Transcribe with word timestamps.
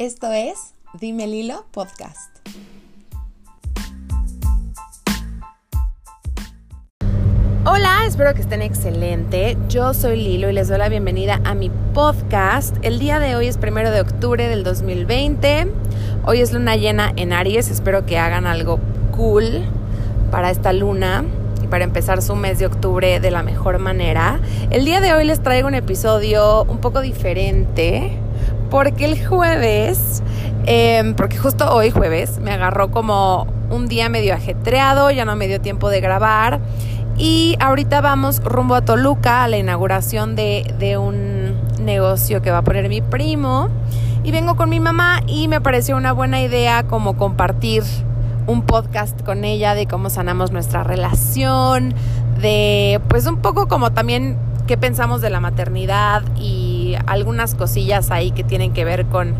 Esto 0.00 0.32
es 0.32 0.72
Dime 0.98 1.26
Lilo 1.26 1.66
Podcast. 1.72 2.34
Hola, 7.66 8.06
espero 8.06 8.32
que 8.32 8.40
estén 8.40 8.62
excelente. 8.62 9.58
Yo 9.68 9.92
soy 9.92 10.16
Lilo 10.16 10.48
y 10.48 10.54
les 10.54 10.68
doy 10.68 10.78
la 10.78 10.88
bienvenida 10.88 11.42
a 11.44 11.52
mi 11.52 11.70
podcast. 11.92 12.74
El 12.80 12.98
día 12.98 13.20
de 13.20 13.36
hoy 13.36 13.48
es 13.48 13.58
primero 13.58 13.90
de 13.90 14.00
octubre 14.00 14.48
del 14.48 14.64
2020. 14.64 15.66
Hoy 16.24 16.40
es 16.40 16.54
luna 16.54 16.76
llena 16.76 17.12
en 17.16 17.34
Aries. 17.34 17.70
Espero 17.70 18.06
que 18.06 18.16
hagan 18.16 18.46
algo 18.46 18.80
cool 19.14 19.66
para 20.30 20.50
esta 20.50 20.72
luna 20.72 21.26
y 21.62 21.66
para 21.66 21.84
empezar 21.84 22.22
su 22.22 22.36
mes 22.36 22.58
de 22.58 22.64
octubre 22.64 23.20
de 23.20 23.30
la 23.30 23.42
mejor 23.42 23.78
manera. 23.78 24.40
El 24.70 24.86
día 24.86 25.02
de 25.02 25.12
hoy 25.12 25.26
les 25.26 25.42
traigo 25.42 25.68
un 25.68 25.74
episodio 25.74 26.64
un 26.64 26.78
poco 26.78 27.02
diferente 27.02 28.18
porque 28.70 29.04
el 29.04 29.26
jueves, 29.26 30.22
em, 30.66 31.14
porque 31.14 31.36
justo 31.36 31.68
hoy 31.74 31.90
jueves, 31.90 32.38
me 32.38 32.52
agarró 32.52 32.90
como 32.90 33.46
un 33.70 33.88
día 33.88 34.08
medio 34.08 34.34
ajetreado, 34.34 35.10
ya 35.10 35.24
no 35.24 35.36
me 35.36 35.48
dio 35.48 35.60
tiempo 35.60 35.90
de 35.90 36.00
grabar. 36.00 36.60
Y 37.18 37.56
ahorita 37.60 38.00
vamos 38.00 38.42
rumbo 38.42 38.74
a 38.76 38.82
Toluca 38.82 39.44
a 39.44 39.48
la 39.48 39.58
inauguración 39.58 40.36
de, 40.36 40.74
de 40.78 40.96
un 40.96 41.54
negocio 41.84 42.40
que 42.40 42.50
va 42.50 42.58
a 42.58 42.62
poner 42.62 42.88
mi 42.88 43.02
primo. 43.02 43.68
Y 44.22 44.30
vengo 44.30 44.56
con 44.56 44.70
mi 44.70 44.80
mamá 44.80 45.20
y 45.26 45.48
me 45.48 45.60
pareció 45.60 45.96
una 45.96 46.12
buena 46.12 46.40
idea 46.40 46.84
como 46.84 47.16
compartir 47.16 47.82
un 48.46 48.62
podcast 48.62 49.22
con 49.22 49.44
ella 49.44 49.74
de 49.74 49.86
cómo 49.86 50.10
sanamos 50.10 50.50
nuestra 50.50 50.82
relación, 50.82 51.94
de 52.40 53.00
pues 53.08 53.26
un 53.26 53.38
poco 53.38 53.68
como 53.68 53.92
también 53.92 54.36
qué 54.66 54.76
pensamos 54.76 55.20
de 55.20 55.30
la 55.30 55.40
maternidad 55.40 56.22
y 56.36 56.69
algunas 57.06 57.54
cosillas 57.54 58.10
ahí 58.10 58.30
que 58.30 58.44
tienen 58.44 58.72
que 58.72 58.84
ver 58.84 59.06
con, 59.06 59.34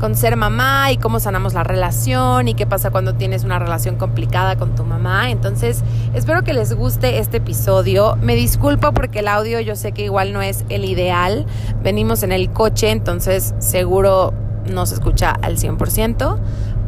con 0.00 0.14
ser 0.14 0.36
mamá 0.36 0.92
y 0.92 0.98
cómo 0.98 1.20
sanamos 1.20 1.54
la 1.54 1.64
relación 1.64 2.48
y 2.48 2.54
qué 2.54 2.66
pasa 2.66 2.90
cuando 2.90 3.14
tienes 3.14 3.44
una 3.44 3.58
relación 3.58 3.96
complicada 3.96 4.56
con 4.56 4.74
tu 4.74 4.84
mamá. 4.84 5.30
Entonces, 5.30 5.82
espero 6.14 6.44
que 6.44 6.52
les 6.52 6.74
guste 6.74 7.18
este 7.18 7.38
episodio. 7.38 8.16
Me 8.20 8.34
disculpo 8.34 8.92
porque 8.92 9.20
el 9.20 9.28
audio 9.28 9.60
yo 9.60 9.76
sé 9.76 9.92
que 9.92 10.04
igual 10.04 10.32
no 10.32 10.42
es 10.42 10.64
el 10.68 10.84
ideal. 10.84 11.46
Venimos 11.82 12.22
en 12.22 12.32
el 12.32 12.50
coche, 12.50 12.90
entonces 12.90 13.54
seguro 13.58 14.32
no 14.70 14.86
se 14.86 14.94
escucha 14.94 15.30
al 15.30 15.56
100%, 15.56 16.38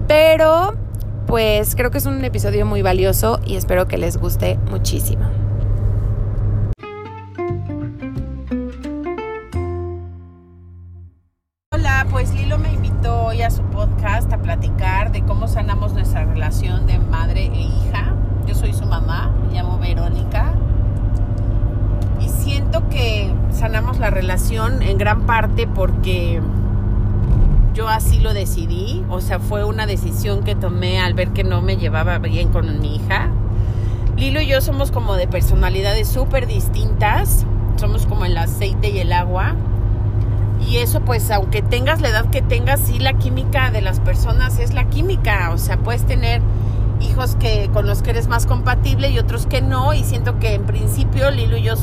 pero 0.07 0.75
pues 1.27 1.77
creo 1.77 1.91
que 1.91 1.99
es 1.99 2.07
un 2.07 2.25
episodio 2.25 2.65
muy 2.67 2.83
valioso 2.83 3.41
y 3.45 3.57
espero 3.57 3.87
que 3.87 3.99
les 3.99 4.17
guste 4.17 4.59
muchísimo. 4.71 5.48
La 23.99 24.11
relación 24.11 24.83
en 24.83 24.99
gran 24.99 25.23
parte 25.23 25.67
porque 25.67 26.41
yo 27.75 27.89
así 27.89 28.19
lo 28.19 28.35
decidí. 28.35 29.05
O 29.09 29.21
sea, 29.21 29.39
fue 29.39 29.65
una 29.65 29.87
decisión 29.87 30.43
que 30.45 30.55
tomé 30.55 31.01
al 31.01 31.15
ver 31.15 31.31
que 31.31 31.45
no 31.45 31.63
me 31.63 31.77
llevaba 31.77 32.19
bien 32.19 32.49
con 32.49 32.81
mi 32.81 32.97
hija. 32.97 33.31
Lilo 34.17 34.41
y 34.41 34.47
yo 34.47 34.61
somos 34.61 34.91
como 34.91 35.15
de 35.15 35.29
personalidades 35.29 36.09
súper 36.09 36.47
distintas. 36.47 37.47
Somos 37.77 38.07
como 38.07 38.25
el 38.25 38.37
aceite 38.37 38.91
y 38.91 38.99
el 38.99 39.13
agua 39.13 39.55
y 40.67 40.79
eso 40.79 41.01
pues 41.01 41.31
aunque 41.31 41.63
tengas 41.63 42.01
la 42.01 42.09
edad 42.09 42.31
que 42.31 42.43
tengas, 42.43 42.81
sí 42.81 42.99
la 42.99 43.15
química 43.15 43.71
de 43.71 43.81
las 43.81 44.01
personas 44.01 44.59
es 44.59 44.75
la 44.75 44.89
química, 44.89 45.51
o 45.53 45.59
sea, 45.59 45.79
puedes 45.79 46.05
tener 46.05 46.43
hijos 47.01 47.37
que 47.37 47.71
con 47.73 47.87
los 47.87 48.03
que 48.03 48.11
eres 48.11 48.29
más 48.29 48.47
compatible 48.47 49.09
y 49.11 49.19
otros 49.19 49.47
que 49.47 49.63
no 49.63 49.95
y 49.95 50.03
siento 50.03 50.39
que 50.39 50.55
en 50.55 50.65
principio 50.65 51.31
Lilo 51.31 51.57
y 51.57 51.63
yo, 51.63 51.75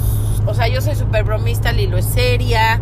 o 0.46 0.54
sea, 0.54 0.68
yo 0.68 0.82
soy 0.82 0.96
súper 0.96 1.24
bromista, 1.24 1.72
Lilo 1.72 1.98
es 1.98 2.06
seria, 2.06 2.80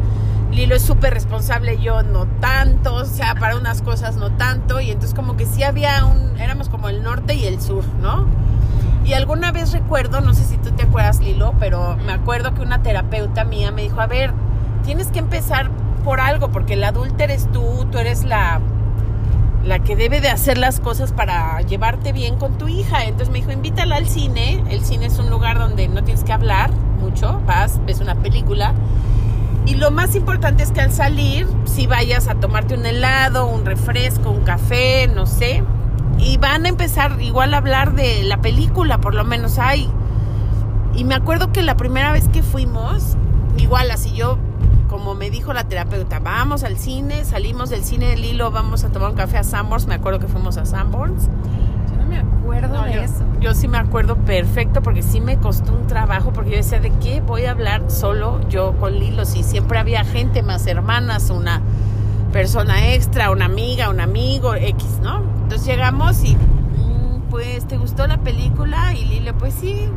Lilo 0.52 0.76
es 0.76 0.84
súper 0.84 1.14
responsable, 1.14 1.80
yo 1.80 2.04
no 2.04 2.28
tanto, 2.40 2.96
o 2.96 3.06
sea, 3.06 3.36
para 3.36 3.58
unas 3.58 3.82
cosas 3.82 4.18
no 4.18 4.32
tanto 4.32 4.80
y 4.82 4.92
entonces 4.92 5.16
como 5.16 5.36
que 5.36 5.46
sí 5.46 5.64
había 5.64 6.06
un, 6.06 6.40
éramos 6.40 6.70
como 6.70 6.90
el 6.90 7.04
norte 7.04 7.34
y 7.34 7.46
el 7.46 7.62
sur, 7.62 7.86
¿no? 8.02 8.28
Y 9.06 9.14
alguna 9.14 9.52
vez 9.52 9.72
recuerdo, 9.74 10.22
no 10.22 10.34
sé 10.34 10.44
si 10.44 10.58
tú 10.58 10.72
te 10.72 10.84
acuerdas 10.84 11.20
Lilo, 11.20 11.54
pero 11.60 11.98
me 12.06 12.14
acuerdo 12.14 12.54
que 12.54 12.62
una 12.62 12.84
terapeuta 12.84 13.44
mía 13.44 13.72
me 13.72 13.82
dijo, 13.82 14.00
a 14.00 14.08
ver, 14.08 14.34
tienes 14.84 15.08
que 15.08 15.20
empezar 15.20 15.72
por 16.04 16.20
algo, 16.20 16.50
porque 16.50 16.74
el 16.74 16.84
adulto 16.84 17.24
eres 17.24 17.52
tú, 17.52 17.86
tú 17.92 17.98
eres 17.98 18.24
la, 18.24 18.62
la 19.64 19.80
que 19.80 19.96
debe 19.96 20.22
de 20.22 20.30
hacer 20.30 20.58
las 20.58 20.80
cosas 20.80 21.12
para 21.12 21.62
llevarte 21.62 22.12
bien 22.12 22.38
con 22.38 22.58
tu 22.58 22.68
hija. 22.68 23.04
Entonces 23.04 23.30
me 23.30 23.40
dijo, 23.40 23.52
invítala 23.52 23.96
al 23.96 24.08
cine. 24.08 24.64
El 24.70 24.84
cine 24.84 25.08
es 25.08 25.20
un 25.20 25.30
lugar 25.30 25.58
donde 25.60 25.88
no 25.88 26.04
tienes 26.04 26.24
que 26.24 26.34
hablar 26.34 26.72
mucho, 27.04 27.42
vas, 27.46 27.80
ves 27.86 28.00
una 28.00 28.16
película. 28.16 28.74
Y 29.66 29.76
lo 29.76 29.92
más 29.92 30.16
importante 30.16 30.64
es 30.64 30.72
que 30.72 30.82
al 30.82 30.92
salir, 30.92 31.48
si 31.66 31.88
vayas 31.88 32.28
a 32.28 32.36
tomarte 32.36 32.76
un 32.76 32.86
helado, 32.86 33.48
un 33.48 33.66
refresco, 33.66 34.32
un 34.32 34.44
café, 34.44 35.08
no 35.08 35.26
sé, 35.26 35.64
y 36.18 36.38
van 36.38 36.66
a 36.66 36.70
empezar 36.70 37.22
igual 37.22 37.54
a 37.54 37.58
hablar 37.58 37.94
de 37.94 38.24
la 38.24 38.42
película, 38.42 39.00
por 39.00 39.14
lo 39.14 39.24
menos 39.24 39.60
hay. 39.60 39.90
Y 40.96 41.06
me 41.06 41.16
acuerdo 41.16 41.52
que 41.52 41.62
la 41.62 41.76
primera 41.78 42.12
vez 42.12 42.28
que 42.28 42.44
fuimos, 42.44 43.16
igual 43.58 43.90
así 43.92 44.14
yo 44.14 44.38
como 44.94 45.16
me 45.16 45.32
dijo 45.32 45.54
la 45.54 45.64
terapeuta, 45.64 46.20
vamos 46.20 46.64
al 46.64 46.78
cine, 46.78 47.26
salimos 47.26 47.72
del 47.72 47.84
cine 47.84 48.10
de 48.10 48.16
Lilo, 48.16 48.52
vamos 48.52 48.84
a 48.84 48.90
tomar 48.90 49.10
un 49.10 49.16
café 49.16 49.40
a 49.40 49.44
Sanborns, 49.44 49.88
me 49.88 49.96
acuerdo 49.96 50.20
que 50.20 50.28
fuimos 50.28 50.58
a 50.58 50.68
Sanborns. 50.68 51.30
Yo 52.14 52.24
me 52.24 52.40
acuerdo 52.40 52.84
de 52.84 53.04
eso. 53.04 53.26
Yo 53.40 53.54
sí 53.54 53.68
me 53.68 53.78
acuerdo 53.78 54.16
perfecto 54.18 54.82
porque 54.82 55.04
sí 55.04 55.20
me 55.20 55.38
costó 55.38 55.74
un 55.74 55.88
trabajo 55.88 56.32
porque 56.32 56.52
yo 56.52 56.58
decía, 56.58 56.80
¿de 56.80 56.92
qué 57.02 57.22
voy 57.22 57.46
a 57.46 57.52
hablar 57.52 57.90
solo 57.90 58.40
yo 58.50 58.74
con 58.80 58.94
Lilo? 58.94 59.26
Si 59.26 59.44
siempre 59.44 59.80
había 59.80 60.04
gente, 60.04 60.44
más 60.44 60.66
hermanas, 60.68 61.30
una 61.30 61.62
persona 62.32 62.94
extra, 62.94 63.32
una 63.32 63.46
amiga, 63.46 63.90
un 63.90 64.00
amigo, 64.00 64.56
X, 64.56 65.00
¿no? 65.02 65.24
Entonces 65.44 65.66
llegamos 65.68 66.24
y, 66.24 66.36
mm, 66.36 67.30
pues, 67.30 67.68
¿te 67.68 67.78
gustó 67.78 68.08
la 68.08 68.18
película? 68.18 68.94
Y 68.94 69.06
Lilo, 69.06 69.38
pues 69.38 69.54
sí, 69.54 69.90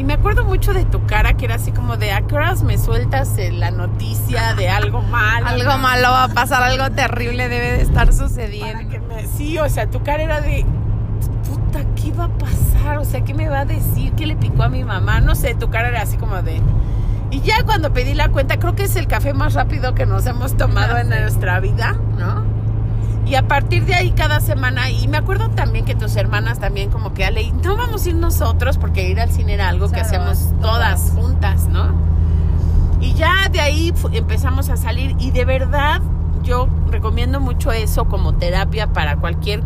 y 0.00 0.04
me 0.04 0.14
acuerdo 0.14 0.44
mucho 0.44 0.72
de 0.72 0.86
tu 0.86 1.04
cara, 1.04 1.34
que 1.34 1.44
era 1.44 1.56
así 1.56 1.72
como 1.72 1.98
de, 1.98 2.12
¿a 2.12 2.22
qué 2.22 2.34
horas 2.34 2.62
me 2.62 2.78
sueltas 2.78 3.36
la 3.52 3.70
noticia 3.70 4.54
de 4.54 4.70
algo 4.70 5.02
malo? 5.10 5.46
algo 5.46 5.76
malo 5.76 6.08
va 6.08 6.24
a 6.24 6.28
pasar, 6.28 6.62
algo 6.62 6.90
terrible 6.94 7.50
debe 7.50 7.72
de 7.72 7.82
estar 7.82 8.10
sucediendo. 8.10 8.96
sí, 9.36 9.58
o 9.58 9.68
sea, 9.68 9.90
tu 9.90 10.02
cara 10.02 10.22
era 10.22 10.40
de, 10.40 10.64
puta, 11.70 11.84
¿qué 11.94 12.12
va 12.12 12.24
a 12.24 12.38
pasar? 12.38 12.98
O 12.98 13.04
sea, 13.04 13.22
¿qué 13.22 13.34
me 13.34 13.48
va 13.48 13.60
a 13.60 13.64
decir? 13.64 14.12
¿Qué 14.12 14.26
le 14.26 14.36
picó 14.36 14.62
a 14.62 14.68
mi 14.68 14.84
mamá? 14.84 15.20
No 15.20 15.34
sé, 15.34 15.54
tu 15.54 15.70
cara 15.70 15.88
era 15.88 16.02
así 16.02 16.16
como 16.16 16.40
de... 16.42 16.60
Y 17.30 17.40
ya 17.42 17.62
cuando 17.64 17.92
pedí 17.92 18.14
la 18.14 18.28
cuenta, 18.28 18.58
creo 18.58 18.74
que 18.74 18.84
es 18.84 18.96
el 18.96 19.06
café 19.06 19.32
más 19.32 19.54
rápido 19.54 19.94
que 19.94 20.04
nos 20.04 20.26
hemos 20.26 20.56
tomado 20.56 20.96
en 20.98 21.08
nuestra 21.10 21.60
vida, 21.60 21.96
¿no? 22.18 22.44
Y 23.24 23.36
a 23.36 23.46
partir 23.46 23.84
de 23.84 23.94
ahí 23.94 24.10
cada 24.10 24.40
semana, 24.40 24.90
y 24.90 25.06
me 25.06 25.16
acuerdo 25.16 25.50
también 25.50 25.84
que 25.84 25.94
tus 25.94 26.16
hermanas 26.16 26.58
también 26.58 26.90
como 26.90 27.14
que 27.14 27.24
Ale, 27.24 27.52
no 27.62 27.76
vamos 27.76 28.04
a 28.04 28.08
ir 28.08 28.16
nosotros 28.16 28.76
porque 28.76 29.08
ir 29.08 29.20
al 29.20 29.30
cine 29.30 29.54
era 29.54 29.68
algo 29.68 29.88
que 29.88 30.00
hacíamos 30.00 30.48
todas 30.60 31.12
juntas, 31.14 31.68
¿no? 31.68 31.94
Y 33.00 33.14
ya 33.14 33.48
de 33.48 33.60
ahí 33.60 33.94
empezamos 34.12 34.68
a 34.68 34.76
salir 34.76 35.14
y 35.20 35.30
de 35.30 35.44
verdad 35.44 36.02
yo 36.42 36.68
recomiendo 36.90 37.38
mucho 37.38 37.70
eso 37.70 38.06
como 38.06 38.34
terapia 38.34 38.88
para 38.88 39.16
cualquier, 39.16 39.62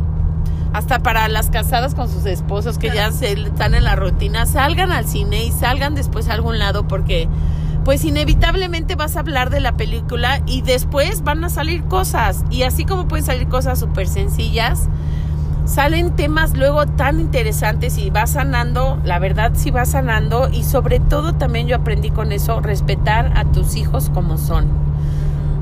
hasta 0.75 0.99
para 0.99 1.29
las 1.29 1.51
casadas 1.51 1.95
con 1.95 2.11
sus 2.11 2.27
esposos 2.27 2.79
que 2.79 2.91
ya 2.91 3.13
se, 3.13 3.31
están 3.33 3.77
en 3.77 3.85
la 3.85 3.95
rutina, 3.95 4.45
salgan 4.45 4.91
al 4.91 5.07
cine 5.07 5.45
y 5.45 5.53
salgan 5.53 5.95
después 5.95 6.29
a 6.29 6.35
algún 6.35 6.59
lado 6.59 6.89
porque 6.89 7.29
pues 7.85 8.05
inevitablemente 8.05 8.97
vas 8.97 9.17
a 9.17 9.21
hablar 9.21 9.51
de 9.51 9.61
la 9.61 9.77
película 9.77 10.43
y 10.47 10.63
después 10.63 11.23
van 11.23 11.45
a 11.45 11.49
salir 11.49 11.85
cosas. 11.85 12.45
Y 12.51 12.65
así 12.65 12.85
como 12.85 13.07
pueden 13.07 13.25
salir 13.25 13.47
cosas 13.47 13.79
súper 13.79 14.09
sencillas, 14.09 14.89
salen 15.65 16.17
temas 16.17 16.57
luego 16.57 16.87
tan 16.87 17.21
interesantes 17.21 17.97
y 17.97 18.11
va 18.11 18.27
sanando, 18.27 18.99
la 19.05 19.21
verdad 19.21 19.53
sí 19.55 19.71
va 19.71 19.85
sanando 19.85 20.49
y 20.53 20.65
sobre 20.65 20.99
todo 20.99 21.35
también 21.35 21.69
yo 21.69 21.77
aprendí 21.77 22.11
con 22.11 22.33
eso, 22.33 22.61
respetar 22.61 23.33
a 23.37 23.45
tus 23.45 23.77
hijos 23.77 24.11
como 24.13 24.39
son. 24.39 24.67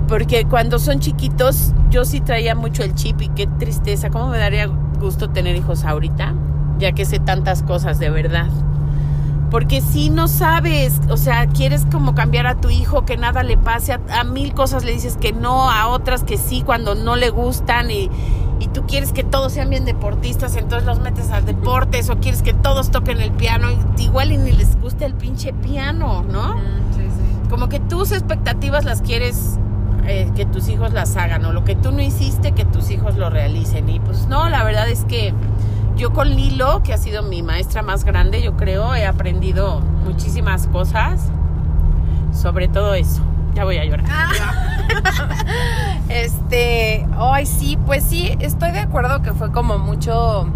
Porque 0.08 0.46
cuando 0.46 0.78
son 0.78 1.00
chiquitos 1.00 1.74
yo 1.90 2.06
sí 2.06 2.22
traía 2.22 2.54
mucho 2.54 2.82
el 2.82 2.94
chip 2.94 3.20
y 3.20 3.28
qué 3.28 3.46
tristeza, 3.46 4.08
cómo 4.08 4.28
me 4.28 4.38
daría 4.38 4.70
gusto 5.02 5.28
tener 5.28 5.54
hijos 5.56 5.84
ahorita, 5.84 6.32
ya 6.78 6.92
que 6.92 7.04
sé 7.04 7.18
tantas 7.18 7.62
cosas 7.62 7.98
de 7.98 8.08
verdad 8.08 8.48
porque 9.52 9.82
si 9.82 10.08
no 10.08 10.28
sabes, 10.28 10.98
o 11.10 11.18
sea, 11.18 11.46
quieres 11.46 11.86
como 11.92 12.14
cambiar 12.14 12.46
a 12.46 12.54
tu 12.58 12.70
hijo, 12.70 13.04
que 13.04 13.18
nada 13.18 13.42
le 13.42 13.58
pase, 13.58 13.92
a, 13.92 14.24
mil 14.24 14.54
cosas 14.54 14.82
le 14.82 14.92
dices 14.92 15.18
que 15.18 15.34
no, 15.34 15.70
a 15.70 15.88
otras 15.88 16.24
que 16.24 16.38
sí 16.38 16.62
cuando 16.64 16.94
no 16.94 17.16
le 17.16 17.28
gustan 17.28 17.90
y, 17.90 18.08
y 18.60 18.68
tú 18.68 18.86
quieres 18.86 19.12
que 19.12 19.24
todos 19.24 19.52
sean 19.52 19.68
bien 19.68 19.84
deportistas, 19.84 20.56
entonces 20.56 20.86
los 20.86 21.00
metes 21.00 21.30
a 21.30 21.42
deportes 21.42 22.08
o 22.08 22.16
quieres 22.16 22.40
que 22.40 22.54
todos 22.54 22.90
toquen 22.90 23.20
el 23.20 23.30
piano, 23.30 23.68
igual 23.98 24.32
y 24.32 24.38
ni 24.38 24.52
les 24.52 24.80
gusta 24.80 25.04
el 25.04 25.12
pinche 25.12 25.52
piano, 25.52 26.22
¿no? 26.22 26.54
Sí, 26.96 27.02
sí. 27.02 27.50
Como 27.50 27.68
que 27.68 27.78
tus 27.78 28.10
expectativas 28.12 28.86
las 28.86 29.02
quieres 29.02 29.58
eh, 30.06 30.30
que 30.34 30.46
tus 30.46 30.68
hijos 30.68 30.92
las 30.92 31.16
hagan 31.16 31.44
o 31.44 31.52
lo 31.52 31.64
que 31.64 31.74
tú 31.74 31.92
no 31.92 32.00
hiciste, 32.00 32.52
que 32.52 32.64
tus 32.64 32.90
hijos 32.90 33.16
lo 33.16 33.30
realicen. 33.30 33.88
Y 33.88 34.00
pues 34.00 34.26
no, 34.26 34.48
la 34.48 34.64
verdad 34.64 34.88
es 34.88 35.04
que 35.04 35.32
yo 35.96 36.12
con 36.12 36.30
Lilo, 36.30 36.82
que 36.82 36.92
ha 36.92 36.98
sido 36.98 37.22
mi 37.22 37.42
maestra 37.42 37.82
más 37.82 38.04
grande, 38.04 38.42
yo 38.42 38.56
creo, 38.56 38.94
he 38.94 39.06
aprendido 39.06 39.80
muchísimas 40.04 40.66
cosas 40.66 41.30
sobre 42.32 42.68
todo 42.68 42.94
eso. 42.94 43.22
Ya 43.54 43.64
voy 43.64 43.76
a 43.76 43.84
llorar. 43.84 44.06
este, 46.08 47.06
ay, 47.18 47.46
sí, 47.46 47.78
pues 47.84 48.04
sí, 48.04 48.36
estoy 48.40 48.72
de 48.72 48.80
acuerdo 48.80 49.22
que 49.22 49.32
fue 49.32 49.52
como 49.52 49.78
mucho 49.78 50.46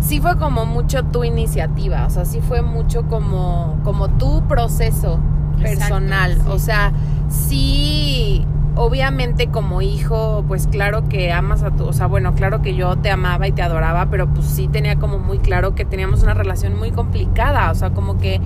sí 0.00 0.20
fue 0.20 0.38
como 0.38 0.66
mucho 0.66 1.04
tu 1.04 1.24
iniciativa, 1.24 2.06
o 2.06 2.10
sea, 2.10 2.24
sí 2.24 2.40
fue 2.40 2.62
mucho 2.62 3.08
como, 3.08 3.76
como 3.82 4.08
tu 4.08 4.46
proceso 4.46 5.18
personal. 5.56 6.38
O 6.48 6.58
sea, 6.58 6.92
sí, 7.28 8.44
obviamente 8.76 9.48
como 9.48 9.82
hijo, 9.82 10.44
pues 10.46 10.66
claro 10.66 11.08
que 11.08 11.32
amas 11.32 11.62
a 11.62 11.70
tu, 11.70 11.86
o 11.86 11.92
sea, 11.92 12.06
bueno, 12.06 12.34
claro 12.34 12.62
que 12.62 12.74
yo 12.74 12.96
te 12.96 13.10
amaba 13.10 13.48
y 13.48 13.52
te 13.52 13.62
adoraba, 13.62 14.06
pero 14.10 14.28
pues 14.28 14.46
sí 14.46 14.68
tenía 14.68 14.96
como 14.96 15.18
muy 15.18 15.38
claro 15.38 15.74
que 15.74 15.84
teníamos 15.84 16.22
una 16.22 16.34
relación 16.34 16.78
muy 16.78 16.92
complicada, 16.92 17.70
o 17.70 17.74
sea, 17.74 17.90
como 17.90 18.18
que 18.18 18.40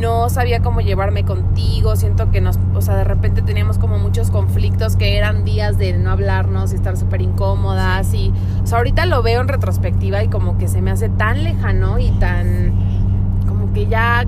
no 0.00 0.28
sabía 0.28 0.60
cómo 0.60 0.80
llevarme 0.80 1.24
contigo, 1.24 1.96
siento 1.96 2.30
que 2.30 2.40
nos, 2.40 2.58
o 2.74 2.80
sea, 2.80 2.94
de 2.94 3.04
repente 3.04 3.42
teníamos 3.42 3.78
como 3.78 3.98
muchos 3.98 4.30
conflictos 4.30 4.96
que 4.96 5.16
eran 5.16 5.44
días 5.44 5.76
de 5.76 5.96
no 5.96 6.10
hablarnos 6.10 6.72
y 6.72 6.76
estar 6.76 6.96
súper 6.96 7.20
incómodas 7.20 8.14
y, 8.14 8.32
o 8.62 8.66
sea, 8.66 8.78
ahorita 8.78 9.06
lo 9.06 9.22
veo 9.22 9.40
en 9.40 9.48
retrospectiva 9.48 10.22
y 10.22 10.28
como 10.28 10.56
que 10.56 10.68
se 10.68 10.82
me 10.82 10.90
hace 10.90 11.08
tan 11.08 11.42
lejano 11.42 11.98
y 11.98 12.10
tan, 12.12 12.72
como 13.48 13.72
que 13.72 13.86
ya, 13.86 14.24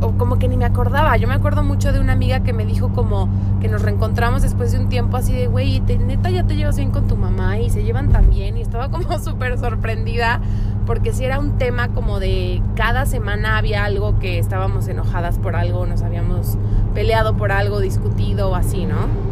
o 0.00 0.12
como 0.12 0.38
que 0.38 0.48
ni 0.48 0.56
me 0.56 0.64
acordaba, 0.64 1.16
yo 1.16 1.28
me 1.28 1.34
acuerdo 1.34 1.62
mucho 1.62 1.92
de 1.92 2.00
una 2.00 2.12
amiga 2.12 2.40
que 2.40 2.52
me 2.52 2.64
dijo 2.64 2.90
como 2.90 3.28
que 3.60 3.68
nos 3.68 3.82
reencontramos 3.82 4.42
después 4.42 4.72
de 4.72 4.78
un 4.78 4.88
tiempo 4.88 5.16
así 5.16 5.32
de, 5.32 5.46
güey, 5.46 5.80
neta 5.80 6.30
ya 6.30 6.44
te 6.44 6.56
llevas 6.56 6.76
bien 6.76 6.90
con 6.90 7.06
tu 7.06 7.16
mamá 7.16 7.58
y 7.58 7.70
se 7.70 7.82
llevan 7.84 8.10
tan 8.10 8.30
bien 8.30 8.56
y 8.56 8.62
estaba 8.62 8.88
como 8.90 9.18
súper 9.18 9.58
sorprendida 9.58 10.40
porque 10.86 11.12
si 11.12 11.24
era 11.24 11.38
un 11.38 11.58
tema 11.58 11.88
como 11.88 12.18
de 12.18 12.60
cada 12.74 13.06
semana 13.06 13.56
había 13.56 13.84
algo 13.84 14.18
que 14.18 14.38
estábamos 14.38 14.88
enojadas 14.88 15.38
por 15.38 15.56
algo, 15.56 15.86
nos 15.86 16.02
habíamos 16.02 16.58
peleado 16.94 17.36
por 17.36 17.52
algo, 17.52 17.80
discutido 17.80 18.50
o 18.50 18.54
así, 18.54 18.84
¿no? 18.84 19.31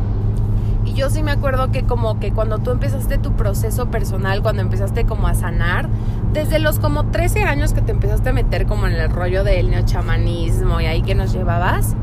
Yo 1.00 1.08
sí 1.08 1.22
me 1.22 1.30
acuerdo 1.30 1.72
que 1.72 1.84
como 1.84 2.20
que 2.20 2.30
cuando 2.30 2.58
tú 2.58 2.72
empezaste 2.72 3.16
tu 3.16 3.32
proceso 3.32 3.86
personal, 3.86 4.42
cuando 4.42 4.60
empezaste 4.60 5.06
como 5.06 5.28
a 5.28 5.34
sanar, 5.34 5.88
desde 6.34 6.58
los 6.58 6.78
como 6.78 7.06
13 7.06 7.44
años 7.44 7.72
que 7.72 7.80
te 7.80 7.90
empezaste 7.90 8.28
a 8.28 8.32
meter 8.34 8.66
como 8.66 8.86
en 8.86 8.92
el 8.92 9.08
rollo 9.08 9.42
del 9.42 9.70
neochamanismo 9.70 10.78
y 10.78 10.84
ahí 10.84 11.00
que 11.00 11.14
nos 11.14 11.32
llevabas, 11.32 11.96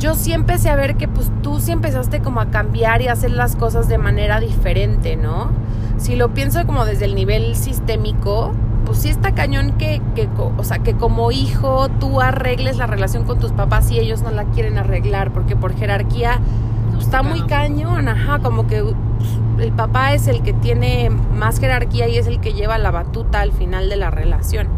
yo 0.00 0.16
sí 0.16 0.32
empecé 0.32 0.68
a 0.68 0.74
ver 0.74 0.96
que 0.96 1.06
pues 1.06 1.30
tú 1.44 1.60
sí 1.60 1.70
empezaste 1.70 2.18
como 2.18 2.40
a 2.40 2.46
cambiar 2.46 3.02
y 3.02 3.06
a 3.06 3.12
hacer 3.12 3.30
las 3.30 3.54
cosas 3.54 3.86
de 3.86 3.98
manera 3.98 4.40
diferente, 4.40 5.14
¿no? 5.14 5.52
si 5.98 6.16
lo 6.16 6.34
pienso 6.34 6.66
como 6.66 6.84
desde 6.84 7.04
el 7.04 7.14
nivel 7.14 7.54
sistémico, 7.54 8.52
pues 8.84 8.98
sí 8.98 9.10
está 9.10 9.32
cañón 9.32 9.78
que, 9.78 10.02
que, 10.16 10.28
o 10.36 10.64
sea, 10.64 10.80
que 10.80 10.94
como 10.94 11.30
hijo 11.30 11.88
tú 12.00 12.20
arregles 12.20 12.78
la 12.78 12.88
relación 12.88 13.22
con 13.22 13.38
tus 13.38 13.52
papás 13.52 13.92
y 13.92 14.00
ellos 14.00 14.22
no 14.22 14.32
la 14.32 14.42
quieren 14.42 14.76
arreglar, 14.76 15.32
porque 15.32 15.54
por 15.54 15.76
jerarquía 15.76 16.40
está 16.98 17.22
muy 17.22 17.42
cañón, 17.42 18.08
ajá, 18.08 18.38
como 18.40 18.66
que 18.66 18.82
pues, 18.82 19.66
el 19.66 19.72
papá 19.72 20.14
es 20.14 20.28
el 20.28 20.42
que 20.42 20.52
tiene 20.52 21.10
más 21.10 21.60
jerarquía 21.60 22.08
y 22.08 22.16
es 22.16 22.26
el 22.26 22.40
que 22.40 22.52
lleva 22.52 22.78
la 22.78 22.90
batuta 22.90 23.40
al 23.40 23.52
final 23.52 23.88
de 23.88 23.96
la 23.96 24.10
relación. 24.10 24.68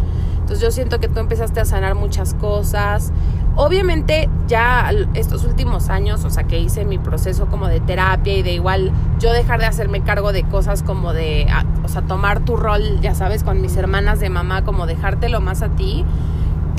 Entonces 0.50 0.60
yo 0.60 0.70
siento 0.72 0.98
que 0.98 1.08
tú 1.08 1.20
empezaste 1.20 1.60
a 1.60 1.64
sanar 1.64 1.94
muchas 1.94 2.34
cosas. 2.34 3.12
Obviamente 3.56 4.28
ya 4.48 4.90
estos 5.14 5.44
últimos 5.44 5.90
años, 5.90 6.24
o 6.24 6.30
sea, 6.30 6.44
que 6.44 6.58
hice 6.58 6.84
mi 6.84 6.98
proceso 6.98 7.46
como 7.46 7.68
de 7.68 7.80
terapia 7.80 8.36
y 8.36 8.42
de 8.42 8.54
igual 8.54 8.90
yo 9.18 9.32
dejar 9.32 9.60
de 9.60 9.66
hacerme 9.66 10.00
cargo 10.00 10.32
de 10.32 10.44
cosas 10.44 10.82
como 10.82 11.12
de, 11.12 11.46
o 11.84 11.88
sea, 11.88 12.02
tomar 12.02 12.40
tu 12.40 12.56
rol, 12.56 13.00
ya 13.00 13.14
sabes, 13.14 13.44
con 13.44 13.60
mis 13.60 13.76
hermanas 13.76 14.18
de 14.18 14.30
mamá, 14.30 14.64
como 14.64 14.86
dejártelo 14.86 15.40
más 15.40 15.62
a 15.62 15.68
ti. 15.68 16.04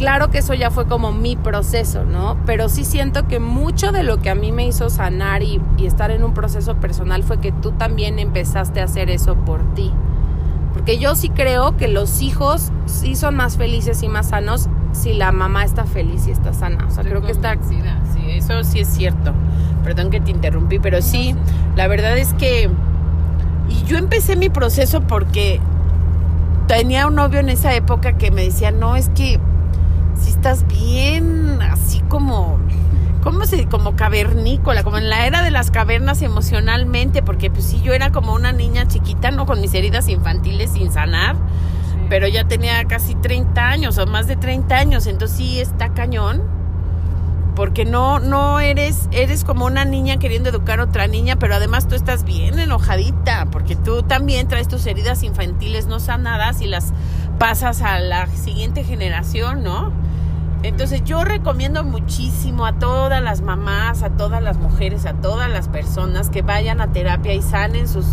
Claro 0.02 0.32
que 0.32 0.40
eso 0.40 0.56
ya 0.56 0.72
fue 0.72 0.88
como 0.88 1.12
mi 1.12 1.36
proceso, 1.36 2.06
¿no? 2.06 2.36
Pero 2.48 2.70
sí 2.70 2.86
siento 2.86 3.28
que 3.28 3.40
mucho 3.40 3.92
de 3.92 4.02
lo 4.02 4.20
que 4.20 4.32
a 4.32 4.36
mí 4.36 4.52
me 4.52 4.66
hizo 4.66 4.90
sanar 4.90 5.44
y, 5.44 5.62
y 5.78 5.86
estar 5.86 6.10
en 6.10 6.24
un 6.24 6.34
proceso 6.34 6.74
personal 6.78 7.22
fue 7.22 7.40
que 7.40 7.52
tú 7.52 7.70
también 7.74 8.18
empezaste 8.18 8.82
a 8.82 8.86
hacer 8.86 9.12
eso 9.12 9.36
por 9.36 9.62
ti. 9.76 9.92
Porque 10.74 10.98
yo 10.98 11.14
sí 11.14 11.30
creo 11.30 11.78
que 11.78 11.88
los 11.88 12.24
hijos 12.24 12.72
sí 12.88 13.16
son 13.16 13.36
más 13.36 13.58
felices 13.58 14.02
y 14.02 14.08
más 14.08 14.30
sanos 14.30 14.70
si 14.92 15.14
la 15.14 15.32
mamá 15.32 15.66
está 15.66 15.86
feliz 15.86 16.26
y 16.28 16.32
está 16.32 16.52
sana. 16.52 16.88
O 16.88 16.90
sea, 16.90 17.04
creo 17.04 17.22
que 17.22 17.32
está... 17.32 17.54
Sí, 17.62 17.78
eso 18.32 18.64
sí 18.64 18.80
es 18.80 18.88
cierto. 18.88 19.34
Perdón 19.84 20.10
que 20.10 20.20
te 20.20 20.32
interrumpí, 20.32 20.80
pero 20.80 21.04
sí, 21.04 21.36
la 21.76 21.88
verdad 21.88 22.18
es 22.18 22.34
que... 22.34 22.72
Y 23.70 23.84
yo 23.84 24.00
empecé 24.00 24.36
mi 24.36 24.50
proceso 24.50 25.02
porque 25.02 25.60
tenía 26.66 27.06
un 27.06 27.14
novio 27.14 27.40
en 27.40 27.50
esa 27.50 27.76
época 27.76 28.14
que 28.14 28.32
me 28.32 28.46
decía, 28.46 28.72
no, 28.72 28.96
es 28.96 29.10
que 29.10 29.40
si 30.16 30.30
estás 30.30 30.66
bien, 30.68 31.62
así 31.62 32.02
como 32.02 32.60
¿cómo 33.22 33.46
se 33.46 33.68
como 33.68 33.96
cavernícola, 33.96 34.84
como 34.84 34.98
en 34.98 35.10
la 35.10 35.26
era 35.26 35.44
de 35.44 35.52
las 35.52 35.72
cavernas 35.72 36.22
emocionalmente, 36.22 37.22
porque 37.22 37.52
pues 37.52 37.66
sí 37.66 37.82
yo 37.82 37.94
era 37.94 38.12
como 38.12 38.34
una 38.34 38.52
niña 38.52 38.88
chiquita, 38.88 39.32
no 39.32 39.46
con 39.46 39.62
mis 39.62 39.74
heridas 39.74 40.08
infantiles 40.10 40.72
sin 40.72 40.92
sanar, 40.92 41.36
pero 42.10 42.28
ya 42.28 42.46
tenía 42.46 42.84
casi 42.86 43.16
30 43.16 43.68
años 43.68 43.98
o 43.98 44.08
más 44.08 44.28
de 44.28 44.36
30 44.36 44.76
años, 44.76 45.08
entonces 45.08 45.38
sí 45.38 45.60
está 45.60 45.90
cañón. 45.90 46.62
Porque 47.56 47.84
no 47.84 48.20
no 48.20 48.62
eres 48.62 49.10
eres 49.12 49.44
como 49.44 49.66
una 49.66 49.84
niña 49.84 50.18
queriendo 50.18 50.50
educar 50.50 50.80
a 50.80 50.86
otra 50.86 51.08
niña, 51.08 51.36
pero 51.36 51.54
además 51.54 51.86
tú 51.86 51.96
estás 51.96 52.24
bien 52.24 52.58
enojadita, 52.58 53.48
porque 53.52 53.76
tú 53.76 54.04
también 54.04 54.48
traes 54.48 54.70
tus 54.70 54.86
heridas 54.86 55.22
infantiles 55.22 55.86
no 55.86 56.00
sanadas 56.00 56.62
y 56.62 56.68
las 56.68 56.94
pasas 57.42 57.82
a 57.82 57.98
la 57.98 58.28
siguiente 58.28 58.84
generación, 58.84 59.64
¿no? 59.64 59.92
Entonces 60.62 61.04
yo 61.04 61.24
recomiendo 61.24 61.84
muchísimo 61.84 62.68
a 62.68 62.74
todas 62.74 63.20
las 63.24 63.42
mamás, 63.42 64.04
a 64.04 64.12
todas 64.12 64.44
las 64.44 64.58
mujeres, 64.58 65.08
a 65.08 65.14
todas 65.14 65.50
las 65.50 65.68
personas 65.68 66.30
que 66.30 66.44
vayan 66.44 66.82
a 66.82 66.92
terapia 66.92 67.34
y 67.34 67.42
sanen 67.42 67.88
sus, 67.88 68.06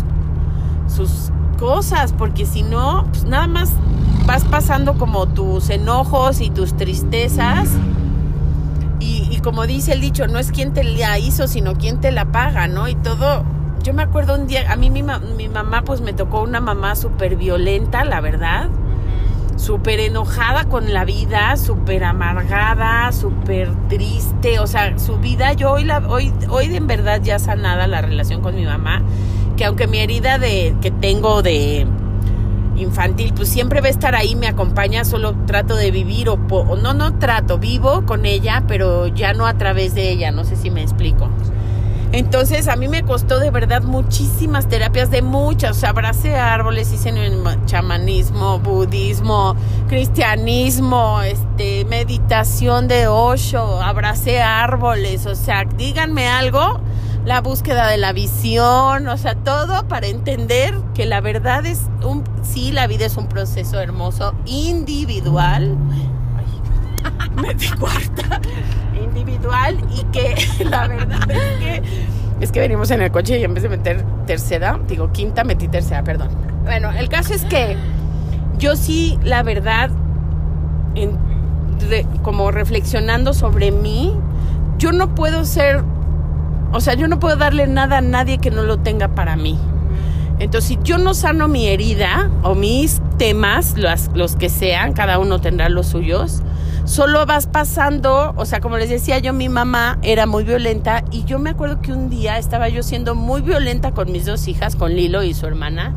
sus 0.87 1.29
cosas, 1.59 2.11
porque 2.11 2.47
si 2.47 2.63
no, 2.63 3.05
pues 3.11 3.23
nada 3.25 3.45
más 3.45 3.69
vas 4.25 4.45
pasando 4.45 4.97
como 4.97 5.27
tus 5.27 5.69
enojos 5.69 6.41
y 6.41 6.49
tus 6.49 6.75
tristezas. 6.75 7.69
Y, 8.99 9.39
como 9.43 9.67
dice 9.67 9.93
el 9.93 10.01
dicho, 10.01 10.27
no 10.27 10.39
es 10.39 10.51
quien 10.51 10.73
te 10.73 10.83
la 10.83 11.19
hizo, 11.19 11.47
sino 11.47 11.75
quien 11.75 12.01
te 12.01 12.11
la 12.11 12.25
paga, 12.25 12.67
¿no? 12.67 12.87
Y 12.87 12.95
todo, 12.95 13.43
yo 13.83 13.93
me 13.93 14.01
acuerdo 14.01 14.33
un 14.33 14.47
día, 14.47 14.71
a 14.71 14.75
mí 14.75 14.89
mi, 14.89 15.03
mi 15.03 15.47
mamá 15.47 15.83
pues 15.83 16.01
me 16.01 16.13
tocó 16.13 16.41
una 16.41 16.59
mamá 16.59 16.95
súper 16.95 17.35
violenta, 17.35 18.03
la 18.03 18.21
verdad 18.21 18.69
súper 19.59 19.99
enojada 19.99 20.65
con 20.65 20.93
la 20.93 21.03
vida, 21.03 21.57
súper 21.57 22.05
amargada, 22.05 23.11
súper 23.11 23.69
triste, 23.89 24.59
o 24.59 24.67
sea, 24.67 24.97
su 24.97 25.17
vida, 25.17 25.53
yo 25.53 25.71
hoy, 25.71 25.83
la, 25.83 25.99
hoy, 26.07 26.33
hoy 26.49 26.73
en 26.75 26.87
verdad 26.87 27.21
ya 27.21 27.39
sanada 27.39 27.85
la 27.85 28.01
relación 28.01 28.41
con 28.41 28.55
mi 28.55 28.63
mamá, 28.65 29.03
que 29.57 29.65
aunque 29.65 29.85
mi 29.87 29.99
herida 29.99 30.37
de, 30.37 30.75
que 30.81 30.91
tengo 30.91 31.41
de 31.41 31.85
infantil, 32.77 33.33
pues 33.35 33.49
siempre 33.49 33.81
va 33.81 33.87
a 33.87 33.91
estar 33.91 34.15
ahí, 34.15 34.35
me 34.37 34.47
acompaña, 34.47 35.03
solo 35.03 35.35
trato 35.45 35.75
de 35.75 35.91
vivir 35.91 36.29
o, 36.29 36.39
o 36.49 36.77
no, 36.77 36.93
no 36.93 37.19
trato, 37.19 37.57
vivo 37.57 38.05
con 38.05 38.25
ella, 38.25 38.63
pero 38.65 39.07
ya 39.07 39.33
no 39.33 39.45
a 39.45 39.55
través 39.55 39.93
de 39.93 40.09
ella, 40.09 40.31
no 40.31 40.45
sé 40.45 40.55
si 40.55 40.71
me 40.71 40.81
explico. 40.81 41.29
Entonces 42.11 42.67
a 42.67 42.75
mí 42.75 42.87
me 42.87 43.03
costó 43.03 43.39
de 43.39 43.51
verdad 43.51 43.83
muchísimas 43.83 44.67
terapias 44.67 45.11
de 45.11 45.21
muchas, 45.21 45.77
o 45.77 45.79
sea, 45.79 45.89
abracé 45.89 46.35
árboles, 46.35 46.91
hice 46.91 47.13
chamanismo, 47.65 48.57
budismo, 48.59 49.55
cristianismo, 49.87 51.21
este, 51.21 51.85
meditación 51.85 52.87
de 52.87 53.07
Osho, 53.07 53.79
abracé 53.79 54.41
árboles, 54.41 55.27
o 55.27 55.35
sea, 55.35 55.65
díganme 55.65 56.27
algo, 56.27 56.79
la 57.25 57.41
búsqueda 57.41 57.87
de 57.87 57.97
la 57.97 58.11
visión, 58.11 59.07
o 59.07 59.17
sea, 59.17 59.35
todo 59.35 59.87
para 59.87 60.07
entender 60.07 60.75
que 60.95 61.05
la 61.05 61.21
verdad 61.21 61.67
es 61.67 61.81
un, 62.03 62.23
sí, 62.41 62.71
la 62.71 62.87
vida 62.87 63.05
es 63.05 63.17
un 63.17 63.27
proceso 63.27 63.79
hermoso, 63.79 64.33
individual. 64.45 65.77
me 67.35 67.53
di 67.53 67.69
cuarta 67.69 68.41
individual 69.03 69.77
y 69.95 70.03
que 70.05 70.35
la 70.65 70.87
verdad 70.87 71.29
es 71.29 71.59
que 71.59 71.83
es 72.39 72.51
que 72.53 72.61
venimos 72.61 72.89
en 72.91 73.01
el 73.01 73.11
coche 73.11 73.37
y 73.37 73.43
en 73.43 73.53
vez 73.53 73.63
de 73.63 73.69
meter 73.69 74.03
tercera, 74.25 74.79
digo 74.87 75.11
quinta, 75.11 75.43
metí 75.43 75.67
tercera, 75.67 76.03
perdón. 76.03 76.29
Bueno, 76.63 76.89
el 76.91 77.09
caso 77.09 77.33
es 77.33 77.43
que 77.43 77.75
yo 78.57 78.75
sí, 78.75 79.19
la 79.23 79.43
verdad, 79.43 79.89
como 82.21 82.51
reflexionando 82.51 83.33
sobre 83.33 83.71
mí, 83.71 84.15
yo 84.77 84.93
no 84.93 85.15
puedo 85.15 85.43
ser, 85.43 85.83
o 86.71 86.79
sea, 86.79 86.93
yo 86.93 87.07
no 87.09 87.19
puedo 87.19 87.35
darle 87.35 87.67
nada 87.67 87.97
a 87.97 88.01
nadie 88.01 88.37
que 88.37 88.51
no 88.51 88.63
lo 88.63 88.77
tenga 88.77 89.09
para 89.09 89.35
mí. 89.35 89.59
Entonces, 90.39 90.69
si 90.69 90.79
yo 90.83 90.97
no 90.97 91.13
sano 91.13 91.49
mi 91.49 91.67
herida 91.67 92.29
o 92.43 92.55
mis 92.55 93.01
temas, 93.17 93.77
los, 93.77 94.09
los 94.13 94.37
que 94.37 94.47
sean, 94.47 94.93
cada 94.93 95.19
uno 95.19 95.41
tendrá 95.41 95.67
los 95.67 95.87
suyos, 95.87 96.41
solo 96.89 97.23
vas 97.27 97.45
pasando, 97.45 98.33
o 98.35 98.45
sea, 98.45 98.61
como 98.61 98.79
les 98.79 98.89
decía 98.89 99.19
yo, 99.19 99.31
mi 99.31 99.47
mamá 99.47 99.99
era 100.01 100.25
muy 100.25 100.43
violenta 100.43 101.03
y 101.11 101.23
yo 101.23 101.37
me 101.37 101.51
acuerdo 101.51 101.81
que 101.81 101.91
un 101.91 102.09
día 102.09 102.39
estaba 102.39 102.67
yo 102.67 102.81
siendo 102.81 103.13
muy 103.13 103.41
violenta 103.41 103.91
con 103.91 104.11
mis 104.11 104.25
dos 104.25 104.47
hijas, 104.47 104.75
con 104.75 104.95
Lilo 104.95 105.21
y 105.21 105.35
su 105.35 105.45
hermana, 105.45 105.93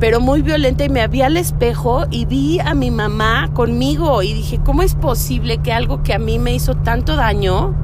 pero 0.00 0.20
muy 0.20 0.40
violenta 0.40 0.82
y 0.82 0.88
me 0.88 1.06
vi 1.08 1.20
al 1.20 1.36
espejo 1.36 2.06
y 2.10 2.24
vi 2.24 2.58
a 2.58 2.72
mi 2.72 2.90
mamá 2.90 3.50
conmigo 3.52 4.22
y 4.22 4.32
dije, 4.32 4.60
¿cómo 4.64 4.82
es 4.82 4.94
posible 4.94 5.58
que 5.58 5.74
algo 5.74 6.02
que 6.02 6.14
a 6.14 6.18
mí 6.18 6.38
me 6.38 6.54
hizo 6.54 6.74
tanto 6.74 7.16
daño, 7.16 7.74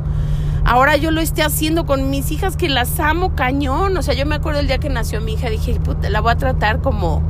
ahora 0.65 0.97
yo 0.97 1.11
lo 1.11 1.21
esté 1.21 1.43
haciendo 1.43 1.85
con 1.85 2.09
mis 2.09 2.31
hijas 2.31 2.57
que 2.57 2.71
las 2.71 2.99
amo 3.01 3.35
cañón? 3.35 3.99
O 3.99 4.03
sea, 4.03 4.15
yo 4.15 4.25
me 4.25 4.37
acuerdo 4.37 4.61
el 4.61 4.67
día 4.67 4.79
que 4.79 4.89
nació 4.89 5.21
mi 5.21 5.35
hija, 5.35 5.51
dije, 5.51 5.79
puta, 5.79 6.09
la 6.09 6.23
voy 6.23 6.33
a 6.33 6.37
tratar 6.37 6.81
como 6.81 7.23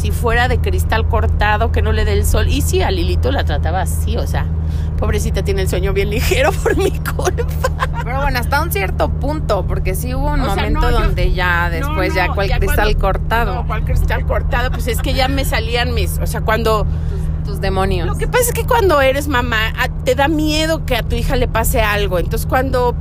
si 0.00 0.12
fuera 0.12 0.48
de 0.48 0.58
cristal 0.58 1.06
cortado, 1.08 1.72
que 1.72 1.82
no 1.82 1.92
le 1.92 2.06
dé 2.06 2.14
el 2.14 2.24
sol. 2.24 2.48
Y 2.48 2.62
sí, 2.62 2.80
a 2.80 2.90
Lilito 2.90 3.30
la 3.30 3.44
trataba 3.44 3.82
así, 3.82 4.16
o 4.16 4.26
sea, 4.26 4.46
pobrecita 4.96 5.42
tiene 5.42 5.62
el 5.62 5.68
sueño 5.68 5.92
bien 5.92 6.08
ligero 6.10 6.52
por 6.52 6.74
mi 6.76 6.90
culpa. 6.90 7.90
Pero 8.02 8.22
bueno, 8.22 8.38
hasta 8.38 8.62
un 8.62 8.72
cierto 8.72 9.10
punto, 9.10 9.66
porque 9.66 9.94
sí 9.94 10.14
hubo 10.14 10.32
un 10.32 10.40
momento 10.40 10.90
donde 10.90 11.32
ya 11.32 11.68
después, 11.68 12.14
ya 12.14 12.28
cual 12.28 12.50
cristal 12.50 12.96
cortado. 12.96 13.54
No, 13.56 13.66
cual 13.66 13.84
cristal 13.84 14.24
cortado, 14.24 14.70
pues 14.70 14.86
es 14.86 15.02
que 15.02 15.12
ya 15.12 15.28
me 15.28 15.44
salían 15.44 15.92
mis, 15.92 16.18
o 16.18 16.26
sea, 16.26 16.40
cuando... 16.40 16.86
Tus, 17.44 17.60
demonios. 17.60 18.06
Lo 18.06 18.16
que 18.16 18.28
pasa 18.28 18.44
es 18.44 18.52
que 18.52 18.64
cuando 18.64 19.00
eres 19.00 19.26
mamá, 19.26 19.72
te 20.04 20.14
da 20.14 20.28
miedo 20.28 20.84
que 20.84 20.94
a 20.94 21.02
tu 21.02 21.16
hija 21.16 21.36
le 21.36 21.48
pase 21.48 21.80
algo. 21.80 22.18
Entonces 22.18 22.46
cuando 22.46 22.94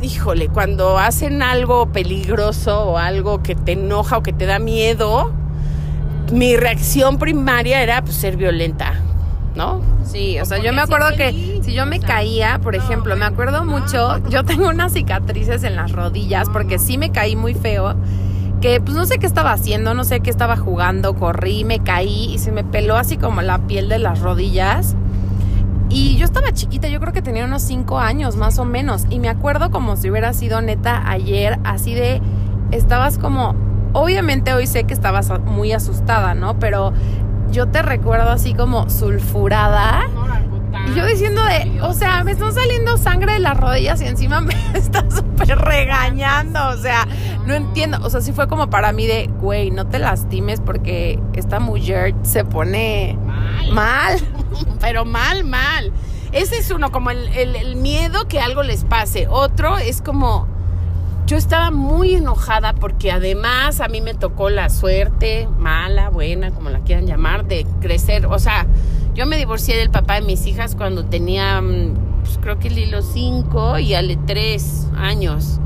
híjole, 0.00 0.48
cuando 0.48 0.98
hacen 0.98 1.42
algo 1.42 1.86
peligroso 1.86 2.84
o 2.84 2.98
algo 2.98 3.42
que 3.42 3.54
te 3.54 3.72
enoja 3.72 4.18
o 4.18 4.22
que 4.22 4.32
te 4.32 4.46
da 4.46 4.58
miedo, 4.58 5.32
mi 6.32 6.56
reacción 6.56 7.18
primaria 7.18 7.82
era 7.82 8.02
pues, 8.02 8.16
ser 8.16 8.36
violenta, 8.36 8.94
¿no? 9.54 9.80
Sí, 10.04 10.38
o 10.38 10.44
sea, 10.44 10.58
yo 10.58 10.72
me 10.72 10.82
acuerdo 10.82 11.08
que 11.16 11.60
si 11.62 11.72
yo 11.72 11.84
me 11.84 12.00
caía, 12.00 12.60
por 12.62 12.74
ejemplo, 12.74 13.16
me 13.16 13.24
acuerdo 13.24 13.64
mucho, 13.64 14.18
yo 14.28 14.44
tengo 14.44 14.68
unas 14.68 14.92
cicatrices 14.92 15.64
en 15.64 15.76
las 15.76 15.92
rodillas 15.92 16.48
porque 16.52 16.78
sí 16.78 16.96
me 16.96 17.10
caí 17.10 17.36
muy 17.36 17.54
feo, 17.54 17.94
que 18.60 18.80
pues 18.80 18.96
no 18.96 19.04
sé 19.04 19.18
qué 19.18 19.26
estaba 19.26 19.52
haciendo, 19.52 19.94
no 19.94 20.04
sé 20.04 20.20
qué 20.20 20.30
estaba 20.30 20.56
jugando, 20.56 21.14
corrí, 21.14 21.64
me 21.64 21.80
caí 21.80 22.32
y 22.34 22.38
se 22.38 22.52
me 22.52 22.64
peló 22.64 22.96
así 22.96 23.16
como 23.16 23.42
la 23.42 23.66
piel 23.66 23.88
de 23.88 23.98
las 23.98 24.20
rodillas. 24.20 24.96
Y 25.88 26.16
yo 26.16 26.24
estaba 26.24 26.52
chiquita, 26.52 26.88
yo 26.88 26.98
creo 27.00 27.12
que 27.12 27.22
tenía 27.22 27.44
unos 27.44 27.62
5 27.62 27.98
años 27.98 28.36
más 28.36 28.58
o 28.58 28.64
menos. 28.64 29.06
Y 29.08 29.20
me 29.20 29.28
acuerdo 29.28 29.70
como 29.70 29.96
si 29.96 30.10
hubiera 30.10 30.32
sido 30.32 30.60
neta 30.60 31.08
ayer, 31.08 31.58
así 31.64 31.94
de, 31.94 32.20
estabas 32.72 33.18
como 33.18 33.54
Obviamente 33.96 34.52
hoy 34.52 34.66
sé 34.66 34.84
que 34.84 34.92
estabas 34.92 35.30
muy 35.40 35.72
asustada, 35.72 36.34
¿no? 36.34 36.58
Pero 36.58 36.92
yo 37.50 37.66
te 37.68 37.80
recuerdo 37.80 38.28
así 38.28 38.52
como 38.52 38.90
sulfurada. 38.90 40.02
Y 40.86 40.94
yo 40.94 41.06
diciendo 41.06 41.42
de, 41.42 41.80
o 41.80 41.94
sea, 41.94 42.22
me 42.22 42.32
están 42.32 42.52
saliendo 42.52 42.98
sangre 42.98 43.32
de 43.32 43.38
las 43.38 43.56
rodillas 43.56 44.02
y 44.02 44.04
encima 44.04 44.40
me 44.42 44.54
está 44.74 45.02
súper 45.10 45.56
regañando. 45.56 46.68
O 46.68 46.76
sea, 46.76 47.08
no 47.46 47.54
entiendo. 47.54 47.96
O 48.02 48.10
sea, 48.10 48.20
sí 48.20 48.34
fue 48.34 48.48
como 48.48 48.68
para 48.68 48.92
mí 48.92 49.06
de, 49.06 49.30
güey, 49.40 49.70
no 49.70 49.86
te 49.86 49.98
lastimes 49.98 50.60
porque 50.60 51.18
esta 51.32 51.58
mujer 51.58 52.14
se 52.20 52.44
pone 52.44 53.18
mal. 53.24 53.72
mal. 53.72 54.20
Pero 54.82 55.06
mal, 55.06 55.42
mal. 55.42 55.90
Ese 56.32 56.58
es 56.58 56.70
uno, 56.70 56.92
como 56.92 57.10
el, 57.10 57.28
el 57.28 57.76
miedo 57.76 58.28
que 58.28 58.40
algo 58.40 58.62
les 58.62 58.84
pase. 58.84 59.26
Otro 59.26 59.78
es 59.78 60.02
como 60.02 60.54
yo 61.26 61.36
estaba 61.36 61.72
muy 61.72 62.14
enojada 62.14 62.72
porque 62.72 63.10
además 63.10 63.80
a 63.80 63.88
mí 63.88 64.00
me 64.00 64.14
tocó 64.14 64.48
la 64.48 64.70
suerte, 64.70 65.48
mala, 65.58 66.08
buena, 66.08 66.52
como 66.52 66.70
la 66.70 66.80
quieran 66.80 67.06
llamar, 67.06 67.46
de 67.46 67.66
crecer. 67.80 68.26
O 68.26 68.38
sea, 68.38 68.66
yo 69.14 69.26
me 69.26 69.36
divorcié 69.36 69.76
del 69.76 69.90
papá 69.90 70.14
de 70.14 70.22
mis 70.22 70.46
hijas 70.46 70.76
cuando 70.76 71.04
tenía, 71.04 71.60
mm, 71.60 72.20
pues, 72.22 72.38
creo 72.40 72.60
que 72.60 72.70
Lilo 72.70 73.02
cinco 73.02 73.78
y 73.78 73.94
Ale 73.94 74.16
tres 74.24 74.88
años. 74.96 75.58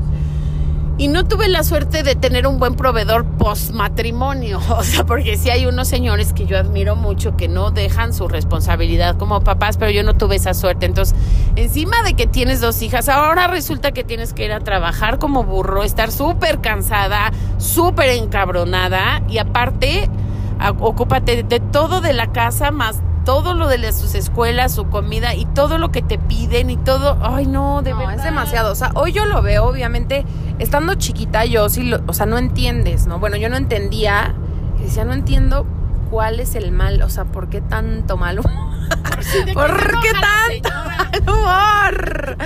Y 1.01 1.07
no 1.07 1.25
tuve 1.25 1.49
la 1.49 1.63
suerte 1.63 2.03
de 2.03 2.13
tener 2.13 2.45
un 2.45 2.59
buen 2.59 2.75
proveedor 2.75 3.25
post 3.25 3.71
matrimonio, 3.71 4.59
o 4.69 4.83
sea, 4.83 5.03
porque 5.03 5.35
sí 5.35 5.49
hay 5.49 5.65
unos 5.65 5.87
señores 5.87 6.31
que 6.31 6.45
yo 6.45 6.59
admiro 6.59 6.95
mucho 6.95 7.35
que 7.35 7.47
no 7.47 7.71
dejan 7.71 8.13
su 8.13 8.27
responsabilidad 8.27 9.17
como 9.17 9.41
papás, 9.41 9.77
pero 9.77 9.89
yo 9.89 10.03
no 10.03 10.13
tuve 10.13 10.35
esa 10.35 10.53
suerte. 10.53 10.85
Entonces, 10.85 11.15
encima 11.55 12.03
de 12.03 12.13
que 12.13 12.27
tienes 12.27 12.61
dos 12.61 12.83
hijas, 12.83 13.09
ahora 13.09 13.47
resulta 13.47 13.93
que 13.93 14.03
tienes 14.03 14.33
que 14.33 14.45
ir 14.45 14.51
a 14.51 14.59
trabajar 14.59 15.17
como 15.17 15.43
burro, 15.43 15.81
estar 15.81 16.11
súper 16.11 16.61
cansada, 16.61 17.31
súper 17.57 18.09
encabronada 18.09 19.23
y 19.27 19.39
aparte, 19.39 20.07
ocúpate 20.81 21.41
de 21.41 21.59
todo 21.59 22.01
de 22.01 22.13
la 22.13 22.31
casa 22.31 22.69
más 22.69 23.01
todo 23.23 23.53
lo 23.53 23.67
de 23.67 23.91
sus 23.93 24.15
escuelas, 24.15 24.73
su 24.73 24.87
comida 24.87 25.35
y 25.35 25.45
todo 25.45 25.77
lo 25.77 25.91
que 25.91 26.01
te 26.01 26.17
piden 26.17 26.69
y 26.69 26.77
todo, 26.77 27.17
ay 27.21 27.45
no, 27.45 27.81
de 27.81 27.93
verdad. 27.93 28.15
es 28.15 28.23
demasiado, 28.23 28.71
o 28.71 28.75
sea, 28.75 28.91
hoy 28.95 29.11
yo 29.11 29.25
lo 29.25 29.41
veo, 29.41 29.65
obviamente, 29.65 30.25
estando 30.59 30.95
chiquita 30.95 31.45
yo 31.45 31.69
sí, 31.69 31.83
lo, 31.83 32.01
o 32.07 32.13
sea, 32.13 32.25
no 32.25 32.37
entiendes, 32.37 33.07
¿no? 33.07 33.19
Bueno, 33.19 33.37
yo 33.37 33.49
no 33.49 33.57
entendía, 33.57 34.33
y 34.79 34.83
decía, 34.83 35.05
no 35.05 35.13
entiendo 35.13 35.65
cuál 36.09 36.39
es 36.39 36.55
el 36.55 36.71
mal, 36.71 37.01
o 37.01 37.09
sea, 37.09 37.25
¿por 37.25 37.49
qué 37.49 37.61
tanto 37.61 38.17
mal 38.17 38.39
humor? 38.39 38.71
¿Por 39.53 40.01
qué 40.01 40.11
tanto 40.61 40.69
mal 40.85 41.21
humor? 41.21 42.37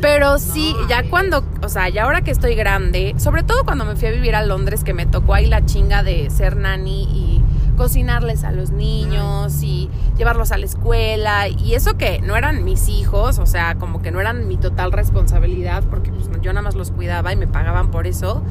Pero 0.00 0.38
sí, 0.38 0.74
ya 0.88 1.08
cuando, 1.08 1.44
o 1.62 1.68
sea, 1.68 1.88
ya 1.88 2.04
ahora 2.04 2.22
que 2.22 2.30
estoy 2.30 2.54
grande, 2.54 3.14
sobre 3.18 3.42
todo 3.42 3.64
cuando 3.64 3.84
me 3.84 3.96
fui 3.96 4.08
a 4.08 4.12
vivir 4.12 4.34
a 4.34 4.44
Londres, 4.44 4.84
que 4.84 4.94
me 4.94 5.06
tocó 5.06 5.34
ahí 5.34 5.46
la 5.46 5.64
chinga 5.66 6.02
de 6.02 6.30
ser 6.30 6.56
nani 6.56 7.02
y 7.04 7.39
cocinarles 7.80 8.44
a 8.44 8.52
los 8.52 8.72
niños 8.72 9.62
y 9.62 9.88
llevarlos 10.18 10.52
a 10.52 10.58
la 10.58 10.66
escuela 10.66 11.48
y 11.48 11.72
eso 11.72 11.96
que 11.96 12.20
no 12.20 12.36
eran 12.36 12.62
mis 12.62 12.90
hijos, 12.90 13.38
o 13.38 13.46
sea, 13.46 13.76
como 13.76 14.02
que 14.02 14.10
no 14.10 14.20
eran 14.20 14.46
mi 14.48 14.58
total 14.58 14.92
responsabilidad 14.92 15.82
porque 15.88 16.12
pues, 16.12 16.28
yo 16.42 16.52
nada 16.52 16.60
más 16.60 16.74
los 16.74 16.90
cuidaba 16.90 17.32
y 17.32 17.36
me 17.36 17.46
pagaban 17.46 17.90
por 17.90 18.06
eso. 18.06 18.42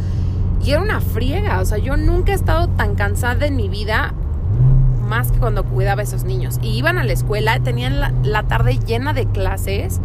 Y 0.66 0.72
era 0.72 0.82
una 0.82 1.00
friega, 1.00 1.62
o 1.62 1.66
sea, 1.66 1.78
yo 1.78 1.96
nunca 1.96 2.32
he 2.32 2.36
estado 2.36 2.70
tan 2.70 2.96
cansada 2.96 3.46
en 3.46 3.56
mi 3.56 3.70
vida 3.70 4.16
más 5.10 5.32
que 5.32 5.40
cuando 5.40 5.66
cuidaba 5.66 6.02
a 6.02 6.04
esos 6.04 6.24
niños. 6.24 6.60
Y 6.62 6.78
iban 6.78 6.98
a 6.98 7.04
la 7.04 7.12
escuela, 7.12 7.60
tenían 7.60 8.00
la, 8.00 8.14
la 8.24 8.44
tarde 8.44 8.80
llena 8.86 9.14
de 9.14 9.26
clases 9.26 10.00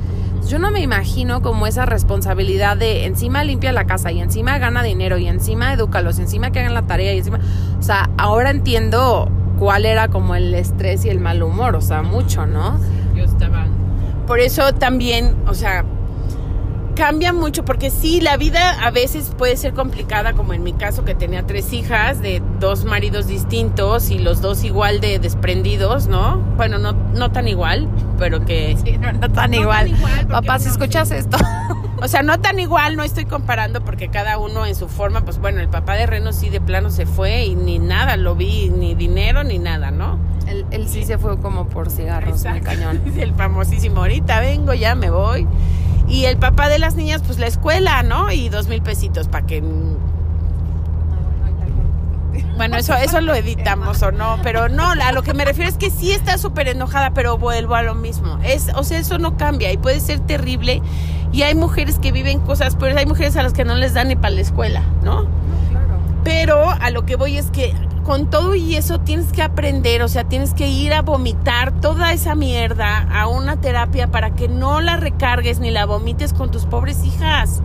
yo 0.48 0.58
no 0.58 0.70
me 0.70 0.80
imagino 0.80 1.40
como 1.40 1.66
esa 1.66 1.86
responsabilidad 1.86 2.76
de 2.76 3.06
encima 3.06 3.44
limpia 3.44 3.72
la 3.72 3.86
casa 3.86 4.12
y 4.12 4.20
encima 4.20 4.58
gana 4.58 4.82
dinero 4.82 5.16
y 5.16 5.26
encima 5.26 5.72
edúcalos, 5.72 6.18
encima 6.18 6.50
que 6.50 6.60
hagan 6.60 6.74
la 6.74 6.82
tarea 6.82 7.14
y 7.14 7.18
encima, 7.18 7.40
o 7.78 7.82
sea, 7.82 8.10
ahora 8.18 8.50
entiendo 8.50 9.30
cuál 9.58 9.86
era 9.86 10.08
como 10.08 10.34
el 10.34 10.54
estrés 10.54 11.04
y 11.04 11.08
el 11.08 11.20
mal 11.20 11.42
humor, 11.42 11.76
o 11.76 11.80
sea, 11.80 12.02
mucho, 12.02 12.46
¿no? 12.46 12.78
Yo 13.14 13.24
estaba. 13.24 13.66
Por 14.26 14.40
eso 14.40 14.74
también, 14.74 15.34
o 15.46 15.54
sea, 15.54 15.84
cambia 16.94 17.32
mucho 17.32 17.64
porque 17.64 17.90
sí, 17.90 18.20
la 18.20 18.36
vida 18.36 18.78
a 18.84 18.90
veces 18.90 19.32
puede 19.36 19.56
ser 19.56 19.74
complicada, 19.74 20.32
como 20.32 20.52
en 20.54 20.62
mi 20.62 20.72
caso 20.72 21.04
que 21.04 21.14
tenía 21.14 21.46
tres 21.46 21.72
hijas 21.72 22.20
de 22.20 22.42
dos 22.60 22.84
maridos 22.84 23.26
distintos 23.26 24.10
y 24.10 24.18
los 24.18 24.40
dos 24.40 24.64
igual 24.64 25.00
de 25.00 25.18
desprendidos, 25.18 26.06
¿no? 26.06 26.38
Bueno, 26.56 26.78
no, 26.78 26.92
no 26.92 27.30
tan 27.32 27.48
igual, 27.48 27.88
pero 28.18 28.44
que... 28.44 28.76
Sí, 28.84 28.98
no, 28.98 29.30
tan 29.30 29.54
igual. 29.54 29.96
Papá, 30.28 30.58
si 30.58 30.68
escuchas 30.68 31.10
esto. 31.10 31.38
O 32.02 32.08
sea, 32.08 32.22
no 32.22 32.38
tan 32.38 32.58
igual, 32.58 32.96
no 32.96 33.02
estoy 33.02 33.24
comparando 33.24 33.82
porque 33.82 34.08
cada 34.08 34.36
uno 34.36 34.66
en 34.66 34.74
su 34.74 34.88
forma, 34.88 35.22
pues 35.22 35.38
bueno, 35.38 35.60
el 35.60 35.70
papá 35.70 35.94
de 35.94 36.04
Reno 36.04 36.34
sí 36.34 36.50
de 36.50 36.60
plano 36.60 36.90
se 36.90 37.06
fue 37.06 37.46
y 37.46 37.54
ni 37.54 37.78
nada, 37.78 38.18
lo 38.18 38.34
vi, 38.34 38.68
ni 38.68 38.94
dinero 38.94 39.42
ni 39.42 39.58
nada, 39.58 39.90
¿no? 39.90 40.18
Él, 40.70 40.86
sí, 40.88 41.04
se 41.04 41.16
fue 41.16 41.38
como 41.38 41.66
por 41.66 41.90
cigarros, 41.90 42.44
el 42.44 42.60
cañón. 42.60 43.00
El 43.16 43.32
famosísimo, 43.32 44.00
ahorita 44.00 44.40
vengo, 44.40 44.74
ya 44.74 44.94
me 44.94 45.08
voy. 45.08 45.46
Y 46.08 46.26
el 46.26 46.36
papá 46.36 46.68
de 46.68 46.78
las 46.78 46.94
niñas, 46.94 47.22
pues 47.24 47.38
la 47.38 47.46
escuela, 47.46 48.02
¿no? 48.02 48.30
Y 48.30 48.48
dos 48.48 48.68
mil 48.68 48.82
pesitos 48.82 49.28
para 49.28 49.46
que... 49.46 49.62
Bueno, 52.56 52.76
eso, 52.76 52.94
eso 52.94 53.20
lo 53.20 53.34
editamos 53.34 54.02
o 54.02 54.12
no, 54.12 54.38
pero 54.42 54.68
no, 54.68 54.90
a 54.90 55.12
lo 55.12 55.22
que 55.22 55.34
me 55.34 55.44
refiero 55.44 55.68
es 55.68 55.76
que 55.76 55.90
sí 55.90 56.12
está 56.12 56.38
súper 56.38 56.68
enojada, 56.68 57.10
pero 57.12 57.36
vuelvo 57.36 57.74
a 57.74 57.82
lo 57.82 57.94
mismo. 57.94 58.38
Es, 58.44 58.70
o 58.76 58.84
sea, 58.84 58.98
eso 58.98 59.18
no 59.18 59.36
cambia 59.36 59.72
y 59.72 59.76
puede 59.76 59.98
ser 59.98 60.20
terrible. 60.20 60.80
Y 61.32 61.42
hay 61.42 61.56
mujeres 61.56 61.98
que 61.98 62.12
viven 62.12 62.38
cosas, 62.40 62.76
pero 62.78 62.96
hay 62.96 63.06
mujeres 63.06 63.36
a 63.36 63.42
las 63.42 63.52
que 63.52 63.64
no 63.64 63.74
les 63.74 63.94
dan 63.94 64.08
ni 64.08 64.14
para 64.14 64.30
la 64.30 64.40
escuela, 64.40 64.82
¿no? 65.02 65.26
Pero 66.22 66.70
a 66.70 66.90
lo 66.90 67.04
que 67.04 67.16
voy 67.16 67.38
es 67.38 67.50
que 67.50 67.74
con 68.04 68.28
todo 68.30 68.54
y 68.54 68.76
eso 68.76 69.00
tienes 69.00 69.32
que 69.32 69.42
aprender, 69.42 70.02
o 70.02 70.08
sea, 70.08 70.24
tienes 70.24 70.54
que 70.54 70.68
ir 70.68 70.92
a 70.92 71.02
vomitar 71.02 71.72
toda 71.80 72.12
esa 72.12 72.34
mierda 72.34 72.98
a 73.10 73.26
una 73.26 73.56
terapia 73.56 74.08
para 74.08 74.34
que 74.34 74.46
no 74.46 74.80
la 74.80 74.96
recargues 74.96 75.58
ni 75.58 75.70
la 75.70 75.86
vomites 75.86 76.32
con 76.32 76.50
tus 76.50 76.66
pobres 76.66 77.04
hijas. 77.04 77.62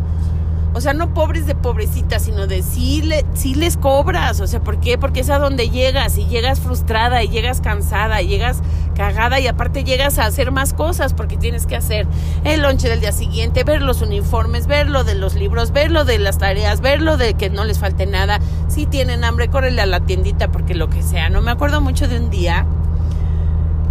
O 0.79 0.81
sea, 0.81 0.93
no 0.93 1.13
pobres 1.13 1.45
de 1.45 1.55
pobrecitas, 1.55 2.23
sino 2.23 2.47
de 2.47 2.63
sí, 2.63 3.01
le, 3.01 3.25
les 3.53 3.75
cobras. 3.75 4.39
O 4.39 4.47
sea, 4.47 4.63
¿por 4.63 4.79
qué? 4.79 4.97
Porque 4.97 5.19
es 5.19 5.29
a 5.29 5.37
donde 5.37 5.69
llegas 5.69 6.17
y 6.17 6.25
llegas 6.27 6.61
frustrada 6.61 7.21
y 7.21 7.27
llegas 7.27 7.59
cansada 7.59 8.21
y 8.21 8.29
llegas 8.29 8.61
cagada 8.95 9.41
y 9.41 9.47
aparte 9.47 9.83
llegas 9.83 10.19
a 10.19 10.25
hacer 10.25 10.51
más 10.51 10.71
cosas 10.71 11.13
porque 11.13 11.35
tienes 11.35 11.65
que 11.65 11.75
hacer 11.75 12.07
el 12.45 12.61
lonche 12.61 12.87
del 12.87 13.01
día 13.01 13.11
siguiente, 13.11 13.65
ver 13.65 13.81
los 13.81 14.01
uniformes, 14.01 14.67
ver 14.67 14.87
lo 14.87 15.03
de 15.03 15.15
los 15.15 15.35
libros, 15.35 15.73
ver 15.73 15.91
lo 15.91 16.05
de 16.05 16.17
las 16.17 16.37
tareas, 16.37 16.79
ver 16.79 17.01
lo 17.01 17.17
de 17.17 17.33
que 17.33 17.49
no 17.49 17.65
les 17.65 17.77
falte 17.77 18.05
nada. 18.05 18.39
Si 18.69 18.85
tienen 18.85 19.25
hambre, 19.25 19.49
córrele 19.49 19.81
a 19.81 19.85
la 19.85 19.99
tiendita 19.99 20.49
porque 20.49 20.75
lo 20.75 20.89
que 20.89 21.03
sea. 21.03 21.29
No 21.29 21.41
me 21.41 21.51
acuerdo 21.51 21.81
mucho 21.81 22.07
de 22.07 22.19
un 22.19 22.29
día 22.29 22.65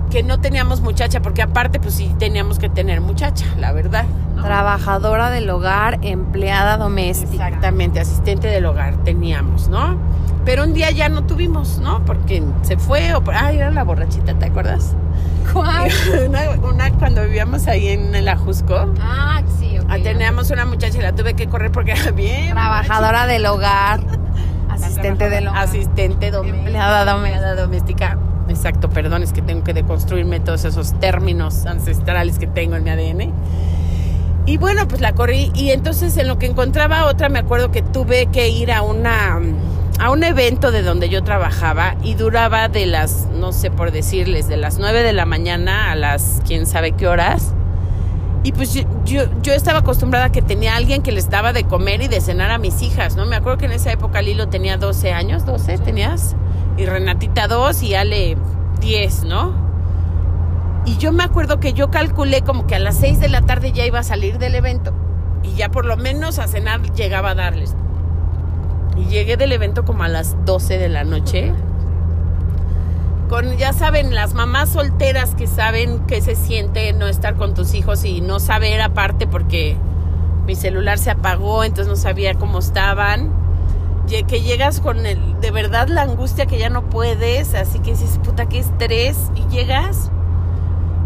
que 0.08 0.22
no 0.22 0.40
teníamos 0.40 0.80
muchacha, 0.80 1.20
porque 1.20 1.42
aparte 1.42 1.80
pues 1.80 1.94
sí 1.94 2.14
teníamos 2.18 2.58
que 2.58 2.68
tener 2.68 3.00
muchacha, 3.00 3.46
la 3.58 3.72
verdad. 3.72 4.04
¿no? 4.34 4.42
Trabajadora 4.42 5.30
del 5.30 5.48
hogar, 5.50 5.98
empleada 6.02 6.76
doméstica. 6.76 7.48
Exactamente, 7.48 8.00
asistente 8.00 8.48
del 8.48 8.66
hogar 8.66 8.96
teníamos, 9.04 9.68
¿no? 9.68 9.96
Pero 10.44 10.64
un 10.64 10.72
día 10.72 10.90
ya 10.90 11.08
no 11.08 11.24
tuvimos, 11.24 11.78
¿no? 11.78 12.04
Porque 12.04 12.42
se 12.62 12.78
fue 12.78 13.14
o... 13.14 13.22
Ah, 13.32 13.52
era 13.52 13.70
la 13.70 13.84
borrachita, 13.84 14.34
¿te 14.34 14.46
acuerdas? 14.46 14.94
¿Cuál? 15.52 15.90
una, 16.26 16.50
una 16.66 16.90
cuando 16.92 17.22
vivíamos 17.24 17.66
ahí 17.66 17.88
en 17.88 18.14
el 18.14 18.28
Ajusco. 18.28 18.94
Ah, 19.00 19.42
sí, 19.58 19.78
ok. 19.78 19.86
ah, 19.90 19.98
teníamos 20.02 20.50
una 20.50 20.64
muchacha 20.64 20.96
y 20.98 21.02
la 21.02 21.14
tuve 21.14 21.34
que 21.34 21.48
correr 21.48 21.70
porque 21.70 21.92
era 21.92 22.10
bien. 22.12 22.52
Trabajadora 22.52 23.26
del 23.26 23.44
hogar, 23.44 24.00
asistente 24.70 25.28
del 25.28 25.48
hogar. 25.48 25.64
Asistente 25.64 26.30
doméstica. 26.30 26.64
Empleada 26.64 27.54
doméstica. 27.54 28.18
Exacto, 28.58 28.90
perdón, 28.90 29.22
es 29.22 29.32
que 29.32 29.40
tengo 29.40 29.62
que 29.62 29.72
deconstruirme 29.72 30.40
todos 30.40 30.64
esos 30.64 30.98
términos 30.98 31.64
ancestrales 31.64 32.40
que 32.40 32.48
tengo 32.48 32.74
en 32.74 32.82
mi 32.82 32.90
ADN. 32.90 33.32
Y 34.46 34.56
bueno, 34.56 34.88
pues 34.88 35.00
la 35.00 35.12
corrí 35.12 35.52
y 35.54 35.70
entonces 35.70 36.16
en 36.16 36.26
lo 36.26 36.40
que 36.40 36.46
encontraba 36.46 37.06
otra 37.06 37.28
me 37.28 37.38
acuerdo 37.38 37.70
que 37.70 37.82
tuve 37.82 38.26
que 38.26 38.48
ir 38.48 38.72
a 38.72 38.82
una 38.82 39.38
a 40.00 40.10
un 40.10 40.24
evento 40.24 40.72
de 40.72 40.82
donde 40.82 41.08
yo 41.08 41.22
trabajaba 41.22 41.94
y 42.02 42.14
duraba 42.14 42.68
de 42.68 42.86
las, 42.86 43.28
no 43.32 43.52
sé 43.52 43.70
por 43.70 43.92
decirles, 43.92 44.48
de 44.48 44.56
las 44.56 44.78
9 44.78 45.04
de 45.04 45.12
la 45.12 45.24
mañana 45.24 45.92
a 45.92 45.94
las 45.94 46.42
quién 46.44 46.66
sabe 46.66 46.92
qué 46.92 47.06
horas. 47.06 47.54
Y 48.42 48.50
pues 48.50 48.74
yo, 48.74 48.82
yo, 49.04 49.22
yo 49.40 49.52
estaba 49.52 49.80
acostumbrada 49.80 50.26
a 50.26 50.32
que 50.32 50.42
tenía 50.42 50.74
alguien 50.74 51.02
que 51.02 51.12
les 51.12 51.30
daba 51.30 51.52
de 51.52 51.62
comer 51.62 52.02
y 52.02 52.08
de 52.08 52.20
cenar 52.20 52.50
a 52.50 52.58
mis 52.58 52.82
hijas, 52.82 53.14
¿no? 53.14 53.24
Me 53.24 53.36
acuerdo 53.36 53.58
que 53.58 53.66
en 53.66 53.72
esa 53.72 53.92
época 53.92 54.20
Lilo 54.20 54.48
tenía 54.48 54.78
12 54.78 55.12
años, 55.12 55.46
12 55.46 55.78
tenías, 55.78 56.34
y 56.78 56.86
Renatita 56.86 57.48
2 57.48 57.82
y 57.82 57.94
Ale 57.96 58.36
10, 58.80 59.24
¿no? 59.24 59.52
Y 60.86 60.96
yo 60.96 61.12
me 61.12 61.24
acuerdo 61.24 61.60
que 61.60 61.72
yo 61.72 61.90
calculé 61.90 62.42
como 62.42 62.66
que 62.66 62.76
a 62.76 62.78
las 62.78 62.96
6 62.96 63.20
de 63.20 63.28
la 63.28 63.42
tarde 63.42 63.72
ya 63.72 63.84
iba 63.84 63.98
a 63.98 64.04
salir 64.04 64.38
del 64.38 64.54
evento 64.54 64.94
y 65.42 65.54
ya 65.54 65.70
por 65.70 65.84
lo 65.84 65.96
menos 65.96 66.38
a 66.38 66.46
cenar 66.46 66.80
llegaba 66.94 67.30
a 67.30 67.34
darles. 67.34 67.74
Y 68.96 69.06
llegué 69.06 69.36
del 69.36 69.52
evento 69.52 69.84
como 69.84 70.04
a 70.04 70.08
las 70.08 70.36
12 70.44 70.78
de 70.78 70.88
la 70.88 71.04
noche. 71.04 71.52
Con, 73.28 73.56
ya 73.58 73.72
saben, 73.72 74.14
las 74.14 74.32
mamás 74.34 74.70
solteras 74.70 75.34
que 75.34 75.46
saben 75.46 76.06
qué 76.06 76.22
se 76.22 76.34
siente 76.34 76.92
no 76.94 77.06
estar 77.06 77.34
con 77.34 77.54
tus 77.54 77.74
hijos 77.74 78.04
y 78.04 78.20
no 78.20 78.40
saber 78.40 78.80
aparte 78.80 79.26
porque 79.26 79.76
mi 80.46 80.54
celular 80.54 80.98
se 80.98 81.10
apagó, 81.10 81.64
entonces 81.64 81.88
no 81.88 81.96
sabía 81.96 82.34
cómo 82.34 82.60
estaban. 82.60 83.37
Que 84.08 84.40
llegas 84.40 84.80
con 84.80 85.04
el, 85.04 85.40
de 85.40 85.50
verdad 85.50 85.88
la 85.88 86.02
angustia 86.02 86.46
que 86.46 86.58
ya 86.58 86.70
no 86.70 86.88
puedes, 86.88 87.54
así 87.54 87.78
que 87.78 87.90
dices, 87.90 88.18
puta, 88.24 88.48
qué 88.48 88.58
estrés. 88.58 89.30
Y 89.36 89.46
llegas 89.54 90.10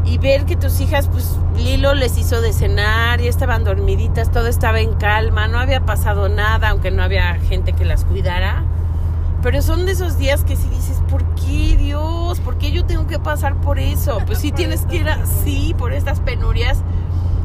y 0.04 0.18
ver 0.18 0.44
que 0.46 0.56
tus 0.56 0.80
hijas, 0.80 1.08
pues 1.08 1.36
Lilo 1.56 1.94
les 1.94 2.16
hizo 2.16 2.40
de 2.40 2.52
cenar, 2.52 3.20
ya 3.20 3.28
estaban 3.28 3.64
dormiditas, 3.64 4.30
todo 4.30 4.46
estaba 4.46 4.80
en 4.80 4.94
calma, 4.94 5.48
no 5.48 5.58
había 5.58 5.84
pasado 5.84 6.28
nada, 6.28 6.70
aunque 6.70 6.90
no 6.90 7.02
había 7.02 7.34
gente 7.34 7.72
que 7.72 7.84
las 7.84 8.04
cuidara. 8.04 8.64
Pero 9.42 9.60
son 9.62 9.86
de 9.86 9.92
esos 9.92 10.18
días 10.18 10.44
que 10.44 10.54
si 10.54 10.68
dices, 10.68 11.00
¿por 11.10 11.24
qué 11.34 11.76
Dios? 11.76 12.38
¿Por 12.40 12.58
qué 12.58 12.70
yo 12.70 12.84
tengo 12.84 13.08
que 13.08 13.18
pasar 13.18 13.56
por 13.60 13.78
eso? 13.78 14.20
Pues 14.26 14.38
sí 14.38 14.52
tienes 14.52 14.86
que 14.86 14.98
ir 14.98 15.08
así, 15.08 15.74
por 15.76 15.92
estas 15.92 16.20
penurias. 16.20 16.78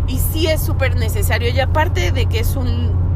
Y 0.08 0.20
sí 0.20 0.48
es 0.48 0.62
súper 0.62 0.96
necesario. 0.96 1.50
Y 1.50 1.60
aparte 1.60 2.12
de 2.12 2.28
que 2.28 2.40
es 2.40 2.56
un 2.56 3.07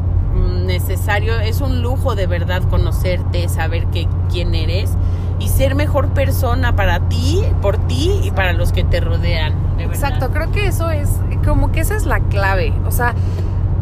necesario, 0.66 1.38
es 1.40 1.60
un 1.60 1.82
lujo 1.82 2.14
de 2.14 2.26
verdad 2.26 2.62
conocerte, 2.68 3.48
saber 3.48 3.86
que, 3.86 4.08
quién 4.30 4.54
eres 4.54 4.90
y 5.38 5.48
ser 5.48 5.74
mejor 5.74 6.08
persona 6.08 6.76
para 6.76 7.00
ti, 7.08 7.42
por 7.60 7.76
ti 7.76 8.20
y 8.22 8.30
para 8.30 8.52
los 8.52 8.72
que 8.72 8.84
te 8.84 9.00
rodean. 9.00 9.54
Exacto, 9.78 10.30
creo 10.30 10.50
que 10.52 10.66
eso 10.66 10.90
es, 10.90 11.10
como 11.44 11.72
que 11.72 11.80
esa 11.80 11.96
es 11.96 12.06
la 12.06 12.20
clave. 12.20 12.72
O 12.86 12.90
sea, 12.90 13.14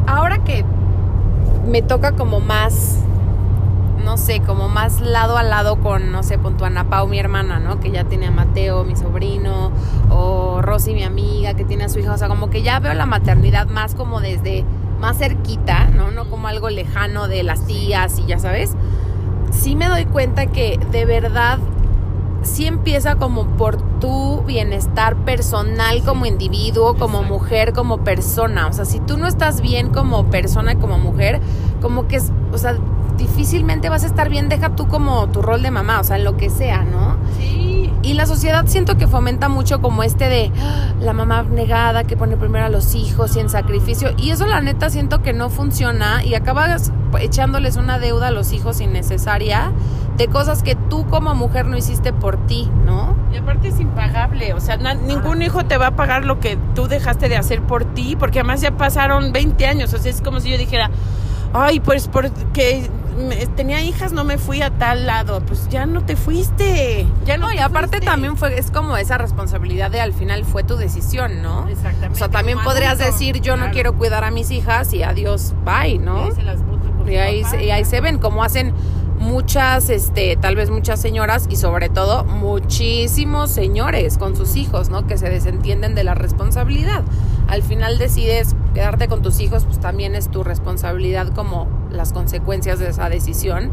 ahora 0.06 0.38
que 0.38 0.64
me 1.66 1.82
toca 1.82 2.12
como 2.12 2.40
más, 2.40 2.98
no 4.04 4.16
sé, 4.16 4.40
como 4.40 4.68
más 4.68 5.00
lado 5.00 5.36
a 5.36 5.42
lado 5.42 5.76
con, 5.80 6.10
no 6.10 6.22
sé, 6.22 6.38
con 6.38 6.56
tu 6.56 6.64
Ana 6.64 6.84
Pau, 6.84 7.06
mi 7.06 7.18
hermana, 7.18 7.58
¿no? 7.58 7.80
Que 7.80 7.90
ya 7.90 8.04
tiene 8.04 8.26
a 8.26 8.30
Mateo, 8.30 8.84
mi 8.84 8.96
sobrino, 8.96 9.70
o 10.08 10.62
Rosy, 10.62 10.94
mi 10.94 11.04
amiga, 11.04 11.54
que 11.54 11.64
tiene 11.64 11.84
a 11.84 11.88
su 11.88 11.98
hija. 11.98 12.14
O 12.14 12.18
sea, 12.18 12.28
como 12.28 12.50
que 12.50 12.62
ya 12.62 12.80
veo 12.80 12.94
la 12.94 13.06
maternidad 13.06 13.68
más 13.68 13.94
como 13.94 14.20
desde, 14.20 14.64
más 15.00 15.18
cerquita, 15.18 15.86
¿no? 15.86 16.10
No 16.10 16.28
como 16.30 16.48
algo 16.48 16.68
lejano 16.70 17.26
de 17.26 17.42
las 17.42 17.66
tías 17.66 18.18
y 18.18 18.26
ya 18.26 18.38
sabes. 18.38 18.74
Sí 19.50 19.74
me 19.74 19.88
doy 19.88 20.04
cuenta 20.04 20.46
que 20.46 20.78
de 20.92 21.04
verdad 21.04 21.58
sí 22.42 22.66
empieza 22.66 23.16
como 23.16 23.44
por 23.44 23.76
tu 23.98 24.42
bienestar 24.42 25.16
personal 25.16 26.02
como 26.04 26.26
individuo, 26.26 26.94
como 26.94 27.22
mujer, 27.22 27.72
como 27.72 27.98
persona. 27.98 28.66
O 28.66 28.72
sea, 28.72 28.84
si 28.84 29.00
tú 29.00 29.16
no 29.16 29.26
estás 29.26 29.60
bien 29.60 29.90
como 29.90 30.26
persona, 30.26 30.76
como 30.76 30.98
mujer, 30.98 31.40
como 31.82 32.06
que 32.06 32.16
es, 32.16 32.30
o 32.52 32.58
sea, 32.58 32.76
difícilmente 33.18 33.88
vas 33.88 34.04
a 34.04 34.06
estar 34.06 34.28
bien, 34.28 34.48
deja 34.48 34.74
tú 34.76 34.88
como 34.88 35.28
tu 35.28 35.42
rol 35.42 35.62
de 35.62 35.70
mamá, 35.70 36.00
o 36.00 36.04
sea, 36.04 36.16
en 36.16 36.24
lo 36.24 36.36
que 36.36 36.50
sea, 36.50 36.84
¿no? 36.84 37.16
Sí. 37.38 37.69
Y 38.02 38.14
la 38.14 38.24
sociedad 38.26 38.64
siento 38.66 38.96
que 38.96 39.06
fomenta 39.06 39.48
mucho 39.48 39.82
como 39.82 40.02
este 40.02 40.28
de 40.28 40.50
"Ah, 40.58 40.92
la 41.00 41.12
mamá 41.12 41.42
negada 41.42 42.04
que 42.04 42.16
pone 42.16 42.36
primero 42.36 42.64
a 42.64 42.68
los 42.70 42.94
hijos 42.94 43.36
y 43.36 43.40
en 43.40 43.50
sacrificio. 43.50 44.10
Y 44.16 44.30
eso 44.30 44.46
la 44.46 44.60
neta 44.60 44.88
siento 44.88 45.20
que 45.22 45.32
no 45.34 45.50
funciona 45.50 46.24
y 46.24 46.34
acabas 46.34 46.92
echándoles 47.20 47.76
una 47.76 47.98
deuda 47.98 48.28
a 48.28 48.30
los 48.30 48.52
hijos 48.52 48.80
innecesaria 48.80 49.72
de 50.16 50.28
cosas 50.28 50.62
que 50.62 50.74
tú 50.76 51.06
como 51.08 51.34
mujer 51.34 51.66
no 51.66 51.76
hiciste 51.76 52.12
por 52.12 52.36
ti, 52.46 52.70
¿no? 52.86 53.16
Y 53.32 53.36
aparte 53.36 53.68
es 53.68 53.80
impagable, 53.80 54.54
o 54.54 54.60
sea, 54.60 54.76
na- 54.76 54.94
ningún 54.94 55.40
hijo 55.42 55.64
te 55.64 55.76
va 55.76 55.88
a 55.88 55.96
pagar 55.96 56.24
lo 56.24 56.40
que 56.40 56.58
tú 56.74 56.88
dejaste 56.88 57.28
de 57.28 57.36
hacer 57.36 57.62
por 57.62 57.84
ti, 57.84 58.16
porque 58.18 58.40
además 58.40 58.60
ya 58.60 58.70
pasaron 58.72 59.32
20 59.32 59.66
años, 59.66 59.92
o 59.94 59.98
sea, 59.98 60.10
es 60.10 60.20
como 60.20 60.40
si 60.40 60.50
yo 60.50 60.58
dijera, 60.58 60.90
ay, 61.54 61.80
pues 61.80 62.08
porque 62.08 62.90
me- 63.16 63.46
tenía 63.46 63.82
hijas 63.82 64.12
no 64.12 64.24
me 64.24 64.38
fui 64.38 64.62
a 64.62 64.70
tal 64.70 65.06
lado, 65.06 65.40
pues 65.46 65.68
ya 65.68 65.86
no 65.86 66.04
te 66.04 66.16
fuiste, 66.16 67.06
ya 67.24 67.36
no. 67.36 67.46
No, 67.46 67.52
y 67.52 67.56
te 67.56 67.62
aparte 67.62 67.88
fuiste. 67.98 68.06
también 68.06 68.36
fue, 68.36 68.58
es 68.58 68.70
como 68.70 68.96
esa 68.96 69.18
responsabilidad 69.18 69.90
de 69.90 70.00
al 70.00 70.12
final 70.12 70.44
fue 70.44 70.62
tu 70.64 70.76
decisión, 70.76 71.42
¿no? 71.42 71.68
Exactamente. 71.68 72.14
O 72.14 72.14
sea, 72.14 72.28
también 72.28 72.58
como 72.58 72.70
podrías 72.70 72.92
adulto, 73.00 73.12
decir 73.12 73.40
yo 73.40 73.56
no 73.56 73.70
quiero 73.70 73.94
cuidar 73.94 74.24
a 74.24 74.30
mis 74.30 74.50
hijas 74.50 74.92
y 74.94 75.02
adiós, 75.02 75.54
bye, 75.64 75.98
¿no? 75.98 76.28
Y 76.28 76.30
ahí 76.30 76.32
se 76.34 76.42
las 76.42 76.58
Y 77.08 77.16
ahí, 77.16 77.42
papá. 77.42 77.56
se, 77.56 77.64
y 77.64 77.70
ahí 77.70 77.84
se 77.84 78.00
ven 78.00 78.18
cómo 78.18 78.44
hacen 78.44 78.72
muchas, 79.18 79.90
este, 79.90 80.36
tal 80.36 80.56
vez 80.56 80.70
muchas 80.70 81.00
señoras 81.00 81.46
y 81.50 81.56
sobre 81.56 81.88
todo 81.90 82.24
muchísimos 82.24 83.50
señores 83.50 84.16
con 84.16 84.34
sus 84.36 84.56
hijos, 84.56 84.88
¿no? 84.88 85.06
Que 85.06 85.18
se 85.18 85.28
desentienden 85.28 85.94
de 85.94 86.04
la 86.04 86.14
responsabilidad. 86.14 87.02
Al 87.50 87.64
final 87.64 87.98
decides 87.98 88.54
quedarte 88.74 89.08
con 89.08 89.22
tus 89.22 89.40
hijos, 89.40 89.64
pues 89.64 89.80
también 89.80 90.14
es 90.14 90.30
tu 90.30 90.44
responsabilidad 90.44 91.28
como 91.34 91.66
las 91.90 92.12
consecuencias 92.12 92.78
de 92.78 92.88
esa 92.88 93.08
decisión 93.08 93.72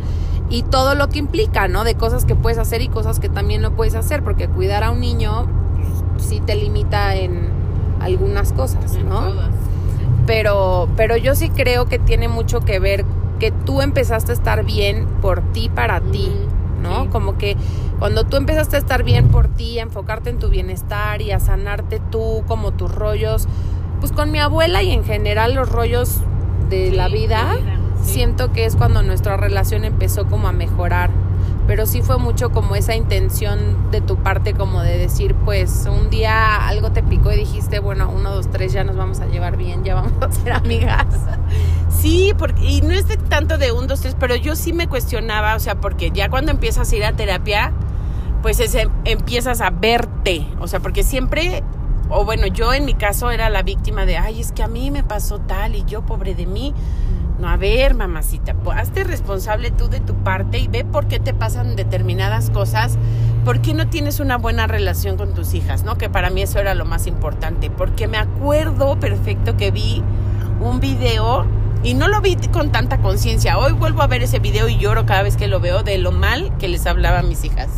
y 0.49 0.63
todo 0.63 0.95
lo 0.95 1.09
que 1.09 1.19
implica, 1.19 1.67
¿no? 1.67 1.83
De 1.83 1.93
cosas 1.93 2.25
que 2.25 2.33
puedes 2.33 2.57
hacer 2.57 2.81
y 2.81 2.87
cosas 2.87 3.19
que 3.19 3.29
también 3.29 3.61
no 3.61 3.75
puedes 3.75 3.93
hacer, 3.93 4.23
porque 4.23 4.47
cuidar 4.47 4.83
a 4.83 4.89
un 4.89 4.99
niño 4.99 5.45
pues, 6.15 6.25
sí 6.27 6.41
te 6.43 6.55
limita 6.55 7.15
en 7.15 7.49
algunas 7.99 8.51
cosas, 8.51 8.93
¿no? 8.95 9.21
todas. 9.29 9.51
pero, 10.25 10.89
pero 10.97 11.15
yo 11.15 11.35
sí 11.35 11.49
creo 11.49 11.85
que 11.85 11.99
tiene 11.99 12.27
mucho 12.27 12.61
que 12.61 12.79
ver 12.79 13.05
que 13.39 13.51
tú 13.51 13.81
empezaste 13.81 14.31
a 14.31 14.33
estar 14.33 14.65
bien 14.65 15.05
por 15.21 15.41
ti, 15.53 15.69
para 15.69 16.01
ti, 16.01 16.31
¿no? 16.87 17.03
sí. 17.03 17.09
Como 17.11 17.37
que 17.37 17.55
cuando 17.99 18.23
tú 18.25 18.37
empezaste 18.37 18.75
a 18.75 18.79
estar 18.79 19.03
bien 19.03 19.27
por 19.29 19.47
ti, 19.47 19.79
a 19.79 19.83
enfocarte 19.83 20.29
en 20.29 20.39
tu 20.39 20.49
bienestar 20.49 21.21
y 21.21 21.31
a 21.31 21.39
sanarte 21.39 21.99
tú, 22.11 22.43
como 22.47 22.71
tus 22.73 22.91
rollos, 22.93 23.47
pues 23.99 24.11
con 24.11 24.31
mi 24.31 24.39
abuela 24.39 24.83
y 24.83 24.91
en 24.91 25.03
general 25.03 25.53
los 25.55 25.69
rollos 25.69 26.21
de 26.69 26.89
Sí, 26.89 26.95
la 26.95 27.07
vida, 27.07 27.53
de 27.55 27.61
vida, 27.61 27.77
sí. 28.03 28.13
siento 28.13 28.51
que 28.53 28.65
es 28.65 28.75
cuando 28.75 29.01
nuestra 29.03 29.37
relación 29.37 29.83
empezó 29.85 30.27
como 30.27 30.47
a 30.47 30.51
mejorar. 30.51 31.09
Pero 31.67 31.85
sí 31.85 32.01
fue 32.01 32.17
mucho 32.17 32.49
como 32.49 32.75
esa 32.77 32.95
intención 32.95 33.91
de 33.91 33.99
tu 33.99 34.15
parte 34.15 34.53
como 34.53 34.81
de 34.81 34.97
decir, 34.97 35.35
pues 35.43 35.85
un 35.91 36.09
día 36.09 36.65
algo 36.65 36.91
te 36.91 37.03
picó 37.03 37.31
y 37.33 37.35
dijiste, 37.35 37.79
bueno, 37.79 38.09
uno, 38.09 38.33
dos, 38.33 38.49
tres, 38.49 38.71
ya 38.71 38.85
nos 38.85 38.95
vamos 38.95 39.19
a 39.19 39.25
llevar 39.27 39.57
bien, 39.57 39.83
ya 39.83 39.95
vamos 39.95 40.13
a 40.21 40.31
ser 40.31 40.53
amigas. 40.53 41.05
Sí, 41.89 42.31
porque, 42.37 42.63
y 42.63 42.81
no 42.81 42.91
es 42.91 43.07
de 43.07 43.17
tanto 43.17 43.57
de 43.57 43.71
un, 43.71 43.87
dos, 43.87 44.01
tres, 44.01 44.15
pero 44.19 44.35
yo 44.35 44.55
sí 44.55 44.71
me 44.71 44.87
cuestionaba, 44.87 45.55
o 45.55 45.59
sea, 45.59 45.75
porque 45.81 46.11
ya 46.11 46.29
cuando 46.29 46.51
empiezas 46.51 46.91
a 46.91 46.95
ir 46.95 47.03
a 47.03 47.13
terapia, 47.13 47.73
pues 48.43 48.59
es, 48.59 48.75
em- 48.75 48.91
empiezas 49.03 49.61
a 49.61 49.71
verte, 49.71 50.45
o 50.59 50.67
sea, 50.67 50.79
porque 50.79 51.03
siempre, 51.03 51.63
o 52.09 52.23
bueno, 52.23 52.45
yo 52.45 52.71
en 52.73 52.85
mi 52.85 52.93
caso 52.93 53.31
era 53.31 53.49
la 53.49 53.63
víctima 53.63 54.05
de, 54.05 54.17
ay, 54.17 54.39
es 54.41 54.51
que 54.51 54.61
a 54.61 54.67
mí 54.67 54.91
me 54.91 55.03
pasó 55.03 55.39
tal 55.39 55.75
y 55.75 55.85
yo, 55.85 56.03
pobre 56.05 56.35
de 56.35 56.45
mí. 56.45 56.73
No, 57.39 57.47
a 57.47 57.57
ver, 57.57 57.93
mamacita, 57.93 58.55
hazte 58.75 59.03
responsable 59.03 59.69
tú 59.69 59.89
de 59.89 59.99
tu 59.99 60.15
parte 60.15 60.57
y 60.57 60.67
ve 60.67 60.83
por 60.83 61.07
qué 61.07 61.19
te 61.19 61.35
pasan 61.35 61.75
determinadas 61.75 62.49
cosas, 62.49 62.97
por 63.45 63.61
qué 63.61 63.75
no 63.75 63.87
tienes 63.87 64.19
una 64.19 64.37
buena 64.37 64.65
relación 64.65 65.17
con 65.17 65.35
tus 65.35 65.53
hijas, 65.53 65.83
¿no? 65.83 65.99
Que 65.99 66.09
para 66.09 66.31
mí 66.31 66.41
eso 66.41 66.57
era 66.57 66.73
lo 66.73 66.85
más 66.85 67.05
importante, 67.05 67.69
porque 67.69 68.07
me 68.07 68.17
acuerdo 68.17 68.99
perfecto 68.99 69.55
que 69.55 69.69
vi 69.69 70.01
un 70.59 70.79
video 70.79 71.45
y 71.83 71.93
no 71.93 72.07
lo 72.07 72.21
vi 72.21 72.35
con 72.51 72.71
tanta 72.71 72.97
conciencia. 72.97 73.59
Hoy 73.59 73.73
vuelvo 73.73 74.01
a 74.01 74.07
ver 74.07 74.23
ese 74.23 74.39
video 74.39 74.67
y 74.67 74.77
lloro 74.77 75.05
cada 75.05 75.21
vez 75.21 75.37
que 75.37 75.47
lo 75.47 75.59
veo 75.59 75.83
de 75.83 75.99
lo 75.99 76.11
mal 76.11 76.51
que 76.57 76.67
les 76.67 76.87
hablaba 76.87 77.19
a 77.19 77.23
mis 77.23 77.43
hijas. 77.43 77.69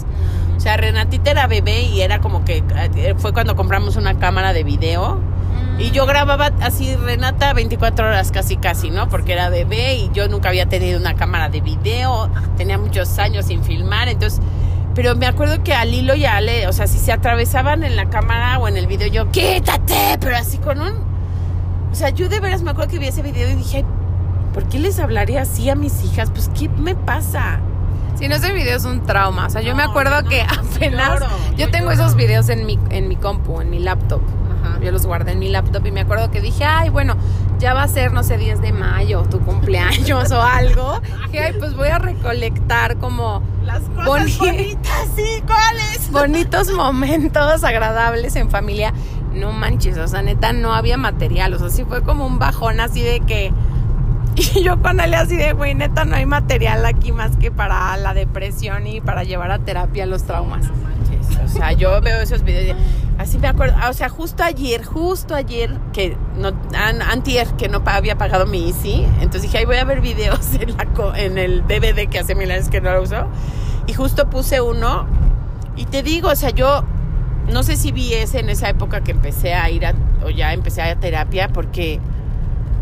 O 0.56 0.60
sea, 0.62 0.78
Renatita 0.78 1.32
era 1.32 1.48
bebé 1.48 1.84
y 1.84 2.02
era 2.02 2.20
como 2.20 2.46
que 2.46 2.64
eh, 2.96 3.14
fue 3.18 3.34
cuando 3.34 3.56
compramos 3.56 3.98
una 3.98 4.18
cámara 4.20 4.54
de 4.54 4.64
video. 4.64 5.20
Y 5.78 5.92
yo 5.92 6.06
grababa 6.06 6.52
así 6.62 6.96
Renata 6.96 7.54
24 7.54 8.08
horas 8.08 8.32
casi 8.32 8.58
casi, 8.58 8.90
¿no? 8.90 9.08
Porque 9.08 9.34
era 9.34 9.50
bebé 9.50 9.96
y 9.96 10.10
yo 10.14 10.28
nunca 10.28 10.50
había 10.50 10.68
tenido 10.68 11.00
una 11.00 11.16
cámara 11.16 11.50
de 11.50 11.62
video, 11.62 12.30
tenía 12.58 12.78
muchos 12.78 13.18
años 13.18 13.46
sin 13.46 13.64
filmar, 13.64 14.10
entonces 14.10 14.42
pero 14.96 15.16
me 15.16 15.28
acuerdo 15.28 15.64
que 15.64 15.74
a 15.74 15.86
Lilo 15.86 16.16
y 16.16 16.26
a 16.26 16.36
Ale, 16.36 16.68
o 16.68 16.74
sea, 16.74 16.86
si 16.86 16.98
se 16.98 17.14
atravesaban 17.14 17.84
en 17.84 17.96
la 17.96 18.10
cámara 18.10 18.60
o 18.60 18.68
en 18.68 18.76
el 18.76 18.86
video, 18.86 19.08
yo, 19.08 19.32
quítate, 19.32 20.18
pero 20.20 20.36
así 20.36 20.58
con 20.58 20.82
un... 20.82 20.94
O 21.90 21.96
sea, 21.96 22.10
yo 22.10 22.28
de 22.28 22.42
veras 22.42 22.64
me 22.64 22.72
acuerdo 22.72 22.92
que 22.92 23.00
vi 23.00 23.08
ese 23.08 23.22
video 23.22 23.50
y 23.50 23.56
dije, 23.56 23.86
¿por 24.54 24.68
qué 24.68 24.78
les 24.78 25.00
hablaría 25.00 25.44
así 25.44 25.70
a 25.70 25.76
mis 25.76 26.04
hijas? 26.04 26.30
Pues, 26.32 26.50
¿qué 26.50 26.68
me 26.68 26.96
pasa? 26.96 27.60
Si 28.16 28.28
no, 28.28 28.36
ese 28.36 28.52
video 28.52 28.76
es 28.76 28.84
un 28.84 29.06
trauma. 29.06 29.46
O 29.46 29.50
sea, 29.50 29.62
yo 29.62 29.74
me 29.74 29.84
acuerdo 29.84 30.22
no, 30.22 30.28
que 30.28 30.42
apenas. 30.76 31.20
lloro, 31.20 31.28
yo 31.52 31.66
yo 31.66 31.72
tengo 31.72 31.92
lloro. 31.92 32.04
esos 32.04 32.16
videos 32.16 32.50
en 32.50 32.66
mi, 32.66 32.78
en 32.90 33.08
mi 33.08 33.16
compu, 33.16 33.62
en 33.62 33.70
mi 33.70 33.80
laptop. 33.80 34.22
Ajá. 34.64 34.80
Yo 34.82 34.92
los 34.92 35.06
guardé 35.06 35.32
en 35.34 35.40
mi 35.40 35.50
laptop 35.50 35.86
y 35.86 35.92
me 35.92 36.02
acuerdo 36.02 36.32
que 36.32 36.42
dije, 36.42 36.64
ay, 36.66 36.90
bueno, 36.90 37.16
ya 37.60 37.74
va 37.74 37.84
a 37.84 37.88
ser, 37.88 38.12
no 38.14 38.24
sé, 38.24 38.38
10 38.38 38.62
de 38.62 38.72
mayo, 38.74 39.24
tu 39.24 39.40
cumpleaños 39.46 40.32
o 40.32 40.42
algo. 40.42 41.02
Dije, 41.28 41.40
ay, 41.46 41.54
pues 41.60 41.76
voy 41.76 41.90
a 41.90 42.00
recolectar 42.00 42.98
como 42.98 43.42
Las 43.66 43.82
cosas 43.82 44.06
Boni- 44.06 44.38
bonitas, 44.38 45.08
sí, 45.16 45.44
¿cuáles? 45.46 46.10
bonitos 46.12 46.72
momentos 46.72 47.64
agradables 47.64 48.36
en 48.36 48.50
familia. 48.50 48.94
No 49.34 49.52
manches, 49.52 49.98
o 49.98 50.08
sea, 50.08 50.22
neta, 50.24 50.54
no 50.54 50.74
había 50.74 50.98
material. 50.98 51.54
O 51.54 51.60
sea, 51.60 51.70
sí 51.70 51.86
fue 51.86 52.02
como 52.02 52.26
un 52.26 52.40
bajón 52.40 52.80
así 52.80 53.02
de 53.02 53.20
que. 53.22 53.52
Y 54.56 54.64
yo 54.64 54.82
con 54.82 55.00
Ale 55.02 55.18
así 55.18 55.36
de, 55.36 55.52
güey, 55.54 55.76
neta, 55.76 56.06
no 56.06 56.16
hay 56.16 56.26
material 56.26 56.86
aquí 56.86 57.12
más 57.12 57.36
que 57.36 57.52
para 57.52 57.98
la 57.98 58.14
depresión 58.14 58.88
y 58.88 59.02
para 59.02 59.24
llevar 59.24 59.52
a 59.52 59.60
terapia 59.60 60.06
los 60.06 60.24
traumas. 60.24 60.66
No 60.68 60.74
manches, 60.78 61.38
o 61.44 61.48
sea, 61.50 61.74
yo 61.74 62.00
veo 62.00 62.22
esos 62.22 62.44
videos 62.44 62.78
y 62.78 62.99
así 63.20 63.38
me 63.38 63.48
acuerdo, 63.48 63.76
o 63.88 63.94
sea, 63.94 64.10
justo 64.10 64.44
ayer, 64.44 64.84
justo 64.84 65.36
ayer 65.36 65.78
que 65.94 66.18
no 66.38 66.48
an- 66.76 67.02
antier 67.04 67.48
que 67.58 67.70
no 67.70 67.84
había 67.86 68.18
pagado 68.18 68.46
mi 68.48 68.68
Easy, 68.70 69.06
entonces 69.20 69.44
dije, 69.44 69.60
"Ay, 69.60 69.66
voy 69.66 69.76
a 69.78 69.84
ver 69.84 70.02
videos 70.02 70.54
en 70.60 70.76
la 70.76 70.88
en 71.18 71.38
el 71.38 71.62
DVD 71.68 72.08
que 72.10 72.18
hace 72.20 72.34
mil 72.34 72.50
años 72.50 72.70
que 72.70 72.82
no 72.82 72.92
lo 72.94 73.04
uso." 73.04 73.28
Y 73.88 73.94
justo 73.94 74.30
puse 74.30 74.62
uno. 74.62 75.06
Y 75.76 75.86
te 75.86 76.02
digo, 76.04 76.30
o 76.30 76.36
sea, 76.36 76.50
yo 76.50 76.84
no 77.52 77.64
sé 77.64 77.76
si 77.76 77.92
vi 77.92 78.14
ese 78.14 78.40
en 78.40 78.50
esa 78.50 78.70
época 78.70 79.02
que 79.02 79.12
empecé 79.12 79.54
a 79.54 79.70
ir 79.70 79.86
a 79.86 79.94
o 80.24 80.30
ya 80.30 80.54
empecé 80.54 80.82
a 80.82 80.96
terapia 81.00 81.48
porque 81.50 82.00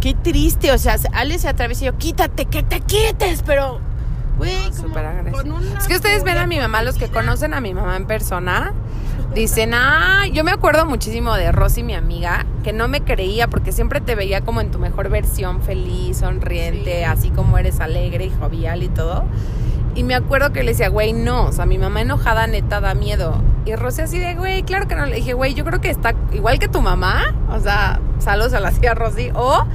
qué 0.02 0.14
triste, 0.14 0.72
o 0.72 0.78
sea, 0.78 0.98
Ale 1.14 1.40
se 1.40 1.48
atraviesa 1.48 1.84
y 1.84 1.88
yo, 1.88 1.98
"Quítate, 1.98 2.46
que 2.46 2.64
te 2.64 2.80
quites", 2.82 3.44
pero 3.46 3.80
güey, 4.38 4.56
No, 5.46 5.60
Es 5.80 5.88
que 5.88 5.96
ustedes 5.96 6.24
ven 6.24 6.38
a 6.38 6.46
mi 6.48 6.60
mamá, 6.60 6.84
los 6.84 6.96
que 6.98 7.08
conocen 7.10 7.54
a 7.54 7.62
mi 7.62 7.74
mamá 7.74 7.96
en 7.96 8.06
persona, 8.06 8.74
dicen, 9.34 9.74
ah, 9.74 10.26
yo 10.32 10.44
me 10.44 10.52
acuerdo 10.52 10.86
muchísimo 10.86 11.34
de 11.36 11.52
Rosy, 11.52 11.84
mi 11.84 11.94
amiga, 11.94 12.46
que 12.64 12.74
no 12.74 12.88
me 12.88 13.02
creía 13.02 13.48
porque 13.48 13.72
siempre 13.72 14.02
te 14.02 14.16
veía 14.16 14.42
como 14.42 14.62
en 14.62 14.72
tu 14.72 14.80
mejor 14.80 15.10
versión, 15.10 15.62
feliz, 15.62 16.18
sonriente, 16.18 17.00
Sí. 17.00 17.04
así 17.04 17.30
como 17.30 17.58
eres 17.58 17.80
alegre 17.80 18.26
y 18.26 18.30
jovial 18.32 18.84
y 18.84 18.90
todo. 18.90 19.26
Y 19.96 20.04
me 20.04 20.14
acuerdo 20.16 20.54
que 20.54 20.64
le 20.64 20.72
decía, 20.72 20.90
güey, 20.90 21.14
no, 21.14 21.46
o 21.46 21.52
sea, 21.52 21.66
mi 21.66 21.78
mamá 21.78 22.02
enojada 22.02 22.46
neta 22.48 22.80
da 22.80 22.94
miedo. 22.94 23.42
Y 23.66 23.76
Rosy 23.76 24.02
así 24.04 24.20
de, 24.20 24.36
güey, 24.36 24.64
claro 24.64 24.88
que 24.88 24.96
no. 24.96 25.06
Le 25.06 25.16
dije, 25.18 25.34
güey, 25.34 25.54
yo 25.56 25.66
creo 25.66 25.82
que 25.82 25.90
está 25.90 26.14
igual 26.34 26.60
que 26.60 26.68
tu 26.68 26.82
mamá, 26.82 27.34
o 27.50 27.60
sea, 27.60 28.00
saludos 28.20 28.54
a 28.54 28.60
la 28.60 28.72
tía 28.72 28.94
Rosy, 28.94 29.32
o 29.34 29.66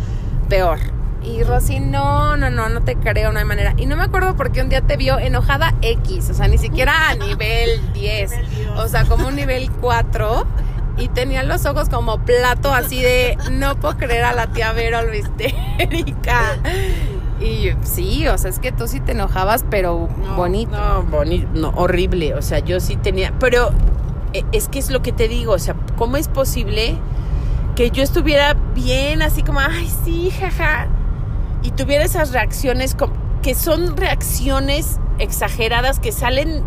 peor. 0.48 0.78
Y 1.24 1.42
Rosy, 1.44 1.78
no, 1.80 2.37
no, 2.37 2.50
no, 2.50 2.68
no 2.68 2.82
te 2.82 2.96
creo, 2.96 3.32
no 3.32 3.38
hay 3.38 3.44
manera. 3.44 3.74
Y 3.76 3.87
no 3.87 3.96
me 3.96 4.02
acuerdo 4.02 4.35
por 4.37 4.50
qué 4.50 4.61
un 4.61 4.68
día 4.68 4.80
te 4.80 4.96
vio 4.96 5.18
enojada 5.18 5.74
X, 5.82 6.30
o 6.30 6.35
sea, 6.35 6.48
ni 6.48 6.58
siquiera 6.58 7.11
a 7.11 7.14
nivel 7.14 7.80
10, 7.94 8.30
Nivel 8.30 8.48
Dios. 8.56 8.80
o 8.80 8.88
sea, 8.88 9.04
como 9.04 9.28
un 9.28 9.37
nivel 9.37 9.70
4. 9.80 10.46
Y 10.98 11.08
tenía 11.08 11.42
los 11.42 11.64
ojos 11.64 11.88
como 11.88 12.18
plato, 12.18 12.74
así 12.74 13.00
de, 13.00 13.38
no 13.50 13.76
puedo 13.76 13.96
creer 13.96 14.24
a 14.24 14.32
la 14.35 14.48
tía 14.48 14.72
Vero 14.72 15.00
lo 15.02 15.14
histérica. 15.14 16.58
Y 17.40 17.70
sí, 17.82 18.28
o 18.28 18.37
sea, 18.37 18.50
es 18.50 18.58
que 18.58 18.72
tú 18.72 18.87
sí 18.87 19.00
te 19.00 19.12
enojabas, 19.12 19.64
pero 19.70 20.08
No, 20.18 20.37
bonito. 20.37 20.76
No, 20.76 21.02
bonito, 21.04 21.48
no, 21.54 21.70
horrible. 21.70 22.35
O 22.35 22.42
sea, 22.42 22.58
yo 22.58 22.78
sí 22.78 22.96
tenía. 22.96 23.32
Pero 23.40 23.70
eh, 24.35 24.44
es 24.52 24.68
que 24.68 24.78
es 24.78 24.90
lo 24.90 25.02
que 25.02 25.12
te 25.12 25.28
digo. 25.28 25.52
O 25.54 25.58
sea, 25.58 25.74
¿cómo 25.96 26.18
es 26.18 26.28
posible 26.28 26.96
que 27.74 27.90
yo 27.90 28.02
estuviera 28.02 28.54
bien, 28.74 29.22
así 29.22 29.42
como, 29.42 29.61
ay, 29.61 29.90
sí, 30.04 30.30
jaja? 30.30 30.88
Y 31.62 31.70
tuviera 31.72 32.05
esas 32.05 32.33
reacciones 32.33 32.96
que 33.42 33.55
son 33.55 33.96
reacciones 33.96 34.98
exageradas 35.18 35.98
que 36.01 36.12
salen. 36.12 36.62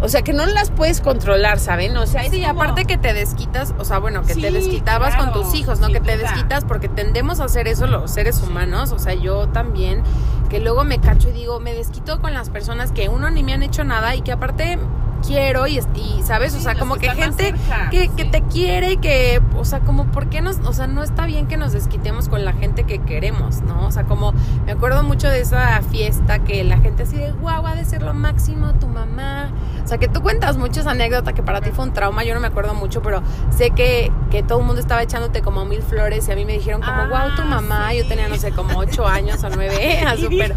O 0.00 0.08
sea, 0.08 0.22
que 0.22 0.32
no 0.32 0.46
las 0.46 0.70
puedes 0.70 1.00
controlar, 1.00 1.58
¿saben? 1.58 1.96
O 1.96 2.06
sea, 2.06 2.22
Sí, 2.30 2.40
como- 2.42 2.62
aparte 2.62 2.84
que 2.84 2.96
te 2.98 3.12
desquitas, 3.12 3.74
o 3.78 3.84
sea, 3.84 3.98
bueno, 3.98 4.22
que 4.22 4.36
te 4.36 4.52
desquitabas 4.52 5.16
claro, 5.16 5.32
con 5.32 5.42
tus 5.42 5.54
hijos, 5.56 5.80
¿no? 5.80 5.88
Que 5.88 5.98
te 6.00 6.16
duda. 6.16 6.30
desquitas 6.30 6.64
porque 6.64 6.88
tendemos 6.88 7.40
a 7.40 7.44
hacer 7.46 7.66
eso 7.66 7.88
los 7.88 8.08
seres 8.12 8.40
humanos, 8.40 8.92
o 8.92 9.00
sea, 9.00 9.14
yo 9.14 9.48
también, 9.48 10.02
que 10.50 10.60
luego 10.60 10.84
me 10.84 11.00
cacho 11.00 11.30
y 11.30 11.32
digo, 11.32 11.58
me 11.58 11.74
desquito 11.74 12.20
con 12.20 12.32
las 12.32 12.48
personas 12.48 12.92
que 12.92 13.08
uno 13.08 13.28
ni 13.30 13.42
me 13.42 13.54
han 13.54 13.64
hecho 13.64 13.82
nada 13.82 14.14
y 14.14 14.20
que 14.22 14.30
aparte 14.30 14.78
quiero 15.26 15.66
y, 15.66 15.78
y 15.94 16.22
¿sabes? 16.22 16.54
o 16.54 16.60
sea, 16.60 16.74
como 16.74 16.96
que 16.96 17.10
gente 17.10 17.54
cerca, 17.56 17.90
que, 17.90 18.08
te 18.24 18.42
quiere 18.42 18.92
y 18.92 18.96
que, 18.96 19.40
o 19.56 19.64
sea, 19.64 19.80
como, 19.80 20.06
¿por 20.06 20.28
qué 20.28 20.40
nos, 20.40 20.58
o 20.58 20.72
sea, 20.72 20.86
no 20.86 21.02
está 21.02 21.26
bien 21.26 21.46
que 21.46 21.56
nos 21.56 21.72
desquitemos 21.72 22.28
con 22.28 22.44
la 22.44 22.52
gente 22.52 22.84
que 22.84 22.98
queremos, 22.98 23.62
¿no? 23.62 23.86
O 23.86 23.90
sea, 23.90 24.04
como, 24.04 24.32
me 24.66 24.72
acuerdo 24.72 25.02
mucho 25.02 25.28
de 25.28 25.40
esa 25.40 25.80
fiesta 25.82 26.40
que 26.40 26.64
la 26.64 26.78
gente 26.78 27.04
así 27.04 27.16
de, 27.16 27.32
guau, 27.32 27.66
ha 27.66 27.74
de 27.74 27.84
ser 27.84 28.02
lo 28.02 28.14
máximo 28.14 28.74
tu 28.74 28.88
mamá. 28.88 29.50
O 29.84 29.88
sea, 29.88 29.98
que 29.98 30.08
tú 30.08 30.20
cuentas 30.20 30.56
muchas 30.56 30.86
anécdotas 30.86 31.34
que 31.34 31.42
para 31.42 31.60
ti 31.60 31.70
fue 31.70 31.84
un 31.84 31.92
trauma, 31.92 32.24
yo 32.24 32.34
no 32.34 32.40
me 32.40 32.48
acuerdo 32.48 32.74
mucho, 32.74 33.02
pero 33.02 33.22
sé 33.50 33.70
que, 33.70 34.12
que 34.30 34.42
todo 34.42 34.60
el 34.60 34.66
mundo 34.66 34.80
estaba 34.80 35.02
echándote 35.02 35.42
como 35.42 35.64
mil 35.64 35.82
flores 35.82 36.28
y 36.28 36.32
a 36.32 36.36
mí 36.36 36.44
me 36.44 36.54
dijeron 36.54 36.80
como, 36.80 36.92
Ah, 36.92 37.08
wow, 37.08 37.36
tu 37.36 37.42
mamá, 37.42 37.94
yo 37.94 38.06
tenía, 38.06 38.28
no 38.28 38.36
sé, 38.36 38.52
como 38.52 38.78
ocho 38.78 39.06
años 39.06 39.42
o 39.44 39.50
nueve, 39.50 40.00
Y 40.18 40.22
súper. 40.22 40.54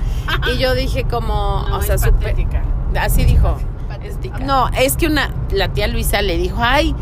Y 0.54 0.58
yo 0.58 0.74
dije 0.74 1.06
como, 1.06 1.65
No, 1.69 1.78
o 1.78 1.82
sea, 1.82 1.97
súper... 1.97 2.36
Así 3.00 3.24
dijo. 3.24 3.58
No, 4.45 4.69
es 4.69 4.97
que 4.97 5.07
una, 5.07 5.33
la 5.51 5.69
tía 5.69 5.87
Luisa 5.87 6.21
le 6.21 6.37
dijo, 6.37 6.57
ay, 6.59 6.95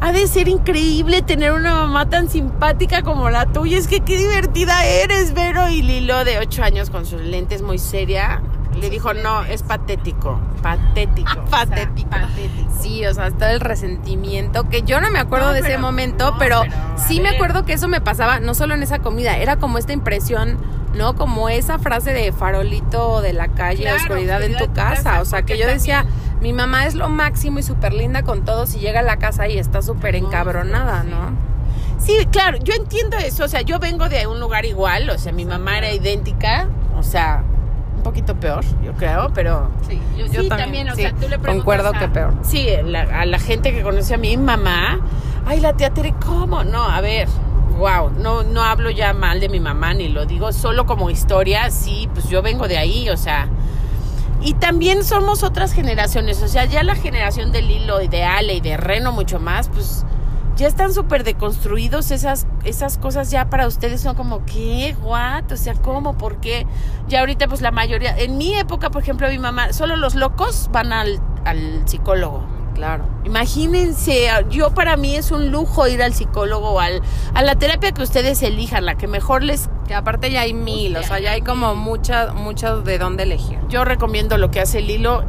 ha 0.00 0.12
de 0.12 0.26
ser 0.26 0.48
increíble 0.48 1.22
tener 1.22 1.52
una 1.52 1.74
mamá 1.74 2.08
tan 2.08 2.28
simpática 2.28 3.02
como 3.02 3.30
la 3.30 3.46
tuya. 3.46 3.78
Es 3.78 3.86
que 3.86 4.00
qué 4.00 4.16
divertida 4.18 4.84
eres, 4.84 5.32
Vero. 5.32 5.68
Y 5.68 5.82
Lilo, 5.82 6.24
de 6.24 6.38
ocho 6.38 6.64
años, 6.64 6.90
con 6.90 7.06
sus 7.06 7.20
lentes 7.20 7.62
muy 7.62 7.78
seria, 7.78 8.42
le 8.80 8.90
dijo, 8.90 9.14
no, 9.14 9.44
es 9.44 9.62
patético, 9.62 10.40
patético. 10.60 11.30
o 11.30 11.34
sea, 11.34 11.66
Patético. 11.66 12.10
patético. 12.10 12.72
Sí, 12.80 13.06
o 13.06 13.14
sea, 13.14 13.30
todo 13.30 13.50
el 13.50 13.60
resentimiento, 13.60 14.68
que 14.68 14.82
yo 14.82 15.00
no 15.00 15.10
me 15.10 15.20
acuerdo 15.20 15.48
No, 15.48 15.52
de 15.52 15.60
ese 15.60 15.78
momento, 15.78 16.32
no, 16.32 16.38
pero, 16.38 16.62
pero, 16.62 16.74
sí 16.96 17.20
me 17.20 17.28
acuerdo 17.28 17.64
que 17.64 17.74
eso 17.74 17.86
me 17.86 18.00
pasaba, 18.00 18.40
no 18.40 18.54
solo 18.54 18.74
en 18.74 18.82
esa 18.82 18.98
comida, 18.98 19.36
era 19.36 19.56
como 19.56 19.78
esta 19.78 19.92
impresión, 19.92 20.58
¿no? 20.94 21.14
Como 21.14 21.48
esa 21.48 21.78
frase 21.78 22.12
de 22.12 22.32
farolito 22.32 23.20
de 23.22 23.32
la 23.32 23.48
calle, 23.48 23.82
Claro, 23.82 23.96
oscuridad 23.98 24.42
en 24.42 24.56
tu 24.56 24.64
en 24.64 24.70
tu 24.70 24.74
casa, 24.74 25.02
casa, 25.02 25.20
o 25.22 25.24
sea, 25.24 25.42
que 25.42 25.56
yo 25.58 25.66
decía, 25.66 26.02
también- 26.04 26.40
mi 26.42 26.52
mamá 26.52 26.86
es 26.86 26.94
lo 26.94 27.08
máximo 27.08 27.58
y 27.60 27.62
súper 27.62 27.92
linda 27.92 28.22
con 28.22 28.44
todos 28.44 28.74
y 28.74 28.78
llega 28.80 29.00
a 29.00 29.04
la 29.04 29.16
casa 29.16 29.48
y 29.48 29.58
está 29.58 29.80
súper 29.82 30.16
encabronada. 30.16 31.02
¿no? 31.04 31.30
Sí, 31.98 32.26
claro, 32.32 32.58
yo 32.58 32.74
entiendo 32.74 33.16
eso. 33.16 33.44
O 33.44 33.48
sea, 33.48 33.60
yo 33.62 33.78
vengo 33.78 34.08
de 34.08 34.26
un 34.26 34.40
lugar 34.40 34.64
igual. 34.64 35.08
O 35.10 35.18
sea, 35.18 35.32
mi 35.32 35.44
mamá 35.44 35.78
era 35.78 35.92
idéntica. 35.92 36.66
O 36.98 37.02
sea, 37.04 37.44
un 37.96 38.02
poquito 38.02 38.34
peor, 38.34 38.64
yo 38.84 38.92
creo, 38.94 39.30
pero. 39.32 39.70
Sí, 39.88 40.00
yo, 40.18 40.26
Sí, 40.26 40.48
también, 40.48 40.88
o 40.88 40.96
sí, 40.96 41.02
sea, 41.02 41.10
tú 41.12 41.20
le 41.28 41.38
preguntas 41.38 41.54
concuerdo 41.54 41.90
a- 41.90 41.98
que 42.00 42.08
peor. 42.08 42.34
Sí, 42.42 42.66
la- 42.84 43.02
a 43.20 43.24
la 43.24 43.38
gente 43.38 43.72
que 43.72 43.82
conoce 43.82 44.14
a 44.14 44.18
mi 44.18 44.36
mamá, 44.36 44.98
ay, 45.46 45.60
la 45.60 45.74
tía 45.74 45.90
Tere, 45.90 46.12
¿cómo? 46.26 46.64
No, 46.64 46.82
a 46.82 47.00
ver, 47.00 47.28
wow, 47.82 48.10
no, 48.10 48.44
no 48.44 48.62
hablo 48.62 48.90
ya 48.90 49.12
mal 49.12 49.40
de 49.40 49.48
mi 49.48 49.58
mamá, 49.58 49.92
ni 49.92 50.08
lo 50.08 50.24
digo 50.24 50.52
solo 50.52 50.86
como 50.86 51.10
historia, 51.10 51.68
sí, 51.72 52.08
pues 52.14 52.28
yo 52.28 52.40
vengo 52.40 52.68
de 52.68 52.78
ahí, 52.78 53.10
o 53.10 53.16
sea, 53.16 53.48
y 54.40 54.54
también 54.54 55.02
somos 55.02 55.42
otras 55.42 55.72
generaciones, 55.72 56.40
o 56.44 56.48
sea, 56.48 56.64
ya 56.64 56.84
la 56.84 56.94
generación 56.94 57.50
de 57.50 57.60
Lilo 57.60 58.00
y 58.00 58.06
de 58.06 58.22
Ale 58.22 58.54
y 58.54 58.60
de 58.60 58.76
Reno 58.76 59.10
mucho 59.10 59.40
más, 59.40 59.68
pues 59.68 60.06
ya 60.54 60.68
están 60.68 60.94
súper 60.94 61.24
deconstruidos 61.24 62.12
esas, 62.12 62.46
esas 62.62 62.98
cosas 62.98 63.32
ya 63.32 63.50
para 63.50 63.66
ustedes 63.66 64.00
son 64.00 64.14
como, 64.14 64.44
¿qué? 64.46 64.94
¿What? 65.02 65.50
O 65.50 65.56
sea, 65.56 65.74
¿cómo? 65.74 66.16
¿Por 66.16 66.36
qué? 66.36 66.68
Ya 67.08 67.18
ahorita 67.18 67.48
pues 67.48 67.62
la 67.62 67.72
mayoría, 67.72 68.16
en 68.16 68.38
mi 68.38 68.54
época, 68.54 68.90
por 68.90 69.02
ejemplo, 69.02 69.28
mi 69.28 69.40
mamá, 69.40 69.72
solo 69.72 69.96
los 69.96 70.14
locos 70.14 70.70
van 70.70 70.92
al, 70.92 71.20
al 71.44 71.82
psicólogo. 71.88 72.51
Claro. 72.74 73.04
Imagínense, 73.24 74.28
yo 74.50 74.70
para 74.70 74.96
mí 74.96 75.14
es 75.14 75.30
un 75.30 75.50
lujo 75.50 75.86
ir 75.86 76.02
al 76.02 76.14
psicólogo 76.14 76.70
o 76.70 76.80
al, 76.80 77.02
a 77.34 77.42
la 77.42 77.54
terapia 77.56 77.92
que 77.92 78.02
ustedes 78.02 78.42
elijan, 78.42 78.84
la 78.84 78.96
que 78.96 79.06
mejor 79.06 79.42
les... 79.42 79.68
Que 79.86 79.94
aparte 79.94 80.30
ya 80.30 80.42
hay 80.42 80.54
mil, 80.54 80.96
o 80.96 81.02
sea, 81.02 81.18
ya 81.18 81.32
hay 81.32 81.42
como 81.42 81.74
muchas, 81.74 82.34
muchas 82.34 82.84
de 82.84 82.98
dónde 82.98 83.24
elegir. 83.24 83.58
Yo 83.68 83.84
recomiendo 83.84 84.38
lo 84.38 84.50
que 84.50 84.60
hace 84.60 84.80
Lilo 84.80 85.24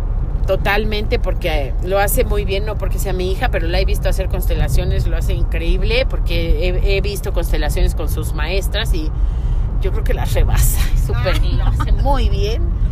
totalmente 0.46 1.20
porque 1.20 1.74
lo 1.84 2.00
hace 2.00 2.24
muy 2.24 2.46
bien, 2.46 2.66
no 2.66 2.78
porque 2.78 3.00
sea 3.00 3.14
mi 3.14 3.32
hija, 3.32 3.50
pero 3.50 3.68
la 3.68 3.80
he 3.80 3.86
visto 3.86 4.10
hacer 4.10 4.28
constelaciones, 4.28 5.08
lo 5.08 5.18
hace 5.18 5.34
increíble 5.34 6.06
porque 6.10 6.68
he, 6.68 6.98
he 6.98 7.02
visto 7.02 7.34
constelaciones 7.34 7.96
con 7.96 8.10
sus 8.10 8.34
maestras 8.34 8.94
y 8.94 9.10
yo 9.82 9.92
creo 9.92 10.04
que 10.04 10.14
las 10.14 10.34
rebasa, 10.34 10.82
súper, 11.06 11.44
lo 11.44 11.66
hace 11.66 11.92
muy 11.92 12.30
bien. 12.30 12.83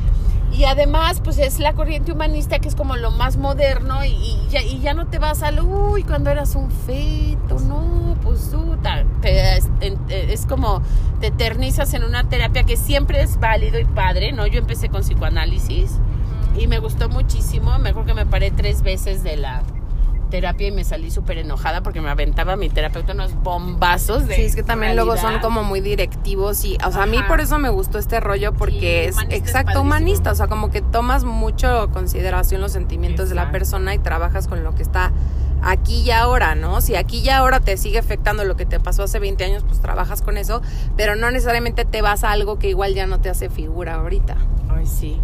Y 0.52 0.66
además, 0.66 1.22
pues 1.24 1.38
es 1.38 1.60
la 1.60 1.74
corriente 1.74 2.12
humanista 2.12 2.60
que 2.60 2.68
es 2.68 2.76
como 2.76 2.96
lo 2.98 3.12
más 3.12 3.38
moderno 3.38 4.04
y, 4.04 4.10
y 4.10 4.48
ya, 4.50 4.62
y 4.62 4.80
ya 4.80 4.94
no 4.94 5.08
te 5.08 5.18
vas 5.18 5.44
al, 5.44 5.62
uy, 5.62 6.04
cuando 6.04 6.30
eras 6.30 6.56
un 6.56 6.70
feto, 6.70 7.60
no, 7.60 8.18
pues 8.22 8.52
tú, 8.52 8.78
es, 9.24 9.70
eh, 9.80 9.98
es 10.10 10.46
como 10.46 10.82
te 11.20 11.28
eternizas 11.28 11.94
en 11.94 12.04
una 12.04 12.28
terapia 12.28 12.64
que 12.64 12.78
siempre 12.78 13.22
es 13.22 13.40
válido 13.40 13.80
y 13.80 13.86
padre, 13.86 14.32
¿no? 14.32 14.48
Yo 14.48 14.60
empecé 14.60 14.90
con 14.90 15.02
psicoanálisis 15.02 16.00
y 16.58 16.68
me 16.68 16.80
gustó 16.80 17.10
muchísimo, 17.10 17.78
me 17.80 17.90
acuerdo 17.90 18.08
que 18.08 18.14
me 18.14 18.26
paré 18.26 18.52
tres 18.52 18.82
veces 18.82 19.24
de 19.24 19.38
la 19.38 19.64
terapia 20.32 20.70
y 20.70 20.72
me 20.72 20.84
salí 20.84 21.12
súper 21.12 21.38
enojada 21.38 21.84
porque 21.84 22.02
me 22.02 22.10
aventaba 22.10 22.56
mi 22.56 22.70
terapeuta 22.70 23.14
unos 23.14 23.36
bombazos 23.44 24.28
de 24.28 24.36
Sí, 24.36 24.42
es 24.42 24.56
que 24.56 24.64
también 24.64 24.96
luego 24.96 25.16
son 25.18 25.40
como 25.40 25.64
muy 25.64 25.82
directivos 25.82 26.66
y, 26.66 26.78
o 26.84 26.92
sea, 26.92 27.04
a 27.04 27.06
mí 27.06 27.20
por 27.28 27.40
eso 27.40 27.60
me 27.60 27.70
gustó 27.70 28.00
este 28.00 28.20
rollo 28.20 28.54
porque 28.54 29.12
Sí, 29.14 29.26
es 29.30 29.38
exacto 29.38 29.82
humanista, 29.82 30.32
o 30.32 30.36
sea, 30.36 30.48
como 30.48 30.72
que 30.72 30.82
tomas 30.82 31.24
mucho 31.24 31.90
consideración 31.94 32.62
los 32.62 32.72
sentimientos 32.72 33.30
de 33.30 33.36
la 33.36 33.52
persona 33.52 33.94
y 33.94 34.00
trabajas 34.00 34.48
con 34.48 34.64
lo 34.64 34.74
que 34.74 34.82
está 34.82 35.12
aquí 35.62 36.02
y 36.02 36.12
ahora, 36.12 36.56
¿no? 36.56 36.82
Si 36.82 36.96
aquí 36.96 37.20
y 37.20 37.30
ahora 37.30 37.60
te 37.60 37.78
sigue 37.78 38.00
afectando 38.00 38.44
lo 38.46 38.56
que 38.56 38.66
te 38.66 38.80
pasó 38.80 39.04
hace 39.04 39.20
20 39.20 39.44
años, 39.44 39.64
pues 39.68 39.80
trabajas 39.80 40.22
con 40.22 40.38
eso, 40.38 40.62
pero 40.98 41.16
no 41.16 41.30
necesariamente 41.30 41.86
te 41.86 42.02
vas 42.02 42.24
a 42.24 42.32
algo 42.32 42.58
que 42.58 42.70
igual 42.70 42.96
ya 42.96 43.06
no 43.06 43.20
te 43.20 43.30
hace 43.30 43.50
figura 43.50 43.96
ahorita. 43.96 44.38
Ay, 44.70 44.88
sí. 44.88 45.20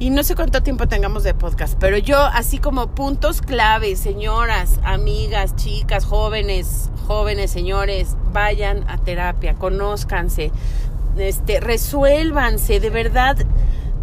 Y 0.00 0.08
no 0.08 0.24
sé 0.24 0.34
cuánto 0.34 0.62
tiempo 0.62 0.88
tengamos 0.88 1.24
de 1.24 1.34
podcast, 1.34 1.74
pero 1.78 1.98
yo 1.98 2.18
así 2.18 2.56
como 2.56 2.94
puntos 2.94 3.42
claves, 3.42 4.00
señoras, 4.00 4.80
amigas, 4.82 5.56
chicas, 5.56 6.06
jóvenes, 6.06 6.90
jóvenes, 7.06 7.50
señores, 7.50 8.16
vayan 8.32 8.88
a 8.88 8.96
terapia, 8.96 9.56
conózcanse, 9.56 10.52
este, 11.18 11.60
resuélvanse, 11.60 12.80
de 12.80 12.88
verdad. 12.88 13.36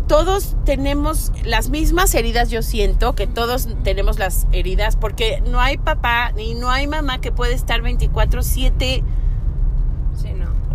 Todos 0.08 0.56
tenemos 0.66 1.32
las 1.44 1.72
mismas 1.72 2.14
heridas, 2.14 2.52
yo 2.52 2.62
siento 2.62 3.16
que 3.16 3.26
todos 3.26 3.68
tenemos 3.84 4.20
las 4.20 4.46
heridas, 4.52 4.98
porque 4.98 5.42
no 5.50 5.60
hay 5.60 5.80
papá 5.80 6.32
ni 6.36 6.54
no 6.54 6.70
hay 6.70 6.86
mamá 6.86 7.22
que 7.22 7.32
puede 7.32 7.56
estar 7.56 7.82
24/7 7.82 9.04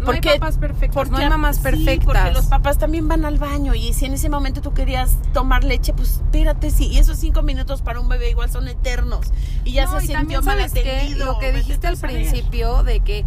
Sí, 0.02 0.06
no. 0.06 0.12
Porque- 0.12 0.30
hay 0.30 0.38
papás 0.38 0.58
perfectos, 0.58 1.10
no 1.10 1.16
hay 1.16 1.28
mamás 1.28 1.56
sí, 1.56 1.62
perfectas. 1.62 2.04
porque 2.04 2.30
los 2.32 2.46
papás 2.46 2.78
también 2.78 3.08
van 3.08 3.24
al 3.24 3.38
baño 3.38 3.74
y 3.74 3.92
si 3.92 4.06
en 4.06 4.14
ese 4.14 4.28
momento 4.28 4.60
tú 4.60 4.74
querías 4.74 5.16
tomar 5.32 5.64
leche, 5.64 5.92
pues 5.94 6.10
espérate, 6.14 6.70
sí. 6.70 6.88
Y 6.88 6.98
esos 6.98 7.18
cinco 7.18 7.42
minutos 7.42 7.82
para 7.82 8.00
un 8.00 8.08
bebé 8.08 8.30
igual 8.30 8.50
son 8.50 8.68
eternos. 8.68 9.26
Y 9.64 9.72
ya 9.72 9.84
No, 9.86 9.98
se 10.00 10.06
y 10.06 10.08
sintió 10.08 10.42
mal 10.42 10.60
atendido. 10.60 11.24
lo 11.26 11.38
que 11.38 11.52
dijiste 11.52 11.86
al 11.86 11.96
principio 11.96 12.82
de 12.82 13.00
que 13.00 13.24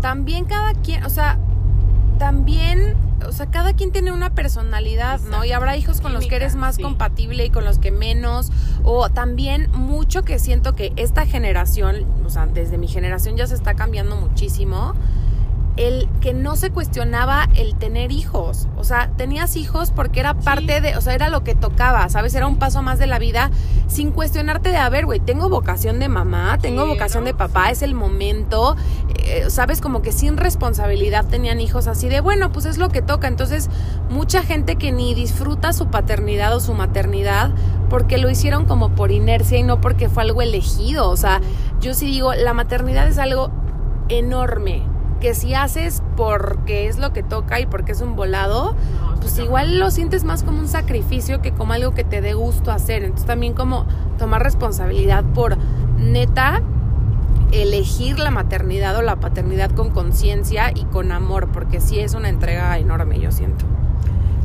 también 0.00 0.44
cada 0.46 0.72
quien, 0.74 1.04
o 1.04 1.10
sea, 1.10 1.38
también, 2.18 2.96
o 3.26 3.32
sea, 3.32 3.46
cada 3.46 3.72
quien 3.72 3.92
tiene 3.92 4.12
una 4.12 4.30
personalidad, 4.34 5.20
¿no? 5.20 5.44
Y 5.44 5.52
habrá 5.52 5.76
hijos 5.76 6.00
con 6.02 6.12
los 6.12 6.26
que 6.26 6.36
eres 6.36 6.54
más 6.54 6.76
sí. 6.76 6.82
compatible 6.82 7.46
y 7.46 7.50
con 7.50 7.64
los 7.64 7.78
que 7.78 7.90
menos, 7.90 8.50
o 8.84 9.08
también 9.08 9.70
mucho 9.72 10.22
que 10.22 10.38
siento 10.38 10.74
que 10.74 10.92
esta 10.96 11.24
generación, 11.26 12.04
o 12.24 12.30
sea, 12.30 12.46
desde 12.46 12.76
mi 12.78 12.88
generación 12.88 13.36
ya 13.36 13.46
se 13.46 13.54
está 13.54 13.74
cambiando 13.74 14.16
muchísimo. 14.16 14.94
El 15.80 16.10
que 16.20 16.34
no 16.34 16.56
se 16.56 16.68
cuestionaba 16.68 17.48
el 17.54 17.74
tener 17.74 18.12
hijos. 18.12 18.68
O 18.76 18.84
sea, 18.84 19.10
tenías 19.16 19.56
hijos 19.56 19.90
porque 19.90 20.20
era 20.20 20.34
parte 20.34 20.82
de, 20.82 20.94
o 20.94 21.00
sea, 21.00 21.14
era 21.14 21.30
lo 21.30 21.42
que 21.42 21.54
tocaba, 21.54 22.06
¿sabes? 22.10 22.34
Era 22.34 22.46
un 22.46 22.58
paso 22.58 22.82
más 22.82 22.98
de 22.98 23.06
la 23.06 23.18
vida 23.18 23.50
sin 23.86 24.10
cuestionarte 24.10 24.68
de, 24.68 24.76
a 24.76 24.90
ver, 24.90 25.06
güey, 25.06 25.20
tengo 25.20 25.48
vocación 25.48 25.98
de 25.98 26.08
mamá, 26.10 26.58
tengo 26.58 26.82
Sí, 26.82 26.88
vocación 26.90 27.24
¿no? 27.24 27.28
de 27.28 27.34
papá, 27.34 27.70
es 27.70 27.80
el 27.80 27.94
momento, 27.94 28.76
eh, 29.24 29.46
¿sabes? 29.48 29.80
Como 29.80 30.02
que 30.02 30.12
sin 30.12 30.36
responsabilidad 30.36 31.24
tenían 31.24 31.60
hijos 31.60 31.86
así 31.86 32.10
de, 32.10 32.20
bueno, 32.20 32.52
pues 32.52 32.66
es 32.66 32.76
lo 32.76 32.90
que 32.90 33.00
toca. 33.00 33.26
Entonces, 33.26 33.70
mucha 34.10 34.42
gente 34.42 34.76
que 34.76 34.92
ni 34.92 35.14
disfruta 35.14 35.72
su 35.72 35.86
paternidad 35.86 36.54
o 36.54 36.60
su 36.60 36.74
maternidad 36.74 37.52
porque 37.88 38.18
lo 38.18 38.28
hicieron 38.28 38.66
como 38.66 38.90
por 38.94 39.12
inercia 39.12 39.56
y 39.56 39.62
no 39.62 39.80
porque 39.80 40.10
fue 40.10 40.24
algo 40.24 40.42
elegido. 40.42 41.08
O 41.08 41.16
sea, 41.16 41.40
yo 41.80 41.94
sí 41.94 42.04
digo, 42.04 42.34
la 42.34 42.52
maternidad 42.52 43.08
es 43.08 43.16
algo 43.16 43.50
enorme. 44.10 44.89
Que 45.20 45.34
si 45.34 45.54
haces 45.54 46.02
porque 46.16 46.88
es 46.88 46.98
lo 46.98 47.12
que 47.12 47.22
toca 47.22 47.60
y 47.60 47.66
porque 47.66 47.92
es 47.92 48.00
un 48.00 48.16
volado, 48.16 48.74
No, 49.00 49.20
pues 49.20 49.38
igual 49.38 49.78
lo 49.78 49.90
sientes 49.90 50.24
más 50.24 50.42
como 50.42 50.58
un 50.60 50.68
sacrificio 50.68 51.42
que 51.42 51.52
como 51.52 51.74
algo 51.74 51.92
que 51.92 52.04
te 52.04 52.20
dé 52.20 52.34
gusto 52.34 52.72
hacer. 52.72 53.04
Entonces 53.04 53.26
también 53.26 53.52
como 53.54 53.86
tomar 54.18 54.42
responsabilidad 54.42 55.24
por 55.34 55.56
neta 55.98 56.62
elegir 57.52 58.18
la 58.18 58.30
maternidad 58.30 58.96
o 58.96 59.02
la 59.02 59.16
paternidad 59.16 59.70
con 59.72 59.90
conciencia 59.90 60.70
y 60.74 60.84
con 60.84 61.12
amor, 61.12 61.48
porque 61.52 61.80
sí 61.80 61.98
es 61.98 62.14
una 62.14 62.28
entrega 62.28 62.78
enorme, 62.78 63.18
yo 63.18 63.32
siento. 63.32 63.64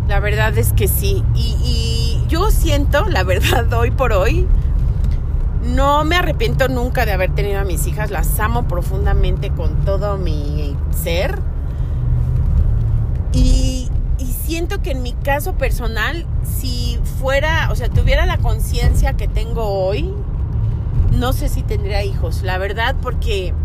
La 0.08 0.20
verdad 0.20 0.58
es 0.58 0.74
que 0.74 0.88
sí. 0.88 1.24
Y, 1.36 1.56
y 1.64 2.28
yo 2.28 2.52
siento, 2.52 3.06
la 3.06 3.24
verdad, 3.24 3.72
hoy 3.78 3.92
por 3.92 4.14
hoy, 4.14 4.48
no 5.66 6.04
me 6.04 6.16
arrepiento 6.16 6.68
nunca 6.68 7.06
de 7.06 7.14
haber 7.14 7.34
tenido 7.34 7.60
a 7.60 7.64
mis 7.64 7.88
hijas. 7.88 8.12
Las 8.12 8.40
amo 8.40 8.68
profundamente 8.68 9.50
con 9.50 9.84
todo 9.84 10.18
mi 10.18 10.76
ser. 10.92 11.40
Y, 13.34 13.90
siento 14.46 14.80
que 14.84 14.92
en 14.92 15.02
mi 15.02 15.14
caso 15.14 15.56
personal, 15.56 16.28
si 16.44 17.00
fuera, 17.20 17.70
o 17.72 17.76
sea, 17.76 17.90
tuviera 17.90 18.28
la 18.28 18.38
conciencia 18.38 19.14
que 19.14 19.28
tengo 19.28 19.64
hoy, 19.64 20.14
no 21.12 21.34
sé 21.34 21.50
si 21.50 21.64
tendría 21.64 22.04
hijos. 22.04 22.44
La 22.44 22.60
verdad, 22.60 22.96
porque 23.02 23.56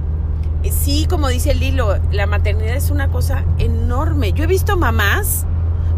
sí, 0.70 1.06
como 1.08 1.28
dice 1.28 1.54
Lilo, 1.54 1.98
la 2.10 2.26
maternidad 2.26 2.76
es 2.76 2.90
una 2.90 3.10
cosa 3.10 3.44
enorme. 3.58 4.32
Yo 4.32 4.44
he 4.44 4.46
visto 4.46 4.78
mamás, 4.78 5.44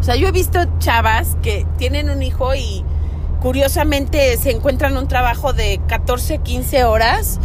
o 0.01 0.03
sea, 0.03 0.17
yo 0.17 0.27
he 0.27 0.33
visto 0.33 0.59
chavas 0.79 1.37
que 1.41 1.65
tienen 1.77 2.09
un 2.09 2.21
hijo 2.21 2.53
y 2.53 2.83
curiosamente 3.43 4.37
se 4.37 4.51
encuentran 4.51 4.97
un 4.97 5.09
trabajo 5.09 5.51
de 5.51 5.81
14, 5.87 6.39
15 6.39 6.85
horas 6.85 7.41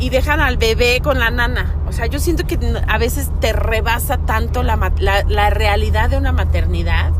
y 0.00 0.10
dejan 0.10 0.40
al 0.40 0.56
bebé 0.58 1.00
con 1.00 1.20
la 1.20 1.30
nana. 1.30 1.76
O 1.88 1.92
sea, 1.92 2.06
yo 2.06 2.18
siento 2.18 2.44
que 2.46 2.58
a 2.88 2.98
veces 2.98 3.30
te 3.40 3.52
rebasa 3.52 4.18
tanto 4.18 4.64
la, 4.64 4.92
la, 4.98 5.50
realidad 5.50 6.10
de 6.10 6.18
una 6.18 6.32
maternidad. 6.32 7.12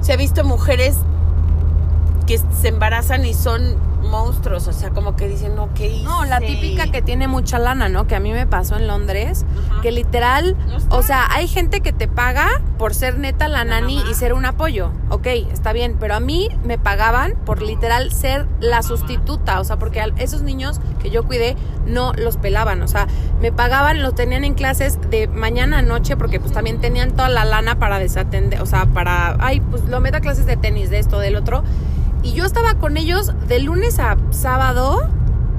O 0.00 0.04
sea, 0.04 0.16
he 0.16 0.18
visto 0.18 0.42
mujeres 0.42 0.96
que 2.26 2.38
se 2.38 2.68
embarazan 2.68 3.24
y 3.24 3.32
son 3.32 3.76
monstruos, 4.02 4.66
o 4.68 4.72
sea, 4.72 4.90
como 4.90 5.16
que 5.16 5.28
dicen, 5.28 5.54
no, 5.56 5.68
¿qué 5.74 5.88
hice? 5.88 6.04
No, 6.04 6.24
la 6.24 6.40
típica 6.40 6.90
que 6.90 7.02
tiene 7.02 7.28
mucha 7.28 7.58
lana, 7.58 7.88
¿no? 7.88 8.06
Que 8.06 8.14
a 8.16 8.20
mí 8.20 8.32
me 8.32 8.46
pasó 8.46 8.76
en 8.76 8.86
Londres, 8.86 9.44
Ajá. 9.70 9.80
que 9.82 9.92
literal, 9.92 10.56
No 10.88 10.96
o 10.96 11.02
sea, 11.02 11.26
hay 11.30 11.48
gente 11.48 11.80
que 11.80 11.92
te 11.92 12.08
paga 12.08 12.48
por 12.78 12.94
ser 12.94 13.18
neta 13.18 13.48
la, 13.48 13.64
La 13.64 13.80
nani 13.80 13.96
mamá. 13.96 14.10
y 14.10 14.14
ser 14.14 14.32
un 14.34 14.44
apoyo. 14.46 14.90
Ok, 15.10 15.26
está 15.26 15.72
bien, 15.72 15.96
pero 15.98 16.14
a 16.14 16.20
mí 16.20 16.48
me 16.64 16.78
pagaban 16.78 17.34
por 17.44 17.62
literal 17.62 18.12
ser 18.12 18.46
la 18.60 18.82
sustituta, 18.82 19.60
o 19.60 19.64
sea, 19.64 19.78
porque 19.78 20.00
a 20.00 20.06
esos 20.16 20.42
niños 20.42 20.80
que 21.02 21.10
yo 21.10 21.24
cuidé 21.24 21.56
no 21.86 22.12
los 22.14 22.36
pelaban, 22.36 22.82
o 22.82 22.88
sea, 22.88 23.06
me 23.40 23.52
pagaban, 23.52 24.02
los 24.02 24.14
tenían 24.14 24.44
en 24.44 24.54
clases 24.54 24.98
de 25.10 25.26
mañana 25.28 25.78
a 25.78 25.82
noche 25.82 26.16
porque 26.16 26.38
pues 26.40 26.52
también 26.52 26.80
tenían 26.80 27.12
toda 27.12 27.28
la 27.28 27.44
lana 27.44 27.78
para 27.78 27.98
desatender, 27.98 28.60
o 28.60 28.66
sea, 28.66 28.86
para, 28.86 29.36
ay, 29.40 29.60
pues 29.60 29.84
lo 29.84 30.00
meto 30.00 30.18
a 30.18 30.20
clases 30.20 30.46
de 30.46 30.56
tenis, 30.56 30.90
de 30.90 30.98
esto, 30.98 31.18
del 31.18 31.36
otro. 31.36 31.62
Y 32.22 32.32
yo 32.32 32.44
estaba 32.44 32.74
con 32.74 32.96
ellos 32.96 33.32
de 33.46 33.60
lunes 33.60 33.98
a 33.98 34.16
sábado 34.30 35.08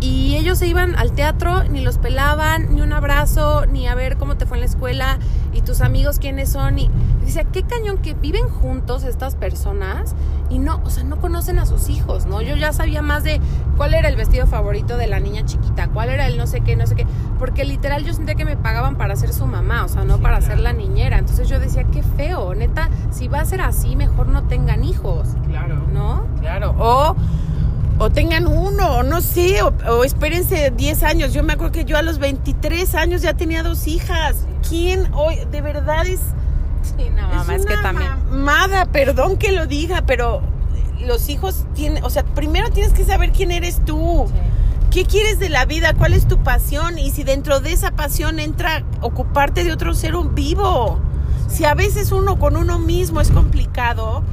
y 0.01 0.35
ellos 0.38 0.57
se 0.57 0.67
iban 0.67 0.95
al 0.97 1.12
teatro, 1.12 1.63
ni 1.65 1.81
los 1.81 1.97
pelaban, 1.97 2.73
ni 2.73 2.81
un 2.81 2.93
abrazo, 2.93 3.65
ni 3.65 3.88
a 3.88 3.95
ver 3.95 4.17
cómo 4.17 4.38
te 4.38 4.45
fue 4.45 4.57
en 4.57 4.62
la 4.62 4.65
escuela 4.67 5.19
y 5.53 5.62
tus 5.62 5.81
amigos 5.81 6.19
quiénes 6.19 6.49
son. 6.49 6.79
Y, 6.79 6.89
decía, 7.21 7.43
qué 7.43 7.63
cañón 7.63 7.97
que 7.99 8.13
viven 8.13 8.47
juntos 8.49 9.03
estas 9.03 9.35
personas 9.35 10.15
y 10.49 10.57
no, 10.57 10.81
o 10.83 10.89
sea, 10.89 11.03
no 11.03 11.17
conocen 11.17 11.59
a 11.59 11.65
sus 11.65 11.89
hijos, 11.89 12.25
¿no? 12.25 12.41
Yo 12.41 12.55
ya 12.55 12.73
sabía 12.73 13.01
más 13.03 13.23
de 13.23 13.39
cuál 13.77 13.93
era 13.93 14.07
el 14.07 14.15
vestido 14.15 14.47
favorito 14.47 14.97
de 14.97 15.05
la 15.07 15.19
niña 15.19 15.45
chiquita, 15.45 15.89
cuál 15.89 16.09
era 16.09 16.25
el 16.27 16.38
no 16.38 16.47
sé 16.47 16.62
qué, 16.62 16.75
no 16.75 16.88
sé 16.88 16.95
qué, 16.95 17.05
porque 17.38 17.65
literal 17.65 18.03
yo 18.03 18.13
sentía 18.13 18.33
que 18.35 18.45
me 18.45 18.57
pagaban 18.57 18.95
para 18.95 19.15
ser 19.15 19.31
su 19.33 19.45
mamá, 19.45 19.83
o 19.85 19.89
sea, 19.89 20.05
no 20.05 20.15
Sí, 20.15 20.21
para 20.23 20.38
claro. 20.39 20.53
ser 20.53 20.59
la 20.63 20.73
niñera. 20.73 21.19
Entonces 21.19 21.47
yo 21.49 21.59
decía, 21.59 21.83
qué 21.83 22.01
feo, 22.03 22.55
neta, 22.55 22.89
si 23.12 23.27
va 23.27 23.41
a 23.41 23.45
ser 23.45 23.62
así, 23.62 23.95
mejor 23.95 24.27
no 24.29 24.43
tengan 24.43 24.83
hijos, 24.83 25.27
Claro. 25.47 25.83
¿no? 25.93 26.25
Claro, 26.39 26.73
o, 26.79 27.15
o 27.99 28.09
tengan 28.09 28.47
uno, 28.47 28.97
o 28.97 29.03
no 29.03 29.21
sé, 29.21 29.62
o, 29.62 29.73
o 29.89 30.03
espérense 30.03 30.71
10 30.75 31.03
años. 31.03 31.33
Yo 31.33 31.43
me 31.43 31.53
acuerdo 31.53 31.73
que 31.73 31.85
yo 31.85 31.97
a 31.97 32.01
los 32.01 32.17
23 32.17 32.95
años 32.95 33.21
ya 33.21 33.33
tenía 33.33 33.62
dos 33.62 33.88
hijas. 33.88 34.47
¿Quién 34.67 35.13
hoy, 35.13 35.35
de 35.51 35.62
verdad 35.62 36.07
es... 36.07 36.21
Sí, 36.81 37.09
no, 37.13 37.27
mamá, 37.27 37.55
es, 37.55 37.65
que 37.65 37.73
una 37.73 37.81
también. 37.81 38.09
mamada, 38.29 38.85
perdón 38.85 39.38
que 39.38 39.51
lo 39.51 39.67
diga, 39.67 40.03
pero 40.07 40.41
los 41.05 41.27
hijos 41.29 41.65
tienen, 41.75 42.03
o 42.05 42.09
sea, 42.09 42.23
primero 42.23 42.69
tienes 42.69 42.93
que 42.93 43.03
saber 43.03 43.31
quién 43.33 43.51
eres 43.51 43.83
tú. 43.83 44.27
¿Qué 44.91 45.05
quieres 45.05 45.38
de 45.38 45.49
la 45.49 45.65
vida? 45.65 45.93
¿Cuál 45.93 46.13
es 46.13 46.27
tu 46.27 46.38
pasión? 46.39 46.97
Y 46.97 47.12
si 47.12 47.23
dentro 47.23 47.59
de 47.59 47.73
esa 47.73 47.91
pasión 47.91 48.39
entra 48.39 48.83
ocuparte 49.01 49.63
de 49.63 49.73
otro 49.73 49.93
ser 49.93 50.13
vivo. 50.33 50.99
Si 51.47 51.65
a 51.65 51.73
veces 51.73 52.12
uno 52.12 52.39
con 52.39 52.55
uno 52.55 52.79
mismo 52.79 53.21
es 53.21 53.29
complicado, 53.29 54.23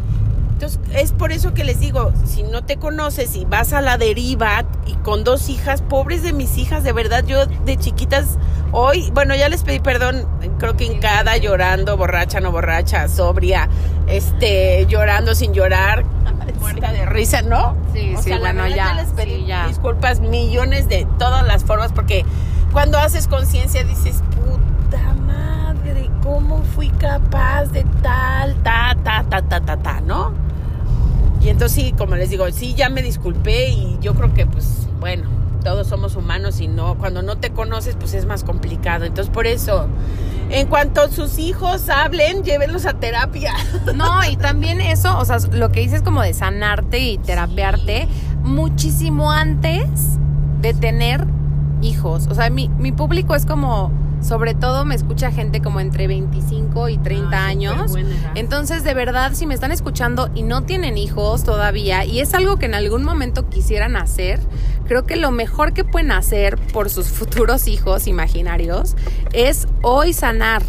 entonces 0.57 0.81
es 0.95 1.13
por 1.13 1.33
eso 1.33 1.53
que 1.53 1.65
les 1.65 1.81
digo, 1.81 2.13
si 2.25 2.43
no 2.43 2.65
te 2.65 2.79
conoces 2.79 3.37
y 3.37 3.45
vas 3.45 3.75
a 3.75 3.83
la 3.83 3.99
deriva 3.99 4.65
y 4.87 4.95
con 4.95 5.23
dos 5.23 5.51
hijas, 5.51 5.83
pobres 5.83 6.23
de 6.23 6.33
mis 6.33 6.57
hijas, 6.57 6.83
de 6.83 6.95
verdad, 6.95 7.25
yo 7.27 7.45
de 7.45 7.77
chiquitas, 7.77 8.39
hoy, 8.73 9.11
bueno, 9.13 9.35
ya 9.35 9.51
les 9.51 9.65
pedí 9.65 9.81
perdón, 9.81 10.27
creo 10.59 10.75
que 10.75 10.87
en 10.87 10.99
cada 10.99 11.37
llorando, 11.37 11.99
borracha, 11.99 12.41
no 12.41 12.53
borracha, 12.53 13.07
sobria, 13.09 13.69
este, 14.07 14.87
llorando 14.87 15.35
sin 15.35 15.53
llorar, 15.53 16.05
muerta 16.61 16.91
de 16.91 17.05
risa, 17.05 17.43
¿no? 17.43 17.77
Sí, 17.93 18.15
O 18.17 18.23
sí, 18.23 18.31
sea, 18.31 18.37
la 18.39 18.53
bueno, 18.55 18.63
verdad, 18.63 18.77
ya, 18.77 18.95
les 18.95 19.11
pedí 19.11 19.35
sí, 19.41 19.45
ya. 19.47 19.69
disculpas 19.69 20.21
millones 20.21 20.89
de 20.89 21.07
todas 21.19 21.47
las 21.47 21.65
formas, 21.65 21.93
porque 21.93 22.25
cuando 22.73 22.99
haces 22.99 23.29
conciencia 23.29 23.85
dices, 23.85 24.23
puta 24.35 24.56
¿cómo 26.27 26.61
fui 26.75 26.89
capaz 26.89 27.67
de 27.67 27.85
tal, 28.03 28.57
ta, 28.65 28.97
ta, 29.05 29.25
ta, 29.31 29.43
ta, 29.43 29.61
ta, 29.61 29.77
ta, 29.77 30.01
¿no? 30.01 30.33
Y 31.41 31.51
entonces 31.51 31.85
sí, 31.85 31.95
como 31.97 32.17
les 32.17 32.31
digo, 32.31 32.51
sí, 32.51 32.75
ya 32.75 32.89
me 32.89 33.01
disculpé 33.01 33.69
y 33.69 33.97
yo 34.01 34.15
creo 34.15 34.35
que 34.35 34.45
pues, 34.45 34.89
bueno, 34.99 35.29
todos 35.63 35.87
somos 35.87 36.17
humanos 36.17 36.61
y 36.61 36.67
no, 36.67 36.97
cuando 36.97 37.23
no 37.23 37.37
te 37.39 37.51
conoces 37.51 37.95
pues 37.95 38.13
es 38.15 38.27
más 38.27 38.43
complicado. 38.43 39.05
Entonces 39.05 39.33
por 39.33 39.47
eso, 39.47 39.87
en 40.51 40.67
cuanto 40.67 41.09
sus 41.13 41.39
hijos 41.39 41.89
hablen, 41.89 42.43
llévenlos 42.43 42.87
a 42.87 42.95
terapia. 42.95 43.55
No, 43.95 44.25
y 44.29 44.37
también 44.37 44.81
eso, 44.81 45.17
o 45.17 45.25
sea, 45.25 45.39
lo 45.53 45.71
que 45.71 45.79
dices 45.79 46.03
como 46.03 46.23
de 46.23 46.35
sanarte 46.35 46.99
y 46.99 47.19
terapearte 47.19 48.09
muchísimo 48.43 49.31
antes 49.31 50.19
de 50.61 50.75
tener 50.75 51.25
hijos. 51.83 52.27
O 52.29 52.35
sea, 52.35 52.51
mi, 52.51 52.69
mi 52.69 52.91
público 52.91 53.37
es 53.37 53.47
como, 53.47 53.93
sobre 54.21 54.55
todo 54.55 54.85
me 54.85 54.95
escucha 54.95 55.31
gente 55.31 55.61
como 55.61 55.81
entre 55.81 56.07
25 56.07 56.89
y 56.89 56.99
30 56.99 57.37
Ah, 57.37 57.47
años. 57.47 57.95
Entonces, 58.35 58.83
de 58.85 58.95
verdad, 58.95 59.33
si 59.35 59.47
me 59.47 59.55
están 59.55 59.73
escuchando 59.73 60.31
y 60.35 60.43
no 60.43 60.63
tienen 60.65 60.97
hijos 60.99 61.45
todavía, 61.45 62.05
y 62.05 62.21
es 62.21 62.35
algo 62.35 62.57
que 62.57 62.67
en 62.67 62.75
algún 62.75 63.05
momento 63.05 63.49
quisieran 63.49 63.97
hacer, 63.97 64.41
creo 64.87 65.05
que 65.07 65.17
lo 65.17 65.31
mejor 65.31 65.73
que 65.73 65.85
pueden 65.85 66.13
hacer 66.13 66.57
por 66.73 66.91
sus 66.91 67.09
futuros 67.11 67.69
hijos 67.69 68.07
imaginarios 68.07 68.97
es 69.33 69.69
hoy 69.83 70.13
sanar. 70.13 70.63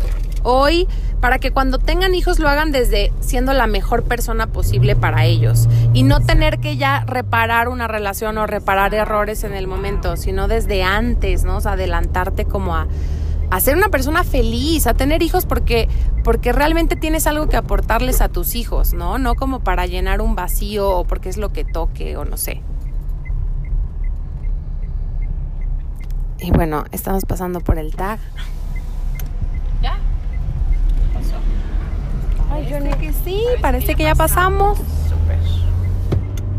Hoy, 0.43 0.87
para 1.19 1.39
que 1.39 1.51
cuando 1.51 1.77
tengan 1.79 2.13
hijos 2.15 2.39
lo 2.39 2.47
hagan 2.47 2.71
desde 2.71 3.11
siendo 3.19 3.51
la 3.53 3.67
mejor 3.67 4.03
persona 4.03 4.47
posible 4.47 4.95
para 4.95 5.25
ellos. 5.25 5.67
Y 5.93 6.03
no 6.03 6.21
tener 6.21 6.59
que 6.59 6.77
ya 6.77 7.03
reparar 7.05 7.67
una 7.69 7.87
relación 7.87 8.37
o 8.37 8.47
reparar 8.47 8.93
errores 8.93 9.43
en 9.43 9.53
el 9.53 9.67
momento, 9.67 10.15
sino 10.15 10.47
desde 10.47 10.83
antes, 10.83 11.43
¿no? 11.43 11.57
O 11.57 11.61
sea, 11.61 11.73
adelantarte 11.73 12.45
como 12.45 12.75
a, 12.75 12.87
a 13.49 13.59
ser 13.59 13.77
una 13.77 13.89
persona 13.89 14.23
feliz, 14.23 14.87
a 14.87 14.93
tener 14.93 15.21
hijos 15.21 15.45
porque, 15.45 15.87
porque 16.23 16.51
realmente 16.51 16.95
tienes 16.95 17.27
algo 17.27 17.47
que 17.47 17.55
aportarles 17.55 18.21
a 18.21 18.29
tus 18.29 18.55
hijos, 18.55 18.93
¿no? 18.93 19.17
No 19.17 19.35
como 19.35 19.61
para 19.61 19.85
llenar 19.85 20.21
un 20.21 20.35
vacío 20.35 20.89
o 20.89 21.05
porque 21.05 21.29
es 21.29 21.37
lo 21.37 21.53
que 21.53 21.63
toque 21.63 22.17
o 22.17 22.25
no 22.25 22.37
sé. 22.37 22.61
Y 26.39 26.51
bueno, 26.51 26.85
estamos 26.91 27.25
pasando 27.25 27.61
por 27.61 27.79
el 27.79 27.95
tag. 27.95 28.19
¿Ya? 29.81 29.97
¿Pasó? 31.13 31.35
Ay, 32.51 32.67
yo 32.69 32.99
que 32.99 33.13
sí, 33.13 33.41
parece 33.61 33.95
que 33.95 34.03
ya 34.03 34.15
pasamos. 34.15 34.77
Súper. 34.77 35.39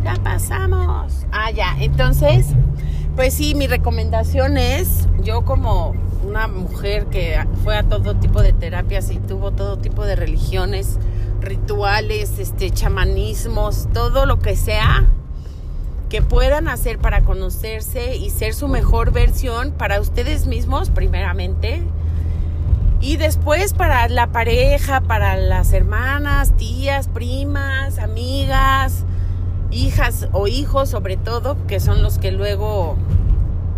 Ya 0.02 0.14
pasamos. 0.22 1.26
Ah, 1.30 1.50
ya. 1.50 1.76
Entonces, 1.78 2.46
pues 3.18 3.34
sí, 3.34 3.56
mi 3.56 3.66
recomendación 3.66 4.58
es, 4.58 5.08
yo 5.24 5.44
como 5.44 5.92
una 6.24 6.46
mujer 6.46 7.06
que 7.06 7.36
fue 7.64 7.76
a 7.76 7.82
todo 7.82 8.14
tipo 8.14 8.42
de 8.42 8.52
terapias 8.52 9.10
y 9.10 9.18
tuvo 9.18 9.50
todo 9.50 9.76
tipo 9.76 10.04
de 10.04 10.14
religiones, 10.14 11.00
rituales, 11.40 12.38
este, 12.38 12.70
chamanismos, 12.70 13.88
todo 13.92 14.24
lo 14.24 14.38
que 14.38 14.54
sea 14.54 15.08
que 16.08 16.22
puedan 16.22 16.68
hacer 16.68 17.00
para 17.00 17.22
conocerse 17.22 18.14
y 18.14 18.30
ser 18.30 18.54
su 18.54 18.68
mejor 18.68 19.10
versión 19.10 19.72
para 19.72 20.00
ustedes 20.00 20.46
mismos, 20.46 20.90
primeramente, 20.90 21.82
y 23.00 23.16
después 23.16 23.74
para 23.74 24.08
la 24.08 24.28
pareja, 24.28 25.00
para 25.00 25.36
las 25.36 25.72
hermanas, 25.72 26.56
tías, 26.56 27.08
primas, 27.08 27.98
amigas, 27.98 29.04
hijas 29.70 30.28
o 30.32 30.46
hijos 30.48 30.88
sobre 30.88 31.16
todo, 31.16 31.56
que 31.66 31.80
son 31.80 32.02
los 32.02 32.18
que 32.18 32.32
luego 32.32 32.96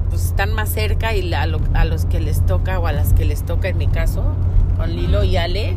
pues, 0.09 0.25
están 0.27 0.53
más 0.55 0.69
cerca 0.71 1.15
y 1.15 1.33
a, 1.35 1.47
lo- 1.47 1.61
a 1.75 1.85
los 1.85 2.05
que 2.07 2.21
les 2.21 2.45
toca 2.47 2.79
o 2.79 2.87
a 2.87 2.93
las 2.93 3.13
que 3.13 3.25
les 3.25 3.45
toca 3.45 3.69
en 3.69 3.79
mi 3.79 3.87
caso, 3.87 4.23
con 4.77 4.91
Lilo 4.95 5.25
y 5.25 5.37
Ale, 5.37 5.77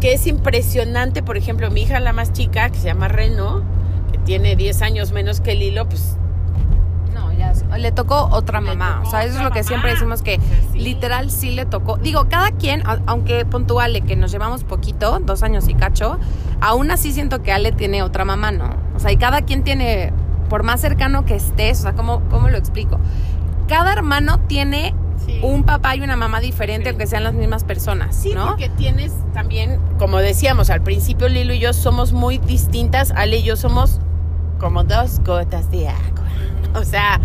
que 0.00 0.12
es 0.12 0.26
impresionante, 0.26 1.22
por 1.22 1.36
ejemplo, 1.36 1.70
mi 1.70 1.82
hija 1.82 1.98
la 2.00 2.12
más 2.12 2.32
chica, 2.32 2.70
que 2.70 2.78
se 2.78 2.86
llama 2.86 3.08
Reno, 3.08 3.62
que 4.12 4.18
tiene 4.18 4.54
10 4.56 4.82
años 4.82 5.12
menos 5.12 5.40
que 5.40 5.54
Lilo, 5.54 5.88
pues 5.88 6.16
No, 7.14 7.32
ya 7.32 7.52
le 7.76 7.90
tocó 7.92 8.28
otra 8.32 8.60
mamá. 8.60 8.96
tocó 8.98 9.08
o 9.08 9.10
sea, 9.10 9.24
eso 9.24 9.38
es 9.38 9.42
lo 9.44 9.50
que 9.50 9.60
mamá. 9.60 9.68
siempre 9.68 9.90
decimos 9.92 10.22
que 10.22 10.38
sí. 10.72 10.78
literal 10.78 11.30
sí 11.30 11.50
le 11.50 11.64
tocó. 11.66 11.96
Digo, 11.96 12.26
cada 12.28 12.50
quien, 12.52 12.82
aunque 13.06 13.44
puntuale 13.44 14.00
que 14.02 14.14
nos 14.16 14.30
llevamos 14.30 14.62
poquito, 14.64 15.18
dos 15.20 15.42
años 15.42 15.68
y 15.68 15.74
cacho, 15.74 16.18
aún 16.60 16.90
así 16.90 17.12
siento 17.12 17.42
que 17.42 17.52
Ale 17.52 17.72
tiene 17.72 18.02
otra 18.02 18.24
mamá, 18.24 18.50
¿no? 18.52 18.87
O 18.98 19.00
sea, 19.00 19.12
y 19.12 19.16
cada 19.16 19.42
quien 19.42 19.62
tiene, 19.62 20.12
por 20.48 20.64
más 20.64 20.80
cercano 20.80 21.24
que 21.24 21.36
estés, 21.36 21.78
o 21.78 21.82
sea, 21.82 21.92
¿cómo, 21.92 22.20
cómo 22.30 22.48
lo 22.48 22.58
explico? 22.58 22.98
Cada 23.68 23.92
hermano 23.92 24.40
tiene 24.40 24.92
Sí. 25.24 25.38
un 25.42 25.62
papá 25.62 25.94
y 25.94 26.00
una 26.00 26.16
mamá 26.16 26.40
diferente, 26.40 26.84
Sí. 26.86 26.90
aunque 26.90 27.06
sean 27.06 27.22
las 27.22 27.34
mismas 27.34 27.62
personas, 27.62 28.16
Sí, 28.16 28.32
¿no? 28.34 28.46
porque 28.46 28.68
tienes 28.70 29.12
también, 29.34 29.78
como 29.98 30.18
decíamos 30.18 30.68
al 30.70 30.80
principio, 30.82 31.28
Lilo 31.28 31.52
y 31.54 31.60
yo 31.60 31.72
somos 31.72 32.12
muy 32.12 32.38
distintas. 32.38 33.12
Ale 33.12 33.36
y 33.38 33.42
yo 33.44 33.54
somos 33.56 34.00
como 34.58 34.82
dos 34.82 35.20
gotas 35.20 35.70
de 35.70 35.88
agua. 35.88 36.24
O 36.74 36.82
sea, 36.84 37.20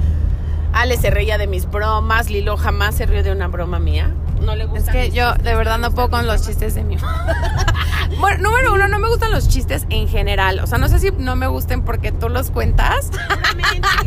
Ale 0.74 0.98
se 0.98 1.10
reía 1.10 1.38
de 1.40 1.48
mis 1.48 1.68
bromas, 1.70 2.30
Lilo 2.30 2.56
jamás 2.58 2.94
se 2.96 3.06
rió 3.08 3.24
de 3.24 3.32
una 3.32 3.48
broma 3.48 3.80
mía. 3.80 4.12
No 4.42 4.56
le 4.56 4.64
Es 4.66 4.70
gusta. 4.70 4.92
que 4.92 5.12
yo 5.12 5.34
de 5.36 5.56
verdad 5.56 5.78
no 5.78 5.92
puedo 5.92 6.10
con 6.10 6.28
los 6.28 6.46
chistes 6.46 6.76
de 6.76 6.84
mi 6.84 6.98
Bueno, 8.20 8.44
número 8.50 8.74
uno, 8.74 8.88
no 8.88 9.00
me 9.00 9.08
gustan 9.10 9.32
los 9.32 9.48
chistes 9.50 9.86
en 9.90 10.08
general. 10.08 10.60
O 10.60 10.68
sea, 10.68 10.78
no 10.78 10.88
sé 10.88 11.00
si 11.00 11.12
no 11.12 11.36
me 11.36 11.48
gusten 11.48 11.82
porque 11.82 12.12
tú 12.12 12.30
los 12.30 12.52
cuentas. 12.52 13.10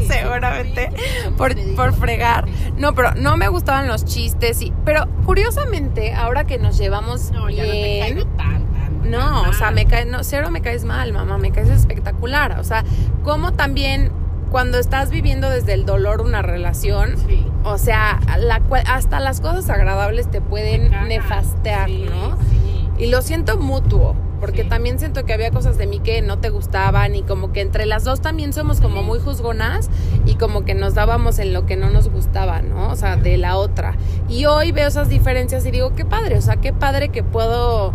Seguramente. 0.06 0.90
Por, 1.36 1.54
por 1.74 1.92
fregar. 1.92 2.46
No, 2.76 2.94
pero 2.94 3.14
no 3.14 3.36
me 3.36 3.48
gustaban 3.48 3.88
los 3.88 4.04
chistes. 4.04 4.62
Y, 4.62 4.72
pero 4.84 5.06
curiosamente, 5.24 6.14
ahora 6.14 6.44
que 6.46 6.58
nos 6.58 6.78
llevamos 6.78 7.30
No, 7.30 7.50
ya 7.50 7.64
no 7.64 7.70
te 7.70 7.98
caigo 8.00 8.24
tan, 8.36 8.66
tan. 8.72 9.10
No, 9.10 9.42
tan 9.42 9.50
o 9.50 9.52
sea, 9.52 9.70
me 9.70 9.86
cae, 9.86 10.06
no, 10.06 10.22
cero 10.24 10.50
me 10.50 10.62
caes 10.62 10.84
mal, 10.84 11.12
mamá, 11.12 11.36
me 11.38 11.50
caes 11.50 11.68
espectacular. 11.68 12.58
O 12.58 12.64
sea, 12.64 12.84
como 13.22 13.52
también 13.52 14.12
cuando 14.50 14.78
estás 14.78 15.10
viviendo 15.10 15.50
desde 15.50 15.74
el 15.74 15.84
dolor 15.84 16.20
una 16.22 16.40
relación, 16.42 17.16
Sí. 17.26 17.45
O 17.66 17.78
sea, 17.78 18.20
la 18.38 18.62
hasta 18.86 19.20
las 19.20 19.40
cosas 19.40 19.68
agradables 19.70 20.30
te 20.30 20.40
pueden 20.40 20.90
Te 20.90 21.00
nefastear, 21.02 21.88
Sí, 21.88 22.06
¿no? 22.08 22.36
sí. 22.50 22.88
Y 23.04 23.06
lo 23.10 23.20
siento 23.20 23.58
mutuo, 23.58 24.14
porque 24.40 24.62
Sí. 24.62 24.68
también 24.68 24.98
siento 24.98 25.24
que 25.26 25.34
había 25.34 25.50
cosas 25.50 25.76
de 25.76 25.86
mí 25.86 25.98
que 26.00 26.22
no 26.22 26.38
te 26.38 26.48
gustaban 26.48 27.14
y 27.14 27.22
como 27.22 27.52
que 27.52 27.60
entre 27.60 27.84
las 27.84 28.04
dos 28.04 28.20
también 28.22 28.52
somos 28.54 28.80
como 28.80 29.02
muy 29.02 29.18
juzgonas 29.18 29.90
y 30.24 30.36
como 30.36 30.64
que 30.64 30.74
nos 30.74 30.94
dábamos 30.94 31.38
en 31.38 31.52
lo 31.52 31.66
que 31.66 31.76
no 31.76 31.90
nos 31.90 32.08
gustaba, 32.08 32.62
¿no? 32.62 32.88
O 32.88 32.96
sea, 32.96 33.16
de 33.16 33.36
la 33.36 33.56
otra. 33.56 33.96
Y 34.28 34.46
hoy 34.46 34.72
veo 34.72 34.88
esas 34.88 35.08
diferencias 35.10 35.66
y 35.66 35.70
digo, 35.70 35.94
qué 35.94 36.04
padre, 36.06 36.38
o 36.38 36.42
sea, 36.42 36.56
qué 36.56 36.72
padre 36.72 37.10
que 37.10 37.22
puedo 37.22 37.92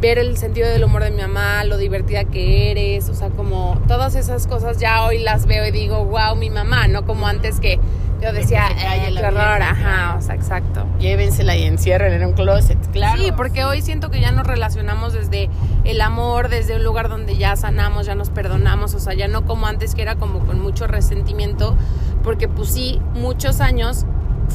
ver 0.00 0.18
el 0.18 0.38
sentido 0.38 0.66
del 0.70 0.82
humor 0.84 1.04
de 1.04 1.10
mi 1.10 1.20
mamá, 1.20 1.62
lo 1.64 1.76
divertida 1.76 2.24
que 2.24 2.70
eres, 2.70 3.10
o 3.10 3.14
sea, 3.14 3.28
como 3.28 3.78
todas 3.86 4.14
esas 4.14 4.46
cosas 4.46 4.78
ya 4.78 5.04
hoy 5.04 5.18
las 5.18 5.44
veo 5.44 5.66
y 5.66 5.70
digo, 5.70 6.04
wow, 6.06 6.34
mi 6.36 6.48
mamá, 6.48 6.88
no 6.88 7.04
como 7.04 7.26
antes 7.26 7.60
que 7.60 7.78
yo 8.22 8.32
decía, 8.32 8.64
"Eh, 8.68 9.12
qué 9.14 9.24
horror, 9.24 9.62
ajá, 9.62 10.16
o 10.18 10.22
sea, 10.22 10.34
exacto. 10.34 10.86
Llévensela 10.98 11.56
y 11.56 11.64
enciérrenla 11.64 12.16
en 12.16 12.26
un 12.26 12.32
closet, 12.34 12.78
claro. 12.92 13.22
Sí, 13.22 13.32
porque 13.36 13.64
hoy 13.64 13.82
siento 13.82 14.10
que 14.10 14.20
ya 14.20 14.30
nos 14.32 14.46
relacionamos 14.46 15.12
desde 15.12 15.48
el 15.84 16.00
amor, 16.00 16.48
desde 16.48 16.76
un 16.76 16.84
lugar 16.84 17.08
donde 17.08 17.36
ya 17.36 17.56
sanamos, 17.56 18.06
ya 18.06 18.14
nos 18.14 18.30
perdonamos, 18.30 18.94
o 18.94 18.98
sea, 19.00 19.14
ya 19.14 19.28
no 19.28 19.44
como 19.44 19.66
antes 19.66 19.94
que 19.94 20.02
era 20.02 20.16
como 20.16 20.40
con 20.40 20.60
mucho 20.60 20.86
resentimiento, 20.86 21.76
porque 22.22 22.48
pues 22.48 22.68
sí, 22.70 23.00
muchos 23.14 23.60
años 23.60 24.04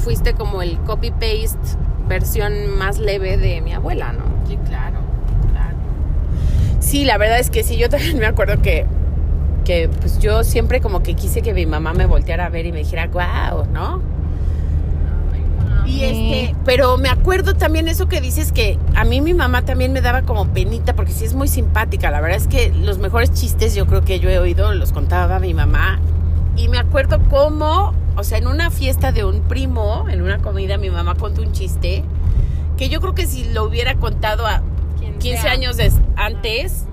fuiste 0.03 0.33
como 0.33 0.61
el 0.61 0.77
copy-paste 0.79 1.57
versión 2.07 2.77
más 2.77 2.99
leve 2.99 3.37
de 3.37 3.61
mi 3.61 3.73
abuela, 3.73 4.13
¿no? 4.13 4.23
Sí, 4.47 4.57
claro, 4.67 4.99
claro. 5.51 5.75
Sí, 6.79 7.05
la 7.05 7.17
verdad 7.17 7.39
es 7.39 7.49
que 7.49 7.63
sí, 7.63 7.77
yo 7.77 7.89
también 7.89 8.19
me 8.19 8.27
acuerdo 8.27 8.61
que, 8.61 8.85
que 9.65 9.89
pues 9.89 10.19
yo 10.19 10.45
siempre 10.45 10.79
como 10.79 11.03
que 11.03 11.15
quise 11.15 11.41
que 11.41 11.53
mi 11.53 11.65
mamá 11.65 11.93
me 11.93 12.05
volteara 12.05 12.45
a 12.45 12.49
ver 12.49 12.65
y 12.65 12.71
me 12.71 12.79
dijera, 12.79 13.07
wow, 13.07 13.65
¿no? 13.73 14.01
Y 15.85 16.03
este, 16.03 16.55
pero 16.65 16.97
me 16.97 17.09
acuerdo 17.09 17.55
también 17.55 17.87
eso 17.87 18.07
que 18.07 18.19
dices 18.19 18.51
que 18.51 18.79
a 18.95 19.03
mí 19.03 19.21
mi 19.21 19.33
mamá 19.33 19.63
también 19.63 19.93
me 19.93 20.01
daba 20.01 20.23
como 20.23 20.47
penita 20.47 20.95
porque 20.95 21.11
sí 21.11 21.25
es 21.25 21.33
muy 21.33 21.47
simpática. 21.47 22.09
La 22.09 22.21
verdad 22.21 22.37
es 22.37 22.47
que 22.47 22.71
los 22.71 22.97
mejores 22.97 23.31
chistes 23.33 23.75
yo 23.75 23.85
creo 23.85 24.01
que 24.01 24.19
yo 24.19 24.29
he 24.29 24.39
oído 24.39 24.73
los 24.73 24.91
contaba 24.91 25.39
mi 25.39 25.53
mamá. 25.53 25.99
Y 26.55 26.69
me 26.69 26.79
acuerdo 26.79 27.19
cómo, 27.29 27.93
o 28.15 28.23
sea, 28.23 28.37
en 28.37 28.47
una 28.47 28.71
fiesta 28.71 29.11
de 29.11 29.25
un 29.25 29.41
primo, 29.41 30.07
en 30.09 30.21
una 30.21 30.39
comida, 30.39 30.77
mi 30.77 30.89
mamá 30.89 31.15
contó 31.15 31.41
un 31.41 31.51
chiste 31.51 32.03
que 32.77 32.89
yo 32.89 32.99
creo 32.99 33.13
que 33.13 33.25
si 33.27 33.45
lo 33.45 33.63
hubiera 33.65 33.95
contado 33.95 34.47
a 34.47 34.63
15 35.19 35.41
sea. 35.41 35.51
años 35.51 35.77
antes, 36.15 36.85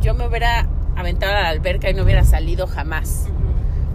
yo 0.00 0.14
me 0.14 0.26
hubiera 0.26 0.68
aventado 0.98 1.36
a 1.36 1.42
la 1.42 1.48
alberca 1.48 1.88
y 1.90 1.94
no 1.94 2.02
hubiera 2.02 2.24
salido 2.24 2.66
jamás. 2.66 3.26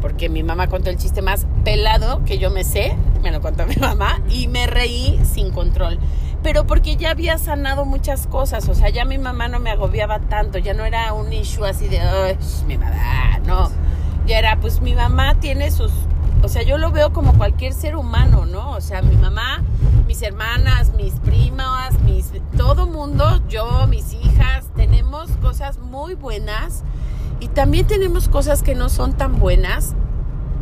Porque 0.02 0.30
mi 0.30 0.44
mamá 0.44 0.68
contó 0.68 0.90
el 0.90 0.98
chiste 0.98 1.22
más 1.22 1.46
pelado 1.64 2.24
que 2.26 2.38
yo 2.38 2.50
me 2.50 2.64
sé, 2.64 2.96
me 3.22 3.32
lo 3.32 3.42
contó 3.42 3.66
mi 3.68 3.76
mamá, 3.76 4.22
y 4.30 4.48
me 4.48 4.68
reí 4.68 5.20
sin 5.24 5.52
control. 5.52 6.00
Pero 6.42 6.66
porque 6.68 6.98
ya 6.98 7.12
había 7.12 7.38
sanado 7.38 7.86
muchas 7.86 8.28
cosas, 8.28 8.68
o 8.68 8.76
sea, 8.76 8.90
ya 8.90 9.06
mi 9.06 9.18
mamá 9.18 9.48
no 9.48 9.60
me 9.60 9.70
agobiaba 9.70 10.20
tanto, 10.20 10.58
ya 10.58 10.74
no 10.74 10.84
era 10.84 11.14
un 11.14 11.32
issue 11.32 11.64
así 11.64 11.88
de, 11.88 12.00
ay, 12.00 12.38
mi 12.68 12.78
mamá, 12.78 13.40
no. 13.46 13.72
Ya 14.26 14.40
era, 14.40 14.60
pues 14.60 14.82
mi 14.82 14.94
mamá 14.94 15.36
tiene 15.40 15.72
sus 15.72 15.92
o 16.44 16.50
sea, 16.50 16.62
yo 16.62 16.78
lo 16.78 16.92
veo 16.92 17.14
como 17.14 17.34
cualquier 17.38 17.72
ser 17.72 17.96
humano, 17.96 18.46
¿no? 18.46 18.72
O 18.72 18.82
sea, 18.82 19.02
mi 19.02 19.16
mamá, 19.16 19.64
mis 20.08 20.22
hermanas, 20.22 20.92
mis 20.94 21.14
primas, 21.22 21.98
mis 22.02 22.34
todo 22.58 22.86
mundo, 22.86 23.42
yo, 23.48 23.88
mis 23.88 24.12
hijas, 24.14 24.66
tenemos 24.76 25.32
cosas 25.42 25.78
muy 25.78 26.16
buenas 26.16 26.84
y 27.44 27.50
también 27.50 27.86
tenemos 27.86 28.30
cosas 28.30 28.64
que 28.64 28.74
no 28.74 28.88
son 28.88 29.12
tan 29.12 29.38
buenas. 29.38 29.96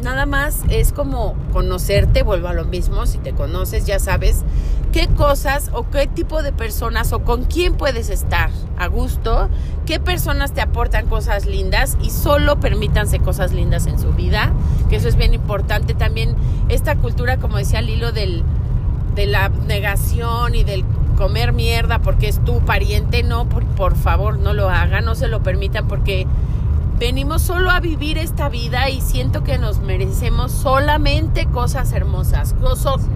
Nada 0.02 0.26
más 0.26 0.62
es 0.70 0.92
como 0.92 1.36
conocerte, 1.54 2.24
vuelvo 2.24 2.48
a 2.48 2.54
lo 2.54 2.66
mismo, 2.66 3.06
si 3.06 3.20
te 3.20 3.34
conoces 3.34 3.86
ya 3.86 4.00
sabes 4.00 4.42
qué 4.92 5.08
cosas 5.08 5.70
o 5.74 5.92
qué 5.92 6.08
tipo 6.08 6.42
de 6.42 6.52
personas 6.52 7.14
o 7.14 7.20
con 7.20 7.44
quién 7.44 7.76
puedes 7.76 8.10
estar 8.10 8.50
a 8.80 8.88
gusto, 8.88 9.48
qué 9.86 10.00
personas 10.00 10.54
te 10.54 10.62
aportan 10.62 11.06
cosas 11.06 11.46
lindas 11.46 12.00
y 12.02 12.10
solo 12.10 12.60
permítanse 12.60 13.20
cosas 13.20 13.52
lindas 13.52 13.86
en 13.86 14.00
su 14.00 14.14
vida, 14.14 14.52
que 14.90 14.96
eso 14.96 15.08
es 15.08 15.18
bien 15.18 15.36
importante. 15.36 15.94
También 15.94 16.36
esta 16.68 16.96
cultura, 16.96 17.38
como 17.38 17.58
decía 17.58 17.84
Lilo, 17.84 18.12
del, 18.12 18.44
de 19.14 19.28
la 19.28 19.50
negación 19.50 20.56
y 20.56 20.64
del 20.64 20.84
comer 21.16 21.54
mierda 21.54 22.00
porque 22.00 22.28
es 22.28 22.44
tu 22.44 22.62
pariente, 22.62 23.22
no, 23.22 23.48
por, 23.48 23.64
por 23.66 23.96
favor, 23.96 24.40
no 24.40 24.56
lo 24.56 24.68
hagan, 24.68 25.06
no 25.06 25.14
se 25.14 25.28
lo 25.28 25.44
permitan 25.44 25.88
porque 25.88 26.26
venimos 27.02 27.42
solo 27.42 27.72
a 27.72 27.80
vivir 27.80 28.20
esta 28.20 28.48
vida 28.48 28.88
y 28.92 29.02
siento 29.02 29.44
que 29.44 29.58
nos 29.58 29.80
merecemos 29.80 30.52
solamente 30.52 31.48
cosas 31.48 31.94
hermosas, 31.94 32.54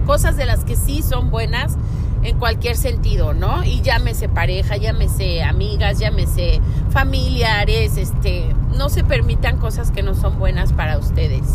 cosas 0.04 0.36
de 0.36 0.44
las 0.44 0.64
que 0.64 0.74
sí 0.74 1.02
son 1.02 1.30
buenas 1.30 1.76
en 2.24 2.36
cualquier 2.36 2.76
sentido, 2.76 3.32
¿no? 3.32 3.62
Y 3.62 3.82
llámese 3.82 4.28
pareja, 4.28 4.76
llámese 4.76 5.44
amigas, 5.44 6.00
llámese 6.00 6.60
familiares, 6.90 7.96
este, 7.96 8.52
no 8.76 8.88
se 8.88 9.04
permitan 9.04 9.58
cosas 9.58 9.92
que 9.92 10.02
no 10.02 10.16
son 10.16 10.36
buenas 10.40 10.72
para 10.72 10.98
ustedes. 10.98 11.46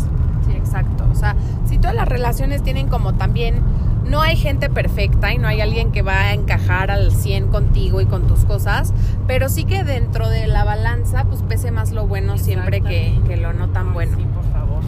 Sí, 0.46 0.52
exacto. 0.56 1.04
O 1.12 1.14
sea, 1.14 1.36
si 1.68 1.76
todas 1.76 1.94
las 1.94 2.08
relaciones 2.08 2.62
tienen 2.62 2.88
como 2.88 3.12
también 3.12 3.56
no 4.04 4.20
hay 4.20 4.36
gente 4.36 4.68
perfecta 4.68 5.32
y 5.32 5.38
no 5.38 5.48
hay 5.48 5.60
alguien 5.60 5.92
que 5.92 6.02
va 6.02 6.18
a 6.18 6.32
encajar 6.32 6.90
al 6.90 7.12
100 7.12 7.48
contigo 7.48 8.00
y 8.00 8.06
con 8.06 8.26
tus 8.26 8.44
cosas, 8.44 8.92
pero 9.26 9.48
sí 9.48 9.64
que 9.64 9.84
dentro 9.84 10.28
de 10.28 10.46
la 10.46 10.64
balanza 10.64 11.24
pues 11.24 11.42
pese 11.42 11.70
más 11.70 11.92
lo 11.92 12.06
bueno 12.06 12.38
siempre 12.38 12.80
que, 12.80 13.18
que, 13.26 13.36
lo 13.36 13.52
no 13.52 13.68
tan 13.70 13.92
bueno. 13.92 14.16
Sí, 14.16 14.24
por 14.34 14.44
favor. 14.52 14.82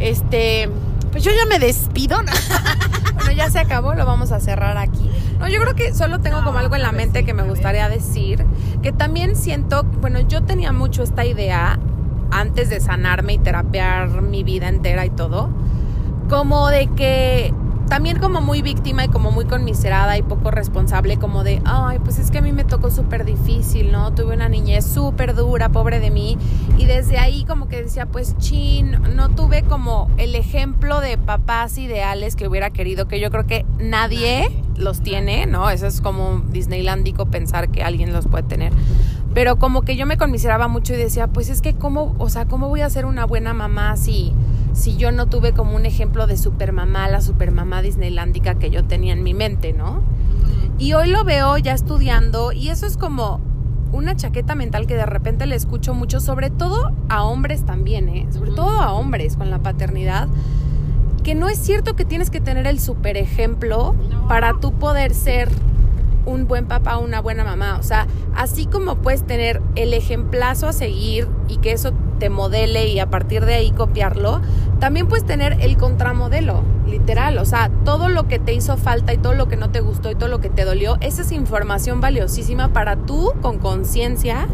Este, 0.00 0.68
pues 1.12 1.24
yo 1.24 1.30
ya 1.30 1.46
me 1.46 1.58
despido. 1.58 2.18
bueno, 3.14 3.32
ya 3.32 3.50
se 3.50 3.58
acabó, 3.58 3.94
lo 3.94 4.06
vamos 4.06 4.32
a 4.32 4.40
cerrar 4.40 4.76
aquí. 4.76 5.10
No, 5.38 5.48
yo 5.48 5.60
creo 5.60 5.74
que 5.74 5.94
solo 5.94 6.20
tengo 6.20 6.42
como 6.44 6.58
algo 6.58 6.76
en 6.76 6.82
la 6.82 6.92
mente 6.92 7.24
que 7.24 7.34
me 7.34 7.42
gustaría 7.42 7.88
decir, 7.88 8.44
que 8.82 8.92
también 8.92 9.36
siento, 9.36 9.84
bueno, 9.84 10.20
yo 10.20 10.42
tenía 10.42 10.72
mucho 10.72 11.02
esta 11.02 11.24
idea 11.24 11.78
antes 12.30 12.70
de 12.70 12.80
sanarme 12.80 13.34
y 13.34 13.38
terapear 13.38 14.22
mi 14.22 14.42
vida 14.42 14.68
entera 14.68 15.04
y 15.04 15.10
todo, 15.10 15.50
como 16.28 16.68
de 16.68 16.88
que 16.88 17.54
también 17.88 18.18
como 18.18 18.40
muy 18.40 18.62
víctima 18.62 19.04
y 19.04 19.08
como 19.08 19.30
muy 19.30 19.44
conmiserada 19.44 20.18
y 20.18 20.22
poco 20.22 20.50
responsable, 20.50 21.16
como 21.18 21.44
de, 21.44 21.62
ay, 21.64 21.98
pues 22.00 22.18
es 22.18 22.30
que 22.30 22.38
a 22.38 22.42
mí 22.42 22.52
me 22.52 22.64
tocó 22.64 22.90
súper 22.90 23.24
difícil, 23.24 23.92
¿no? 23.92 24.12
Tuve 24.12 24.34
una 24.34 24.48
niñez 24.48 24.84
súper 24.84 25.34
dura, 25.34 25.68
pobre 25.68 26.00
de 26.00 26.10
mí. 26.10 26.36
Y 26.78 26.86
desde 26.86 27.18
ahí 27.18 27.44
como 27.44 27.68
que 27.68 27.82
decía, 27.82 28.06
pues 28.06 28.36
chin, 28.38 28.98
no 29.14 29.30
tuve 29.30 29.62
como 29.62 30.10
el 30.18 30.34
ejemplo 30.34 31.00
de 31.00 31.16
papás 31.16 31.78
ideales 31.78 32.36
que 32.36 32.48
hubiera 32.48 32.70
querido, 32.70 33.06
que 33.06 33.20
yo 33.20 33.30
creo 33.30 33.46
que 33.46 33.64
nadie 33.78 34.50
los 34.76 35.00
tiene, 35.00 35.46
¿no? 35.46 35.70
Eso 35.70 35.86
es 35.86 36.00
como 36.00 36.42
Disneylandico 36.50 37.26
pensar 37.26 37.68
que 37.68 37.82
alguien 37.82 38.12
los 38.12 38.26
puede 38.26 38.44
tener. 38.44 38.72
Pero 39.32 39.58
como 39.58 39.82
que 39.82 39.96
yo 39.96 40.06
me 40.06 40.16
conmiseraba 40.16 40.66
mucho 40.66 40.94
y 40.94 40.96
decía, 40.96 41.26
pues 41.26 41.50
es 41.50 41.60
que 41.60 41.74
cómo, 41.74 42.14
o 42.18 42.28
sea, 42.30 42.46
¿cómo 42.46 42.68
voy 42.68 42.80
a 42.80 42.90
ser 42.90 43.06
una 43.06 43.26
buena 43.26 43.52
mamá 43.52 43.96
si 43.96 44.32
si 44.76 44.96
yo 44.96 45.10
no 45.10 45.26
tuve 45.26 45.52
como 45.52 45.74
un 45.74 45.86
ejemplo 45.86 46.26
de 46.26 46.36
supermamá, 46.36 47.08
la 47.08 47.22
supermamá 47.22 47.80
disneylandica 47.80 48.56
que 48.56 48.68
yo 48.68 48.84
tenía 48.84 49.14
en 49.14 49.22
mi 49.22 49.32
mente, 49.32 49.72
¿no? 49.72 50.02
Y 50.78 50.92
hoy 50.92 51.08
lo 51.08 51.24
veo 51.24 51.56
ya 51.56 51.72
estudiando 51.72 52.52
y 52.52 52.68
eso 52.68 52.86
es 52.86 52.98
como 52.98 53.40
una 53.92 54.14
chaqueta 54.16 54.54
mental 54.54 54.86
que 54.86 54.94
de 54.94 55.06
repente 55.06 55.46
le 55.46 55.56
escucho 55.56 55.94
mucho, 55.94 56.20
sobre 56.20 56.50
todo 56.50 56.92
a 57.08 57.24
hombres 57.24 57.64
también, 57.64 58.10
¿eh? 58.10 58.26
Sobre 58.30 58.50
todo 58.50 58.68
a 58.68 58.92
hombres 58.92 59.36
con 59.36 59.50
la 59.50 59.60
paternidad, 59.60 60.28
que 61.24 61.34
no 61.34 61.48
es 61.48 61.58
cierto 61.58 61.96
que 61.96 62.04
tienes 62.04 62.28
que 62.28 62.40
tener 62.40 62.66
el 62.66 62.78
super 62.78 63.16
ejemplo 63.16 63.94
para 64.28 64.60
tú 64.60 64.72
poder 64.72 65.14
ser 65.14 65.48
un 66.26 66.46
buen 66.46 66.66
papá 66.66 66.98
o 66.98 67.04
una 67.04 67.20
buena 67.20 67.44
mamá. 67.44 67.78
O 67.78 67.82
sea, 67.82 68.06
así 68.34 68.66
como 68.66 68.96
puedes 68.96 69.24
tener 69.24 69.62
el 69.76 69.94
ejemplazo 69.94 70.68
a 70.68 70.72
seguir 70.72 71.28
y 71.48 71.56
que 71.58 71.72
eso 71.72 71.92
te 72.18 72.28
modele 72.28 72.88
y 72.88 72.98
a 72.98 73.08
partir 73.08 73.44
de 73.44 73.54
ahí 73.54 73.70
copiarlo, 73.70 74.40
también 74.78 75.06
puedes 75.06 75.24
tener 75.24 75.56
el 75.60 75.76
contramodelo, 75.76 76.62
literal. 76.86 77.38
O 77.38 77.44
sea, 77.44 77.70
todo 77.84 78.08
lo 78.08 78.28
que 78.28 78.38
te 78.38 78.52
hizo 78.52 78.76
falta 78.76 79.14
y 79.14 79.18
todo 79.18 79.34
lo 79.34 79.48
que 79.48 79.56
no 79.56 79.70
te 79.70 79.80
gustó 79.80 80.10
y 80.10 80.14
todo 80.14 80.28
lo 80.28 80.40
que 80.40 80.50
te 80.50 80.64
dolió, 80.64 80.98
esa 81.00 81.22
es 81.22 81.32
información 81.32 82.00
valiosísima 82.00 82.72
para 82.72 82.96
tú 82.96 83.32
con 83.40 83.58
conciencia 83.58 84.48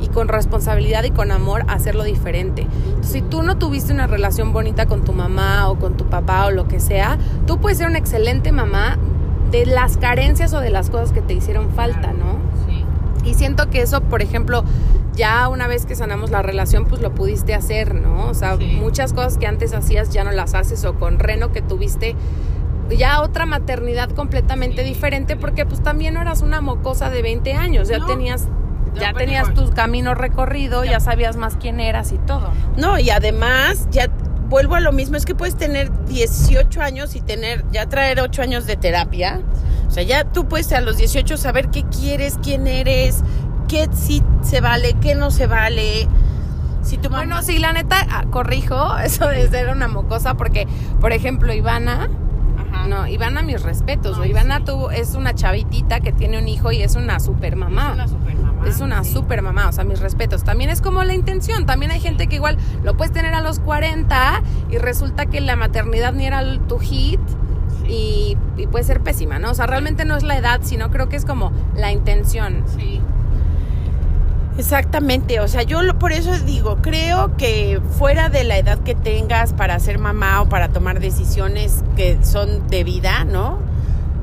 y 0.00 0.08
con 0.08 0.28
responsabilidad 0.28 1.04
y 1.04 1.10
con 1.10 1.30
amor 1.32 1.64
hacerlo 1.68 2.04
diferente. 2.04 2.66
si 3.00 3.20
tú 3.20 3.42
no 3.42 3.58
tuviste 3.58 3.92
una 3.92 4.06
relación 4.06 4.52
bonita 4.52 4.86
con 4.86 5.04
tu 5.04 5.12
mamá 5.12 5.68
o 5.68 5.78
con 5.78 5.96
tu 5.96 6.06
papá 6.06 6.46
o 6.46 6.50
lo 6.50 6.68
que 6.68 6.78
sea, 6.80 7.18
tú 7.46 7.58
puedes 7.58 7.78
ser 7.78 7.88
una 7.88 7.98
excelente 7.98 8.52
mamá 8.52 8.98
de 9.50 9.66
las 9.66 9.96
carencias 9.96 10.52
o 10.52 10.60
de 10.60 10.70
las 10.70 10.90
cosas 10.90 11.12
que 11.12 11.20
te 11.20 11.34
hicieron 11.34 11.70
falta, 11.70 12.12
¿no? 12.12 12.38
Sí. 12.66 12.84
Y 13.24 13.34
siento 13.34 13.70
que 13.70 13.80
eso, 13.82 14.00
por 14.02 14.22
ejemplo, 14.22 14.64
ya 15.14 15.48
una 15.48 15.66
vez 15.66 15.84
que 15.84 15.96
sanamos 15.96 16.30
la 16.30 16.42
relación, 16.42 16.86
pues 16.86 17.02
lo 17.02 17.12
pudiste 17.12 17.54
hacer, 17.54 17.94
¿no? 17.94 18.28
O 18.28 18.34
sea, 18.34 18.56
muchas 18.56 19.12
cosas 19.12 19.36
que 19.36 19.46
antes 19.46 19.74
hacías 19.74 20.10
ya 20.10 20.24
no 20.24 20.30
las 20.30 20.54
haces 20.54 20.84
o 20.84 20.94
con 20.94 21.18
Reno 21.18 21.52
que 21.52 21.60
tuviste 21.60 22.14
ya 22.96 23.20
otra 23.20 23.44
maternidad 23.44 24.10
completamente 24.10 24.82
diferente 24.82 25.36
porque 25.36 25.66
pues 25.66 25.82
también 25.82 26.14
no 26.14 26.22
eras 26.22 26.40
una 26.40 26.60
mocosa 26.60 27.10
de 27.10 27.20
20 27.20 27.52
años, 27.52 27.88
ya 27.88 28.04
tenías 28.06 28.48
ya 28.94 29.12
tenías 29.12 29.52
tu 29.54 29.70
camino 29.70 30.14
recorrido, 30.14 30.84
ya. 30.84 30.92
ya 30.92 31.00
sabías 31.00 31.36
más 31.36 31.56
quién 31.56 31.78
eras 31.78 32.12
y 32.12 32.18
todo. 32.18 32.50
No, 32.76 32.98
y 32.98 33.10
además 33.10 33.86
ya 33.90 34.08
vuelvo 34.48 34.74
a 34.74 34.80
lo 34.80 34.92
mismo, 34.92 35.16
es 35.16 35.24
que 35.24 35.34
puedes 35.34 35.56
tener 35.56 35.90
18 36.06 36.80
años 36.80 37.14
y 37.16 37.20
tener, 37.20 37.64
ya 37.70 37.88
traer 37.88 38.20
8 38.20 38.42
años 38.42 38.66
de 38.66 38.76
terapia. 38.76 39.40
O 39.86 39.90
sea, 39.90 40.02
ya 40.02 40.24
tú 40.24 40.48
puedes 40.48 40.72
a 40.72 40.80
los 40.80 40.96
18 40.96 41.36
saber 41.36 41.68
qué 41.68 41.84
quieres, 41.84 42.38
quién 42.42 42.66
eres, 42.66 43.22
qué 43.68 43.88
sí 43.92 44.22
se 44.42 44.60
vale, 44.60 44.94
qué 45.00 45.14
no 45.14 45.30
se 45.30 45.46
vale. 45.46 46.08
Si 46.82 46.96
tu 46.96 47.08
Bueno, 47.08 47.42
sí, 47.42 47.58
la 47.58 47.72
neta, 47.72 47.96
ah, 48.10 48.24
corrijo 48.30 48.96
eso 49.04 49.28
de 49.28 49.48
ser 49.48 49.70
una 49.70 49.88
mocosa, 49.88 50.34
porque, 50.34 50.66
por 51.00 51.12
ejemplo, 51.12 51.52
Ivana, 51.52 52.08
no, 52.88 53.06
Ivana, 53.06 53.42
mis 53.42 53.62
respetos. 53.62 54.18
Ivana 54.24 54.64
tuvo, 54.64 54.90
es 54.90 55.14
una 55.14 55.34
chavitita 55.34 56.00
que 56.00 56.12
tiene 56.12 56.38
un 56.38 56.48
hijo 56.48 56.72
y 56.72 56.82
es 56.82 56.96
una 56.96 57.20
super 57.20 57.56
mamá. 57.56 57.88
Es 57.88 57.94
una 57.94 58.08
super 58.08 58.34
mamá. 58.36 58.47
Es 58.66 58.80
una 58.80 59.04
super 59.04 59.42
mamá, 59.42 59.68
o 59.68 59.72
sea, 59.72 59.84
mis 59.84 60.00
respetos. 60.00 60.44
También 60.44 60.70
es 60.70 60.80
como 60.80 61.04
la 61.04 61.14
intención. 61.14 61.66
También 61.66 61.90
hay 61.90 62.00
gente 62.00 62.26
que 62.26 62.36
igual 62.36 62.58
lo 62.82 62.96
puedes 62.96 63.12
tener 63.12 63.34
a 63.34 63.40
los 63.40 63.60
40 63.60 64.42
y 64.70 64.78
resulta 64.78 65.26
que 65.26 65.40
la 65.40 65.56
maternidad 65.56 66.12
ni 66.12 66.26
era 66.26 66.42
tu 66.66 66.78
hit. 66.78 67.20
Y, 67.86 68.36
y, 68.58 68.66
puede 68.66 68.84
ser 68.84 69.00
pésima, 69.00 69.38
¿no? 69.38 69.52
O 69.52 69.54
sea, 69.54 69.66
realmente 69.66 70.04
no 70.04 70.14
es 70.14 70.22
la 70.22 70.36
edad, 70.36 70.60
sino 70.62 70.90
creo 70.90 71.08
que 71.08 71.16
es 71.16 71.24
como 71.24 71.52
la 71.74 71.90
intención. 71.90 72.64
Sí. 72.76 73.00
Exactamente, 74.58 75.38
o 75.38 75.46
sea, 75.46 75.62
yo 75.62 75.78
por 76.00 76.10
eso 76.10 76.36
digo, 76.40 76.78
creo 76.82 77.36
que 77.36 77.80
fuera 77.96 78.28
de 78.28 78.42
la 78.42 78.58
edad 78.58 78.80
que 78.80 78.96
tengas 78.96 79.52
para 79.52 79.78
ser 79.78 80.00
mamá 80.00 80.42
o 80.42 80.48
para 80.48 80.70
tomar 80.70 80.98
decisiones 80.98 81.84
que 81.94 82.18
son 82.24 82.66
de 82.66 82.82
vida, 82.82 83.22
¿no? 83.22 83.60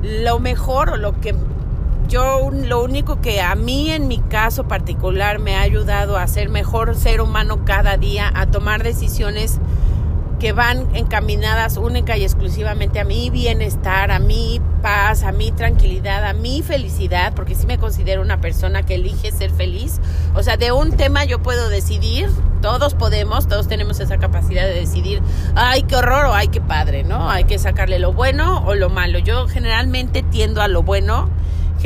Lo 0.02 0.38
mejor 0.38 0.90
o 0.90 0.96
lo 0.98 1.18
que 1.22 1.34
yo, 2.06 2.50
lo 2.50 2.82
único 2.82 3.20
que 3.20 3.40
a 3.40 3.54
mí 3.54 3.90
en 3.90 4.08
mi 4.08 4.18
caso 4.18 4.68
particular 4.68 5.38
me 5.38 5.56
ha 5.56 5.62
ayudado 5.62 6.16
a 6.16 6.26
ser 6.26 6.48
mejor 6.48 6.94
ser 6.96 7.20
humano 7.20 7.64
cada 7.64 7.96
día, 7.96 8.30
a 8.34 8.46
tomar 8.46 8.82
decisiones 8.82 9.60
que 10.38 10.52
van 10.52 10.94
encaminadas 10.94 11.78
única 11.78 12.16
y 12.16 12.22
exclusivamente 12.22 13.00
a 13.00 13.04
mi 13.04 13.30
bienestar, 13.30 14.10
a 14.10 14.18
mi 14.18 14.60
paz, 14.82 15.22
a 15.22 15.32
mi 15.32 15.50
tranquilidad, 15.50 16.24
a 16.26 16.34
mi 16.34 16.62
felicidad, 16.62 17.32
porque 17.34 17.54
sí 17.54 17.66
me 17.66 17.78
considero 17.78 18.20
una 18.20 18.40
persona 18.40 18.82
que 18.82 18.96
elige 18.96 19.32
ser 19.32 19.50
feliz. 19.50 19.98
O 20.34 20.42
sea, 20.42 20.56
de 20.56 20.72
un 20.72 20.92
tema 20.92 21.24
yo 21.24 21.42
puedo 21.42 21.70
decidir, 21.70 22.28
todos 22.60 22.94
podemos, 22.94 23.48
todos 23.48 23.66
tenemos 23.66 23.98
esa 23.98 24.18
capacidad 24.18 24.66
de 24.66 24.74
decidir, 24.74 25.22
ay, 25.54 25.84
qué 25.84 25.96
horror 25.96 26.26
o 26.26 26.34
ay, 26.34 26.48
qué 26.48 26.60
padre, 26.60 27.02
¿no? 27.02 27.30
Hay 27.30 27.44
que 27.44 27.58
sacarle 27.58 27.98
lo 27.98 28.12
bueno 28.12 28.62
o 28.66 28.74
lo 28.74 28.90
malo. 28.90 29.18
Yo 29.18 29.48
generalmente 29.48 30.22
tiendo 30.22 30.60
a 30.60 30.68
lo 30.68 30.82
bueno 30.82 31.30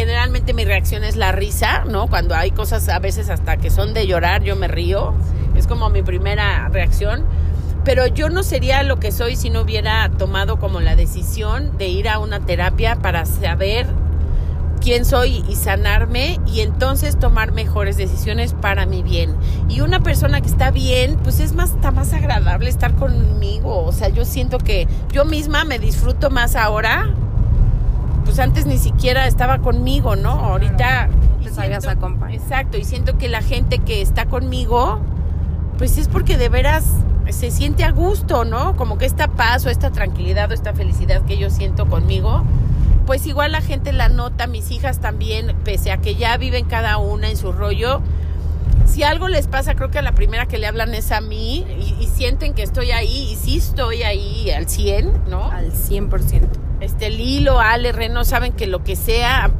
generalmente 0.00 0.54
mi 0.54 0.64
reacción 0.64 1.04
es 1.04 1.16
la 1.16 1.30
risa, 1.30 1.84
¿no? 1.84 2.06
Cuando 2.06 2.34
hay 2.34 2.52
cosas 2.52 2.88
a 2.88 2.98
veces 3.00 3.28
hasta 3.28 3.58
que 3.58 3.68
son 3.68 3.92
de 3.92 4.06
llorar, 4.06 4.42
yo 4.42 4.56
me 4.56 4.66
río. 4.66 5.12
Es 5.54 5.66
como 5.66 5.90
mi 5.90 6.02
primera 6.02 6.70
reacción. 6.70 7.26
Pero 7.84 8.06
yo 8.06 8.30
no 8.30 8.42
sería 8.42 8.82
lo 8.82 8.98
que 8.98 9.12
soy 9.12 9.36
si 9.36 9.50
no 9.50 9.60
hubiera 9.60 10.08
tomado 10.08 10.58
como 10.58 10.80
la 10.80 10.96
decisión 10.96 11.76
de 11.76 11.88
ir 11.88 12.08
a 12.08 12.18
una 12.18 12.40
terapia 12.40 12.96
para 12.96 13.26
saber 13.26 13.88
quién 14.80 15.04
soy 15.04 15.44
y 15.46 15.56
sanarme 15.56 16.40
y 16.46 16.60
entonces 16.60 17.18
tomar 17.18 17.52
mejores 17.52 17.98
decisiones 17.98 18.54
para 18.54 18.86
mi 18.86 19.02
bien. 19.02 19.36
Y 19.68 19.82
una 19.82 20.00
persona 20.00 20.40
que 20.40 20.48
está 20.48 20.70
bien, 20.70 21.18
pues 21.22 21.40
es 21.40 21.52
más, 21.52 21.72
está 21.72 21.90
más 21.90 22.14
agradable 22.14 22.70
estar 22.70 22.94
conmigo. 22.94 23.84
O 23.84 23.92
sea, 23.92 24.08
yo 24.08 24.24
siento 24.24 24.56
que 24.56 24.88
yo 25.12 25.26
misma 25.26 25.64
me 25.64 25.78
disfruto 25.78 26.30
más 26.30 26.56
ahora. 26.56 27.12
Pues 28.24 28.38
antes 28.38 28.66
ni 28.66 28.78
siquiera 28.78 29.26
estaba 29.26 29.58
conmigo, 29.58 30.16
¿no? 30.16 30.30
Ahorita... 30.30 31.08
te 31.42 31.50
sabías 31.50 31.86
acompañar. 31.86 32.40
Exacto, 32.40 32.78
y 32.78 32.84
siento 32.84 33.18
que 33.18 33.28
la 33.28 33.42
gente 33.42 33.78
que 33.78 34.02
está 34.02 34.26
conmigo, 34.26 35.00
pues 35.78 35.98
es 35.98 36.08
porque 36.08 36.36
de 36.36 36.48
veras 36.48 36.84
se 37.30 37.50
siente 37.50 37.84
a 37.84 37.90
gusto, 37.92 38.44
¿no? 38.44 38.76
Como 38.76 38.98
que 38.98 39.06
esta 39.06 39.28
paz 39.28 39.64
o 39.66 39.70
esta 39.70 39.90
tranquilidad 39.90 40.50
o 40.50 40.54
esta 40.54 40.72
felicidad 40.74 41.22
que 41.22 41.38
yo 41.38 41.50
siento 41.50 41.86
conmigo, 41.86 42.44
pues 43.06 43.26
igual 43.26 43.52
la 43.52 43.60
gente 43.60 43.92
la 43.92 44.08
nota, 44.08 44.46
mis 44.46 44.70
hijas 44.70 45.00
también, 45.00 45.56
pese 45.64 45.90
a 45.90 45.98
que 45.98 46.14
ya 46.14 46.36
viven 46.36 46.64
cada 46.66 46.98
una 46.98 47.28
en 47.28 47.36
su 47.36 47.52
rollo. 47.52 48.00
Si 48.86 49.04
algo 49.04 49.28
les 49.28 49.46
pasa, 49.46 49.74
creo 49.74 49.90
que 49.90 49.98
a 49.98 50.02
la 50.02 50.12
primera 50.12 50.46
que 50.46 50.58
le 50.58 50.66
hablan 50.66 50.94
es 50.94 51.12
a 51.12 51.20
mí 51.20 51.64
y, 51.78 52.02
y 52.02 52.06
sienten 52.08 52.54
que 52.54 52.62
estoy 52.62 52.90
ahí 52.90 53.30
y 53.32 53.36
sí 53.36 53.58
estoy 53.58 54.02
ahí 54.02 54.50
al 54.50 54.68
100, 54.68 55.28
¿no? 55.28 55.50
Al 55.50 55.72
100%. 55.72 56.69
Este 56.80 57.10
Lilo, 57.10 57.60
Ale, 57.60 57.92
Reno 57.92 58.24
saben 58.24 58.52
que 58.52 58.66
lo 58.66 58.82
que 58.82 58.96
sea, 58.96 59.50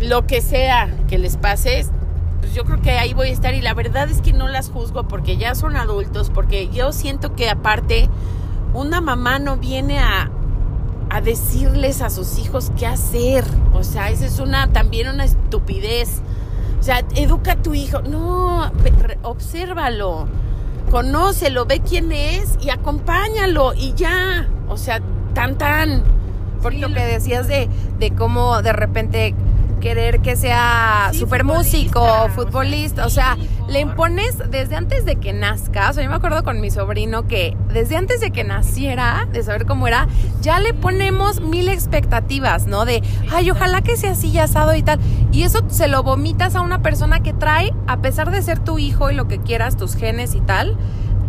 lo 0.00 0.26
que 0.26 0.40
sea 0.40 0.88
que 1.08 1.18
les 1.18 1.36
pase, 1.36 1.84
pues 2.40 2.54
yo 2.54 2.64
creo 2.64 2.80
que 2.80 2.92
ahí 2.92 3.12
voy 3.12 3.28
a 3.28 3.32
estar 3.32 3.54
y 3.54 3.60
la 3.60 3.74
verdad 3.74 4.08
es 4.08 4.20
que 4.20 4.32
no 4.32 4.48
las 4.48 4.70
juzgo 4.70 5.08
porque 5.08 5.36
ya 5.36 5.54
son 5.54 5.76
adultos, 5.76 6.30
porque 6.30 6.68
yo 6.68 6.92
siento 6.92 7.34
que 7.34 7.50
aparte 7.50 8.08
una 8.72 9.00
mamá 9.00 9.38
no 9.38 9.56
viene 9.56 9.98
a, 9.98 10.30
a 11.10 11.20
decirles 11.20 12.02
a 12.02 12.10
sus 12.10 12.38
hijos 12.38 12.70
qué 12.76 12.86
hacer. 12.86 13.44
O 13.72 13.82
sea, 13.82 14.10
esa 14.10 14.26
es 14.26 14.38
una 14.40 14.72
también 14.72 15.08
una 15.08 15.24
estupidez. 15.24 16.22
O 16.80 16.82
sea, 16.82 17.04
educa 17.14 17.52
a 17.52 17.62
tu 17.62 17.74
hijo. 17.74 18.02
No, 18.02 18.70
obsérvalo, 19.22 20.28
conócelo, 20.90 21.66
ve 21.66 21.80
quién 21.80 22.12
es 22.12 22.58
y 22.60 22.70
acompáñalo 22.70 23.74
y 23.74 23.94
ya. 23.94 24.48
O 24.68 24.76
sea, 24.76 25.00
tan 25.34 25.56
tan. 25.56 26.13
Porque 26.64 26.78
lo 26.78 26.88
que 26.88 27.04
decías 27.04 27.46
de, 27.46 27.68
de 27.98 28.10
cómo 28.12 28.62
de 28.62 28.72
repente 28.72 29.34
querer 29.84 30.20
que 30.20 30.34
sea 30.34 31.10
sí, 31.12 31.18
super 31.18 31.44
músico, 31.44 32.30
futbolista, 32.34 33.04
o 33.04 33.10
sea, 33.10 33.36
sí, 33.38 33.46
le 33.68 33.80
impones 33.80 34.38
desde 34.50 34.76
antes 34.76 35.04
de 35.04 35.16
que 35.16 35.34
nazca, 35.34 35.90
o 35.90 35.92
sea, 35.92 36.02
yo 36.02 36.08
me 36.08 36.16
acuerdo 36.16 36.42
con 36.42 36.58
mi 36.62 36.70
sobrino 36.70 37.28
que 37.28 37.54
desde 37.70 37.96
antes 37.96 38.20
de 38.20 38.30
que 38.30 38.44
naciera, 38.44 39.28
de 39.30 39.42
saber 39.42 39.66
cómo 39.66 39.86
era, 39.86 40.08
ya 40.40 40.58
le 40.58 40.72
ponemos 40.72 41.42
mil 41.42 41.68
expectativas, 41.68 42.66
¿no? 42.66 42.86
De, 42.86 43.02
ay, 43.30 43.50
ojalá 43.50 43.82
que 43.82 43.98
sea 43.98 44.12
así 44.12 44.32
ya 44.32 44.44
asado 44.44 44.74
y 44.74 44.82
tal. 44.82 44.98
Y 45.32 45.42
eso 45.42 45.60
se 45.68 45.86
lo 45.86 46.02
vomitas 46.02 46.56
a 46.56 46.62
una 46.62 46.80
persona 46.80 47.22
que 47.22 47.34
trae, 47.34 47.74
a 47.86 47.98
pesar 47.98 48.30
de 48.30 48.40
ser 48.40 48.60
tu 48.60 48.78
hijo 48.78 49.10
y 49.10 49.14
lo 49.14 49.28
que 49.28 49.38
quieras, 49.38 49.76
tus 49.76 49.96
genes 49.96 50.34
y 50.34 50.40
tal, 50.40 50.78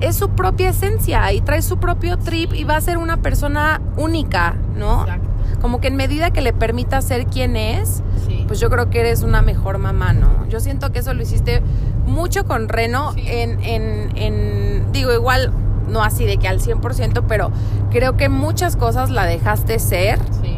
es 0.01 0.15
su 0.15 0.29
propia 0.29 0.69
esencia 0.69 1.31
y 1.33 1.41
trae 1.41 1.61
su 1.61 1.77
propio 1.77 2.17
trip 2.17 2.53
y 2.53 2.63
va 2.63 2.75
a 2.75 2.81
ser 2.81 2.97
una 2.97 3.17
persona 3.17 3.81
única, 3.97 4.55
¿no? 4.75 5.01
Exacto. 5.01 5.27
Como 5.61 5.79
que 5.79 5.87
en 5.87 5.95
medida 5.95 6.31
que 6.31 6.41
le 6.41 6.53
permita 6.53 7.01
ser 7.01 7.25
quien 7.27 7.55
es, 7.55 8.03
sí. 8.27 8.43
pues 8.47 8.59
yo 8.59 8.69
creo 8.69 8.89
que 8.89 8.99
eres 8.99 9.23
una 9.23 9.41
mejor 9.41 9.77
mamá, 9.77 10.13
¿no? 10.13 10.47
Yo 10.47 10.59
siento 10.59 10.91
que 10.91 10.99
eso 10.99 11.13
lo 11.13 11.23
hiciste 11.23 11.61
mucho 12.05 12.45
con 12.45 12.69
Reno 12.69 13.13
sí. 13.13 13.23
en, 13.25 13.63
en, 13.63 14.17
en, 14.17 14.91
digo, 14.91 15.13
igual 15.13 15.51
no 15.87 16.03
así 16.03 16.25
de 16.25 16.37
que 16.37 16.47
al 16.47 16.59
100%, 16.59 17.23
pero 17.27 17.51
creo 17.91 18.17
que 18.17 18.29
muchas 18.29 18.75
cosas 18.75 19.09
la 19.09 19.25
dejaste 19.25 19.79
ser 19.79 20.19
sí. 20.41 20.57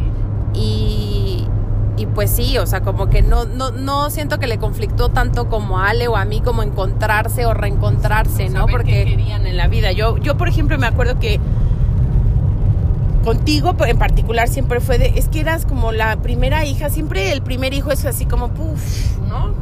y, 0.54 1.07
y 1.98 2.06
pues 2.06 2.30
sí, 2.30 2.58
o 2.60 2.68
sea, 2.68 2.82
como 2.82 3.08
que 3.08 3.24
no, 3.24 3.46
no, 3.46 3.72
no 3.72 4.10
siento 4.12 4.38
que 4.38 4.46
le 4.46 4.60
conflictó 4.60 5.10
tanto 5.10 5.50
como 5.50 5.80
a 5.80 5.90
Ale 5.90 6.08
o 6.08 6.16
a 6.16 6.26
mí 6.26 6.42
como 6.42 6.62
encontrarse 6.62 7.46
o 7.48 7.56
reencontrarse, 7.56 8.50
¿no? 8.50 8.68
Porque 8.68 9.04
querían 9.04 9.48
en 9.48 9.58
la 9.58 9.68
vida. 9.68 9.92
Yo, 9.92 10.18
yo, 10.18 10.38
por 10.38 10.48
ejemplo, 10.48 10.78
me 10.78 10.86
acuerdo 10.86 11.20
que 11.20 11.40
contigo 13.24 13.76
en 13.86 13.98
particular 13.98 14.48
siempre 14.48 14.80
fue 14.80 15.00
de, 15.00 15.14
es 15.16 15.28
que 15.28 15.40
eras 15.40 15.66
como 15.66 15.92
la 15.92 16.18
primera 16.18 16.66
hija, 16.66 16.90
siempre 16.90 17.32
el 17.32 17.42
primer 17.42 17.74
hijo 17.74 17.92
es 17.92 18.06
así 18.06 18.26
como, 18.26 18.50
puff, 18.50 19.18
¿no? 19.28 19.56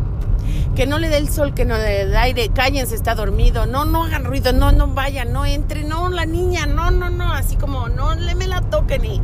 Que 0.75 0.85
no 0.85 0.99
le 0.99 1.07
dé 1.07 1.17
el 1.17 1.29
sol, 1.29 1.53
que 1.53 1.63
no 1.63 1.75
le 1.75 1.83
dé 1.83 2.01
el 2.01 2.17
aire, 2.17 2.49
cállense, 2.49 2.95
está 2.95 3.15
dormido, 3.15 3.65
no, 3.65 3.85
no 3.85 4.03
hagan 4.03 4.25
ruido, 4.25 4.51
no, 4.51 4.73
no 4.73 4.87
vayan, 4.87 5.31
no 5.31 5.45
entre, 5.45 5.85
no, 5.85 6.09
la 6.09 6.25
niña, 6.25 6.65
no, 6.65 6.91
no, 6.91 7.09
no, 7.09 7.31
así 7.31 7.55
como, 7.55 7.87
no 7.87 8.13
le 8.13 8.35
me 8.35 8.45
la 8.45 8.61
toquen 8.61 9.05
y, 9.05 9.21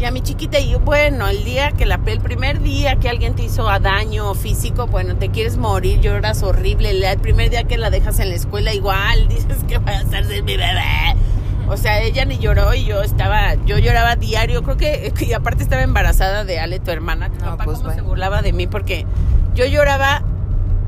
y 0.00 0.04
a 0.04 0.10
mi 0.10 0.22
chiquita, 0.22 0.58
y 0.58 0.74
bueno, 0.76 1.28
el 1.28 1.44
día 1.44 1.72
que 1.72 1.84
la, 1.84 2.00
el 2.06 2.20
primer 2.20 2.60
día 2.62 2.96
que 2.96 3.08
alguien 3.08 3.34
te 3.34 3.42
hizo 3.42 3.64
daño 3.80 4.34
físico, 4.34 4.86
bueno, 4.86 5.16
te 5.16 5.28
quieres 5.28 5.58
morir, 5.58 6.00
lloras 6.00 6.42
horrible, 6.42 6.90
el 6.90 7.18
primer 7.18 7.50
día 7.50 7.64
que 7.64 7.76
la 7.76 7.90
dejas 7.90 8.18
en 8.18 8.30
la 8.30 8.34
escuela 8.34 8.72
igual, 8.72 9.28
dices 9.28 9.62
que 9.68 9.78
va 9.78 9.92
a 9.92 10.00
estar 10.00 10.26
de 10.26 10.42
mi 10.42 10.56
bebé 10.56 11.16
o 11.70 11.76
sea, 11.76 12.00
ella 12.00 12.24
ni 12.24 12.36
lloró 12.38 12.74
y 12.74 12.84
yo 12.84 13.00
estaba, 13.00 13.54
yo 13.64 13.78
lloraba 13.78 14.16
diario, 14.16 14.64
creo 14.64 14.76
que, 14.76 15.12
y 15.20 15.32
aparte 15.32 15.62
estaba 15.62 15.82
embarazada 15.82 16.44
de 16.44 16.58
Ale, 16.58 16.80
tu 16.80 16.90
hermana, 16.90 17.30
tu 17.30 17.38
no, 17.38 17.44
papá 17.52 17.64
pues 17.64 17.78
cómo 17.78 17.90
bueno. 17.90 18.02
se 18.02 18.08
burlaba 18.08 18.42
de 18.42 18.52
mí 18.52 18.66
porque 18.66 19.06
yo 19.54 19.64
lloraba 19.66 20.24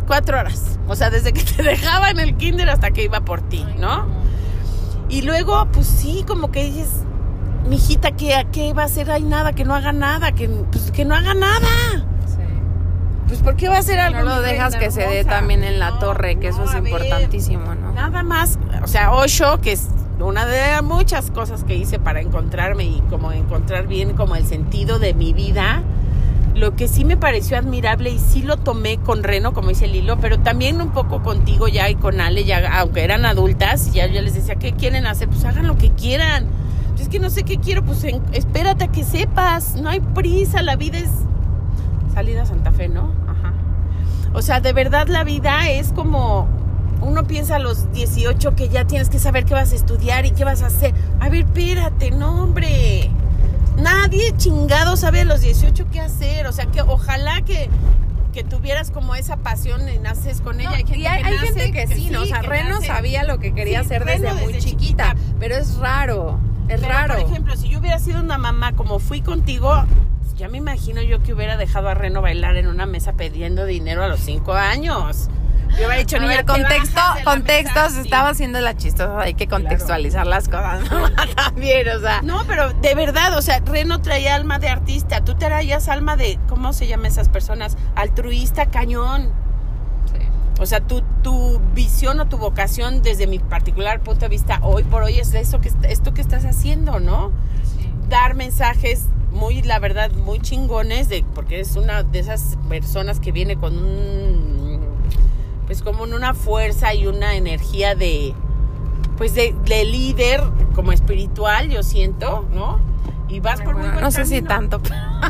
cuatro 0.09 0.41
horas, 0.41 0.81
o 0.89 0.97
sea, 0.97 1.11
desde 1.11 1.33
que 1.33 1.43
te 1.57 1.63
dejaba 1.63 2.11
en 2.11 2.19
el 2.19 2.37
kinder 2.37 2.69
hasta 2.69 2.91
que 2.91 3.05
iba 3.05 3.21
por 3.21 3.43
ti, 3.43 3.65
¿no? 3.79 4.07
Y 5.09 5.23
luego, 5.23 5.69
pues 5.73 5.87
sí, 5.87 6.25
como 6.27 6.51
que 6.51 6.65
dices, 6.65 7.05
mijita, 7.69 8.13
¿qué, 8.13 8.47
¿qué 8.53 8.73
va 8.73 8.83
a 8.83 8.87
hacer? 8.87 9.11
Hay 9.11 9.23
nada, 9.23 9.53
que 9.53 9.65
no 9.65 9.75
haga 9.75 9.93
nada, 9.93 10.33
que, 10.33 10.49
pues, 10.49 10.91
que 10.91 11.05
no 11.05 11.15
haga 11.15 11.35
nada. 11.35 12.07
Pues 13.29 13.41
¿por 13.41 13.57
qué 13.57 13.67
va 13.69 13.77
a 13.77 13.79
hacer 13.79 13.99
algo? 13.99 14.19
No 14.19 14.37
lo 14.37 14.43
dejas 14.43 14.77
que 14.77 14.91
se 14.91 15.07
dé 15.07 15.25
también 15.25 15.65
en 15.65 15.79
la 15.79 15.93
no, 15.93 15.99
torre, 16.01 16.37
que 16.37 16.51
no, 16.51 16.55
eso 16.55 16.65
es 16.65 16.75
importantísimo, 16.75 17.67
ver, 17.67 17.79
¿no? 17.79 17.93
Nada 17.93 18.23
más, 18.23 18.59
o 18.83 18.87
sea, 18.87 19.11
Osho, 19.13 19.59
que 19.63 19.73
es 19.73 19.89
una 20.21 20.45
de 20.45 20.83
muchas 20.83 21.31
cosas 21.31 21.65
que 21.65 21.75
hice 21.75 21.99
para 21.99 22.21
encontrarme 22.21 22.85
y 22.85 23.03
como 23.09 23.33
encontrar 23.33 23.87
bien 23.87 24.13
como 24.13 24.37
el 24.37 24.45
sentido 24.45 24.99
de 24.99 25.15
mi 25.15 25.33
vida, 25.33 25.83
lo 26.55 26.77
que 26.77 26.89
sí 26.89 27.07
me 27.07 27.17
pareció 27.17 27.57
admirable 27.57 28.11
y 28.11 28.19
sí 28.19 28.43
lo 28.43 28.59
tomé 28.59 28.99
con 28.99 29.23
Reno, 29.23 29.55
como 29.55 29.71
dice 29.71 29.87
Lilo, 29.87 30.19
pero 30.21 30.39
también 30.39 30.83
un 30.83 30.91
poco 30.91 31.23
contigo 31.23 31.69
ya 31.69 31.89
y 31.89 31.95
con 31.95 32.21
Ale, 32.21 32.45
ya 32.45 32.81
aunque 32.81 33.03
eran 33.03 33.25
adultas, 33.25 33.95
ya 33.95 34.07
yo 34.07 34.21
les 34.21 34.35
decía, 34.35 34.57
¿qué 34.57 34.73
quieren 34.73 35.07
hacer? 35.07 35.29
Pues 35.29 35.45
hagan 35.45 35.67
lo 35.67 35.79
que 35.79 35.91
quieran. 35.91 36.47
Es 36.99 37.09
que 37.09 37.18
no 37.18 37.30
sé 37.30 37.43
qué 37.43 37.59
quiero, 37.59 37.82
pues 37.84 38.05
en, 38.05 38.22
espérate 38.32 38.84
a 38.84 38.88
que 38.88 39.05
sepas, 39.05 39.76
no 39.76 39.88
hay 39.88 40.01
prisa, 40.01 40.62
la 40.62 40.76
vida 40.76 40.99
es 40.99 41.11
salida 42.14 42.43
a 42.43 42.47
Santa 42.47 42.72
Fe, 42.72 42.88
¿no? 42.88 43.12
Ajá. 43.26 43.53
O 44.34 44.43
sea, 44.43 44.61
de 44.61 44.72
verdad 44.72 45.09
la 45.09 45.24
vida 45.24 45.68
es 45.70 45.93
como 45.93 46.49
uno 47.03 47.24
piensa 47.24 47.57
a 47.57 47.59
los 47.59 47.93
18 47.93 48.55
que 48.55 48.68
ya 48.68 48.86
tienes 48.86 49.09
que 49.09 49.18
saber 49.18 49.45
qué 49.45 49.55
vas 49.55 49.72
a 49.72 49.74
estudiar 49.74 50.24
y 50.24 50.30
qué 50.30 50.45
vas 50.45 50.62
a 50.62 50.66
hacer. 50.66 50.95
A 51.20 51.28
ver, 51.28 51.45
espérate, 51.45 52.11
no, 52.11 52.43
hombre. 52.43 53.11
Nadie 53.76 54.34
chingado 54.36 54.97
sabe 54.97 55.22
a 55.22 55.24
los 55.24 55.40
18 55.40 55.86
qué 55.90 56.01
hacer. 56.01 56.47
O 56.47 56.53
sea, 56.53 56.66
que 56.66 56.82
ojalá 56.82 57.43
que, 57.43 57.68
que 58.32 58.45
tuvieras 58.45 58.90
como 58.90 59.14
esa 59.14 59.38
pasión 59.38 59.88
y 59.88 59.99
naces 59.99 60.40
con 60.40 60.61
ella. 60.61 60.70
No, 60.70 60.76
hay 60.76 60.84
gente, 60.84 60.99
y 60.99 61.07
hay, 61.07 61.22
que, 61.22 61.28
hay 61.28 61.34
nace, 61.34 61.47
gente 61.47 61.72
que, 61.72 61.86
que, 61.86 61.95
sí, 61.95 62.11
¿no? 62.11 62.22
O 62.22 62.26
sea, 62.26 62.43
Reno 62.43 62.76
nace. 62.76 62.86
sabía 62.86 63.24
lo 63.24 63.38
que 63.38 63.53
quería 63.53 63.80
sí, 63.80 63.86
hacer 63.86 64.05
desde, 64.05 64.28
desde 64.28 64.43
muy 64.43 64.53
chiquita, 64.55 65.14
chiquita, 65.14 65.16
pero 65.40 65.57
es 65.57 65.76
raro. 65.78 66.38
Es 66.69 66.81
pero, 66.81 66.93
raro. 66.93 67.15
Por 67.15 67.31
ejemplo, 67.31 67.57
si 67.57 67.69
yo 67.69 67.79
hubiera 67.79 67.99
sido 67.99 68.21
una 68.21 68.39
mamá 68.39 68.73
como 68.73 68.99
fui 68.99 69.21
contigo, 69.21 69.85
ya 70.37 70.49
me 70.49 70.59
imagino 70.59 71.03
yo 71.03 71.23
que 71.23 71.33
hubiera 71.33 71.57
dejado 71.57 71.89
a 71.89 71.95
Reno 71.95 72.23
bailar 72.23 72.57
en 72.57 72.67
una 72.67 72.87
mesa 72.87 73.13
pidiendo 73.13 73.65
dinero 73.65 74.03
a 74.03 74.09
los 74.09 74.21
5 74.21 74.53
años. 74.55 75.29
Yo 75.71 75.87
hubiera 75.87 75.95
dicho, 75.97 76.17
a 76.17 76.27
ver, 76.27 76.45
contexto, 76.45 77.01
contexto, 77.25 77.91
se 77.91 78.01
estaba 78.03 78.31
haciendo 78.31 78.61
la 78.61 78.77
chistosa, 78.77 79.21
hay 79.21 79.35
que 79.35 79.47
contextualizar 79.47 80.25
claro. 80.25 80.31
las 80.31 80.49
cosas, 80.49 80.91
¿no? 80.91 81.11
También, 81.35 81.89
o 81.89 82.01
sea. 82.01 82.21
No, 82.23 82.45
pero 82.47 82.73
de 82.75 82.95
verdad, 82.95 83.39
o 83.39 83.43
sea, 83.43 83.61
Reno 83.61 84.03
traía 84.03 84.35
alma 84.35 84.59
de 84.59 84.69
artista, 84.69 85.25
tú 85.25 85.35
traías 85.35 85.89
alma 85.89 86.17
de, 86.17 86.39
¿cómo 86.49 86.73
se 86.73 86.87
llaman 86.87 87.07
esas 87.07 87.29
personas? 87.29 87.79
Altruista, 87.95 88.67
cañón. 88.67 89.33
O 90.61 90.66
sea, 90.66 90.80
tu, 90.80 91.03
tu 91.22 91.61
visión 91.74 92.20
o 92.20 92.26
tu 92.26 92.38
vocación, 92.38 93.03
desde 93.03 93.26
mi 93.26 93.38
particular 93.38 94.00
punto 94.00 94.20
de 94.20 94.28
vista, 94.28 94.61
hoy 94.62 94.84
por 94.84 95.03
hoy 95.03 95.18
es 95.18 95.34
eso 95.34 95.61
que, 95.61 95.72
esto 95.88 96.14
que 96.14 96.20
estás 96.20 96.44
haciendo, 96.44 97.00
¿no? 97.00 97.32
Sí. 97.64 97.88
Dar 98.09 98.34
mensajes 98.34 99.07
muy, 99.32 99.62
la 99.62 99.78
verdad, 99.78 100.12
muy 100.12 100.40
chingones, 100.40 101.09
de, 101.09 101.24
porque 101.34 101.61
es 101.61 101.76
una 101.76 102.03
de 102.03 102.18
esas 102.18 102.59
personas 102.68 103.18
que 103.18 103.32
viene 103.32 103.57
con 103.57 103.78
un 103.78 104.82
pues 105.66 105.82
como 105.82 106.03
una 106.03 106.34
fuerza 106.34 106.92
y 106.92 107.07
una 107.07 107.34
energía 107.34 107.94
de, 107.94 108.34
pues 109.16 109.34
de, 109.34 109.55
de 109.64 109.84
líder 109.84 110.42
como 110.74 110.92
espiritual, 110.92 111.70
yo 111.70 111.82
siento, 111.82 112.46
¿no? 112.53 112.78
y 113.32 113.40
vas 113.40 113.62
por 113.62 113.74
muy 113.74 113.82
Bueno, 113.82 113.92
buen 113.94 114.05
no 114.05 114.11
sé 114.11 114.26
si 114.26 114.42
tanto. 114.42 114.80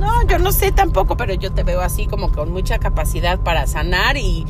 No, 0.01 0.27
yo 0.27 0.39
no 0.39 0.51
sé 0.51 0.73
tampoco, 0.73 1.17
pero 1.17 1.35
yo 1.35 1.53
te 1.53 1.63
veo 1.63 1.81
así 1.81 2.07
como 2.07 2.33
con 2.33 2.51
mucha 2.51 2.79
capacidad 2.79 3.39
para 3.39 3.67
sanar 3.67 4.17
y, 4.17 4.45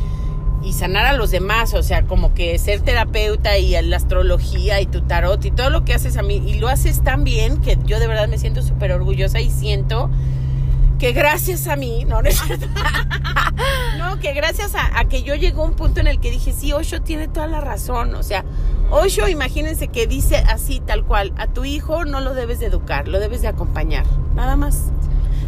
y 0.64 0.72
sanar 0.72 1.06
a 1.06 1.12
los 1.12 1.30
demás, 1.30 1.74
o 1.74 1.82
sea, 1.82 2.02
como 2.02 2.34
que 2.34 2.58
ser 2.58 2.80
terapeuta 2.80 3.58
y 3.58 3.80
la 3.82 3.96
astrología 3.96 4.80
y 4.80 4.86
tu 4.86 5.00
tarot 5.02 5.44
y 5.44 5.50
todo 5.50 5.70
lo 5.70 5.84
que 5.84 5.94
haces 5.94 6.16
a 6.16 6.22
mí, 6.22 6.42
y 6.46 6.54
lo 6.54 6.68
haces 6.68 7.02
tan 7.02 7.24
bien 7.24 7.60
que 7.60 7.78
yo 7.84 7.98
de 7.98 8.06
verdad 8.06 8.28
me 8.28 8.38
siento 8.38 8.62
súper 8.62 8.92
orgullosa 8.92 9.40
y 9.40 9.50
siento 9.50 10.10
que 10.98 11.12
gracias 11.12 11.66
a 11.66 11.74
mí, 11.74 12.04
no, 12.08 12.22
no 13.98 14.20
que 14.20 14.32
gracias 14.34 14.74
a, 14.76 14.98
a 14.98 15.08
que 15.08 15.24
yo 15.24 15.34
llegó 15.34 15.62
a 15.62 15.66
un 15.66 15.74
punto 15.74 16.00
en 16.00 16.06
el 16.06 16.20
que 16.20 16.30
dije, 16.30 16.52
sí, 16.52 16.72
Osho 16.72 17.02
tiene 17.02 17.26
toda 17.26 17.48
la 17.48 17.60
razón, 17.60 18.14
o 18.14 18.22
sea, 18.22 18.44
Osho, 18.90 19.26
imagínense 19.26 19.88
que 19.88 20.06
dice 20.06 20.36
así, 20.36 20.80
tal 20.80 21.04
cual, 21.04 21.32
a 21.38 21.46
tu 21.46 21.64
hijo 21.64 22.04
no 22.04 22.20
lo 22.20 22.34
debes 22.34 22.60
de 22.60 22.66
educar, 22.66 23.08
lo 23.08 23.18
debes 23.20 23.42
de 23.42 23.48
acompañar, 23.48 24.04
nada 24.34 24.54
más. 24.54 24.92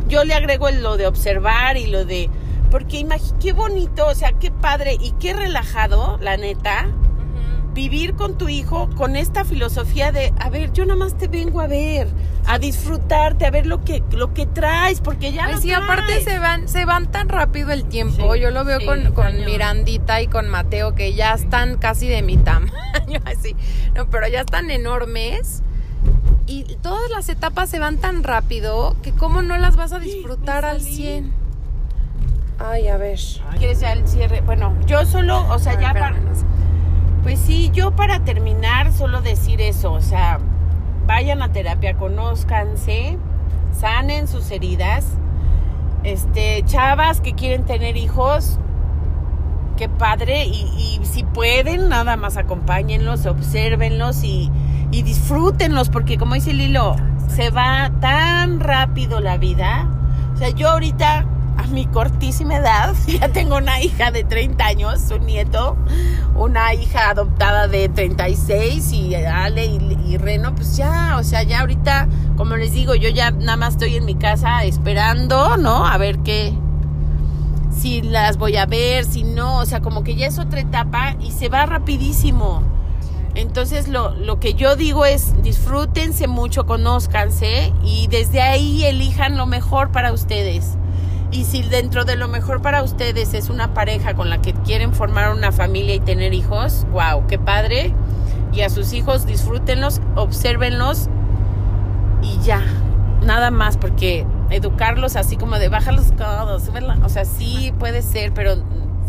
Yo 0.08 0.24
le 0.24 0.34
agrego 0.34 0.70
lo 0.70 0.96
de 0.96 1.06
observar 1.06 1.76
y 1.76 1.86
lo 1.86 2.04
de, 2.04 2.30
porque 2.74 3.06
qué 3.40 3.52
bonito, 3.52 4.04
o 4.04 4.16
sea, 4.16 4.32
qué 4.32 4.50
padre 4.50 4.96
y 4.98 5.12
qué 5.12 5.32
relajado, 5.32 6.18
la 6.20 6.36
neta, 6.36 6.88
vivir 7.72 8.16
con 8.16 8.36
tu 8.36 8.48
hijo 8.48 8.90
con 8.96 9.14
esta 9.14 9.44
filosofía 9.44 10.10
de, 10.10 10.34
a 10.40 10.50
ver, 10.50 10.72
yo 10.72 10.84
nada 10.84 10.98
más 10.98 11.16
te 11.16 11.28
vengo 11.28 11.60
a 11.60 11.68
ver, 11.68 12.08
a 12.46 12.58
disfrutarte, 12.58 13.46
a 13.46 13.52
ver 13.52 13.66
lo 13.66 13.84
que, 13.84 14.02
lo 14.10 14.34
que 14.34 14.46
traes, 14.46 15.00
porque 15.00 15.32
ya 15.32 15.44
Ay, 15.44 15.58
sí, 15.62 15.70
aparte 15.70 16.20
se 16.24 16.40
van, 16.40 16.66
se 16.66 16.84
van 16.84 17.08
tan 17.12 17.28
rápido 17.28 17.70
el 17.70 17.84
tiempo. 17.84 18.34
Sí, 18.34 18.40
Yo 18.40 18.50
lo 18.50 18.64
veo 18.64 18.80
sí, 18.80 18.86
con, 18.86 19.12
con. 19.12 19.44
Mirandita 19.44 20.20
y 20.20 20.26
con 20.26 20.48
Mateo, 20.48 20.96
que 20.96 21.14
ya 21.14 21.34
están 21.34 21.76
casi 21.78 22.08
de 22.08 22.22
mi 22.22 22.36
tamaño, 22.38 23.20
así. 23.24 23.54
No, 23.94 24.10
pero 24.10 24.26
ya 24.26 24.40
están 24.40 24.72
enormes. 24.72 25.62
Y 26.48 26.64
todas 26.82 27.08
las 27.08 27.28
etapas 27.28 27.70
se 27.70 27.78
van 27.78 27.98
tan 27.98 28.24
rápido 28.24 28.96
que 29.00 29.12
cómo 29.12 29.42
no 29.42 29.58
las 29.58 29.76
vas 29.76 29.92
a 29.92 30.00
disfrutar 30.00 30.64
al 30.64 30.80
salí. 30.80 30.96
100. 30.96 31.43
Ay, 32.58 32.88
a 32.88 32.96
ver. 32.96 33.18
¿Quieres 33.58 33.80
ya 33.80 33.92
el 33.92 34.06
cierre? 34.06 34.40
Bueno, 34.40 34.74
yo 34.86 35.04
solo, 35.06 35.46
o 35.48 35.58
sea, 35.58 35.78
ya 35.80 35.92
para. 35.92 36.14
Pues 37.22 37.40
sí, 37.40 37.70
yo 37.72 37.92
para 37.92 38.20
terminar 38.20 38.92
solo 38.92 39.22
decir 39.22 39.60
eso, 39.60 39.92
o 39.92 40.02
sea, 40.02 40.38
vayan 41.06 41.42
a 41.42 41.52
terapia, 41.52 41.94
conózcanse, 41.94 43.18
sanen 43.72 44.28
sus 44.28 44.50
heridas. 44.50 45.06
Este, 46.02 46.62
chavas 46.66 47.22
que 47.22 47.32
quieren 47.32 47.64
tener 47.64 47.96
hijos, 47.96 48.58
qué 49.78 49.88
padre, 49.88 50.44
y, 50.44 51.00
y 51.00 51.06
si 51.06 51.22
pueden, 51.22 51.88
nada 51.88 52.16
más 52.16 52.36
acompáñenlos, 52.36 53.24
obsérvenlos 53.24 54.22
y, 54.22 54.50
y 54.90 55.02
disfrútenlos, 55.02 55.88
porque 55.88 56.18
como 56.18 56.34
dice 56.34 56.52
Lilo, 56.52 56.94
se 57.28 57.48
va 57.48 57.90
tan 58.00 58.60
rápido 58.60 59.20
la 59.20 59.38
vida. 59.38 59.88
O 60.34 60.36
sea, 60.36 60.50
yo 60.50 60.68
ahorita, 60.68 61.24
mi 61.68 61.86
cortísima 61.86 62.56
edad, 62.56 62.94
ya 63.06 63.28
tengo 63.28 63.56
una 63.56 63.80
hija 63.80 64.10
de 64.10 64.24
30 64.24 64.64
años, 64.64 65.10
un 65.10 65.26
nieto, 65.26 65.76
una 66.36 66.74
hija 66.74 67.10
adoptada 67.10 67.68
de 67.68 67.88
36 67.88 68.92
y 68.92 69.14
Ale 69.14 69.66
y, 69.66 69.98
y 70.06 70.16
Reno, 70.16 70.54
pues 70.54 70.76
ya, 70.76 71.16
o 71.18 71.24
sea, 71.24 71.42
ya 71.42 71.60
ahorita, 71.60 72.08
como 72.36 72.56
les 72.56 72.72
digo, 72.72 72.94
yo 72.94 73.08
ya 73.08 73.30
nada 73.30 73.56
más 73.56 73.74
estoy 73.74 73.96
en 73.96 74.04
mi 74.04 74.14
casa 74.14 74.64
esperando, 74.64 75.56
¿no? 75.56 75.86
A 75.86 75.96
ver 75.98 76.18
qué, 76.18 76.54
si 77.76 78.02
las 78.02 78.38
voy 78.38 78.56
a 78.56 78.66
ver, 78.66 79.04
si 79.04 79.24
no, 79.24 79.58
o 79.58 79.66
sea, 79.66 79.80
como 79.80 80.04
que 80.04 80.14
ya 80.14 80.26
es 80.26 80.38
otra 80.38 80.60
etapa 80.60 81.16
y 81.20 81.32
se 81.32 81.48
va 81.48 81.66
rapidísimo. 81.66 82.62
Entonces 83.34 83.88
lo, 83.88 84.14
lo 84.14 84.38
que 84.38 84.54
yo 84.54 84.76
digo 84.76 85.04
es 85.04 85.42
disfrútense 85.42 86.28
mucho, 86.28 86.66
conózcanse 86.66 87.72
y 87.84 88.06
desde 88.06 88.40
ahí 88.40 88.84
elijan 88.84 89.36
lo 89.36 89.46
mejor 89.46 89.90
para 89.90 90.12
ustedes. 90.12 90.78
Y 91.34 91.42
si 91.42 91.62
dentro 91.62 92.04
de 92.04 92.14
lo 92.14 92.28
mejor 92.28 92.62
para 92.62 92.84
ustedes 92.84 93.34
es 93.34 93.50
una 93.50 93.74
pareja 93.74 94.14
con 94.14 94.30
la 94.30 94.40
que 94.40 94.52
quieren 94.52 94.94
formar 94.94 95.34
una 95.34 95.50
familia 95.50 95.96
y 95.96 95.98
tener 95.98 96.32
hijos, 96.32 96.86
wow, 96.92 97.26
qué 97.26 97.40
padre. 97.40 97.92
Y 98.52 98.60
a 98.60 98.70
sus 98.70 98.92
hijos 98.92 99.26
disfrútenlos, 99.26 100.00
obsérvenlos 100.14 101.08
y 102.22 102.38
ya, 102.38 102.62
nada 103.24 103.50
más, 103.50 103.76
porque 103.76 104.24
educarlos 104.50 105.16
así 105.16 105.36
como 105.36 105.58
de 105.58 105.68
bajar 105.68 105.94
los 105.94 106.12
codos, 106.12 106.70
o 107.02 107.08
sea, 107.08 107.24
sí 107.24 107.74
puede 107.80 108.02
ser, 108.02 108.32
pero... 108.32 108.54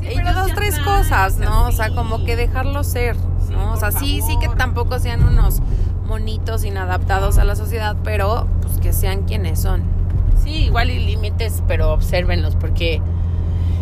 Sí, 0.02 0.10
pero 0.16 0.34
dos, 0.34 0.52
tres 0.56 0.80
cosas, 0.80 1.38
¿no? 1.38 1.68
O 1.68 1.72
sea, 1.72 1.94
como 1.94 2.26
que 2.26 2.36
dejarlo 2.36 2.84
ser, 2.84 3.16
¿no? 3.52 3.74
O 3.74 3.78
sea, 3.78 3.92
sí, 3.92 4.22
sí 4.26 4.36
que 4.40 4.50
tampoco 4.50 4.98
sean 4.98 5.24
unos 5.24 5.62
monitos 6.08 6.64
inadaptados 6.64 7.38
a 7.38 7.44
la 7.44 7.56
sociedad, 7.56 7.96
pero 8.04 8.48
pues 8.64 8.80
que 8.80 8.94
sean 8.94 9.26
quienes 9.26 9.62
son. 9.62 9.95
Sí, 10.44 10.66
igual 10.66 10.92
y 10.92 11.00
límites, 11.00 11.64
pero 11.68 11.92
obsérvenlos, 11.92 12.56
porque 12.56 13.02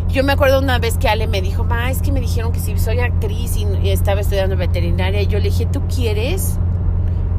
yo 0.09 0.23
me 0.23 0.33
acuerdo 0.33 0.59
una 0.59 0.77
vez 0.79 0.97
que 0.97 1.09
Ale 1.09 1.27
me 1.27 1.41
dijo, 1.41 1.63
ma, 1.63 1.89
es 1.89 2.01
que 2.01 2.11
me 2.11 2.21
dijeron 2.21 2.51
que 2.51 2.59
si 2.59 2.77
soy 2.77 2.99
actriz 2.99 3.57
y, 3.57 3.89
estaba 3.89 4.21
estudiando 4.21 4.55
veterinaria, 4.55 5.21
y 5.21 5.27
yo 5.27 5.39
le 5.39 5.45
dije, 5.45 5.65
¿tú 5.65 5.81
quieres? 5.93 6.59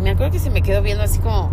Me 0.03 0.11
acuerdo 0.11 0.33
que 0.33 0.39
se 0.39 0.51
me 0.51 0.61
quedó 0.62 0.83
viendo 0.83 1.05
así 1.05 1.19
como, 1.21 1.51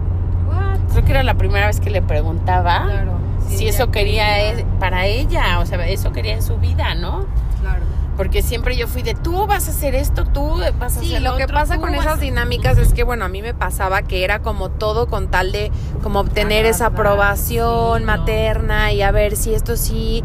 creo 0.92 1.06
que 1.06 1.12
era 1.12 1.24
la 1.24 1.36
primera 1.36 1.68
vez 1.68 1.80
que 1.80 1.90
le 1.90 2.02
preguntaba 2.02 2.86
Claro. 2.86 3.14
si 3.48 3.68
eso 3.68 3.92
quería 3.92 4.52
e- 4.52 4.66
para 4.80 5.06
ella, 5.06 5.60
o 5.60 5.66
sea, 5.66 5.86
eso 5.88 6.12
quería 6.12 6.34
en 6.34 6.42
su 6.42 6.58
vida, 6.58 6.96
¿no? 6.96 7.26
Claro. 7.62 7.84
Porque 8.22 8.44
siempre 8.44 8.78
yo 8.78 8.88
fui 8.88 9.02
de, 9.02 9.16
tú 9.16 9.48
vas 9.48 9.68
a 9.68 9.72
hacer 9.72 9.96
esto, 9.96 10.26
tú 10.26 10.60
vas 10.78 10.96
a 10.96 11.00
Sí, 11.00 11.08
hacer 11.16 11.24
lo 11.24 11.38
que 11.38 11.48
pasa 11.48 11.80
con 11.80 11.96
esas 11.96 12.20
a-". 12.20 12.22
dinámicas 12.22 12.78
es 12.78 12.94
que, 12.94 13.02
bueno, 13.04 13.26
a 13.26 13.30
mí 13.30 13.42
me 13.42 13.56
pasaba 13.56 14.04
que 14.04 14.24
era 14.24 14.44
como 14.44 14.70
todo 14.70 15.08
con 15.08 15.32
tal 15.32 15.52
de 15.52 15.72
como 16.04 16.20
obtener 16.20 16.68
esa 16.68 16.86
aprobación 16.86 17.98
sí, 18.02 18.06
no. 18.06 18.06
materna 18.06 18.92
y 18.94 19.02
a 19.02 19.10
ver 19.10 19.36
si 19.36 19.56
esto 19.56 19.76
sí. 19.76 20.24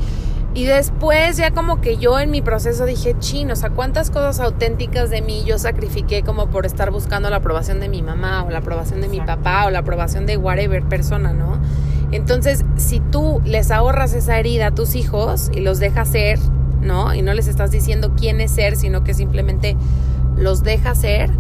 Y 0.52 0.66
después 0.66 1.38
ya 1.38 1.52
como 1.52 1.80
que 1.80 1.96
yo 1.96 2.18
en 2.20 2.30
mi 2.30 2.42
proceso 2.42 2.84
dije, 2.84 3.16
chin, 3.18 3.50
o 3.50 3.56
sea, 3.56 3.70
cuántas 3.70 4.10
cosas 4.10 4.40
auténticas 4.40 5.08
de 5.08 5.22
mí 5.22 5.44
yo 5.46 5.58
sacrifiqué 5.58 6.22
como 6.22 6.48
por 6.48 6.66
estar 6.66 6.90
buscando 6.90 7.30
la 7.30 7.36
aprobación 7.36 7.80
de 7.80 7.88
mi 7.88 8.02
mamá 8.02 8.44
o 8.44 8.50
la 8.50 8.58
aprobación 8.58 9.00
de 9.00 9.08
mi 9.08 9.22
papá 9.22 9.64
o 9.64 9.70
la 9.70 9.78
aprobación 9.78 10.26
de 10.26 10.36
whatever 10.36 10.82
persona, 10.82 11.32
¿no? 11.32 11.58
Entonces, 12.12 12.62
si 12.76 13.00
tú 13.00 13.40
les 13.46 13.70
ahorras 13.70 14.12
esa 14.12 14.38
herida 14.38 14.66
a 14.66 14.70
tus 14.74 14.94
hijos 14.96 15.50
y 15.54 15.60
los 15.60 15.78
dejas 15.78 16.08
ser, 16.10 16.38
¿no? 16.86 17.14
Y 17.14 17.22
no 17.22 17.34
les 17.34 17.48
estás 17.48 17.70
diciendo 17.70 18.12
quién 18.16 18.40
es 18.40 18.52
ser, 18.52 18.76
sino 18.76 19.04
que 19.04 19.14
simplemente 19.14 19.76
los 20.36 20.62
dejas 20.62 21.00
ser, 21.00 21.30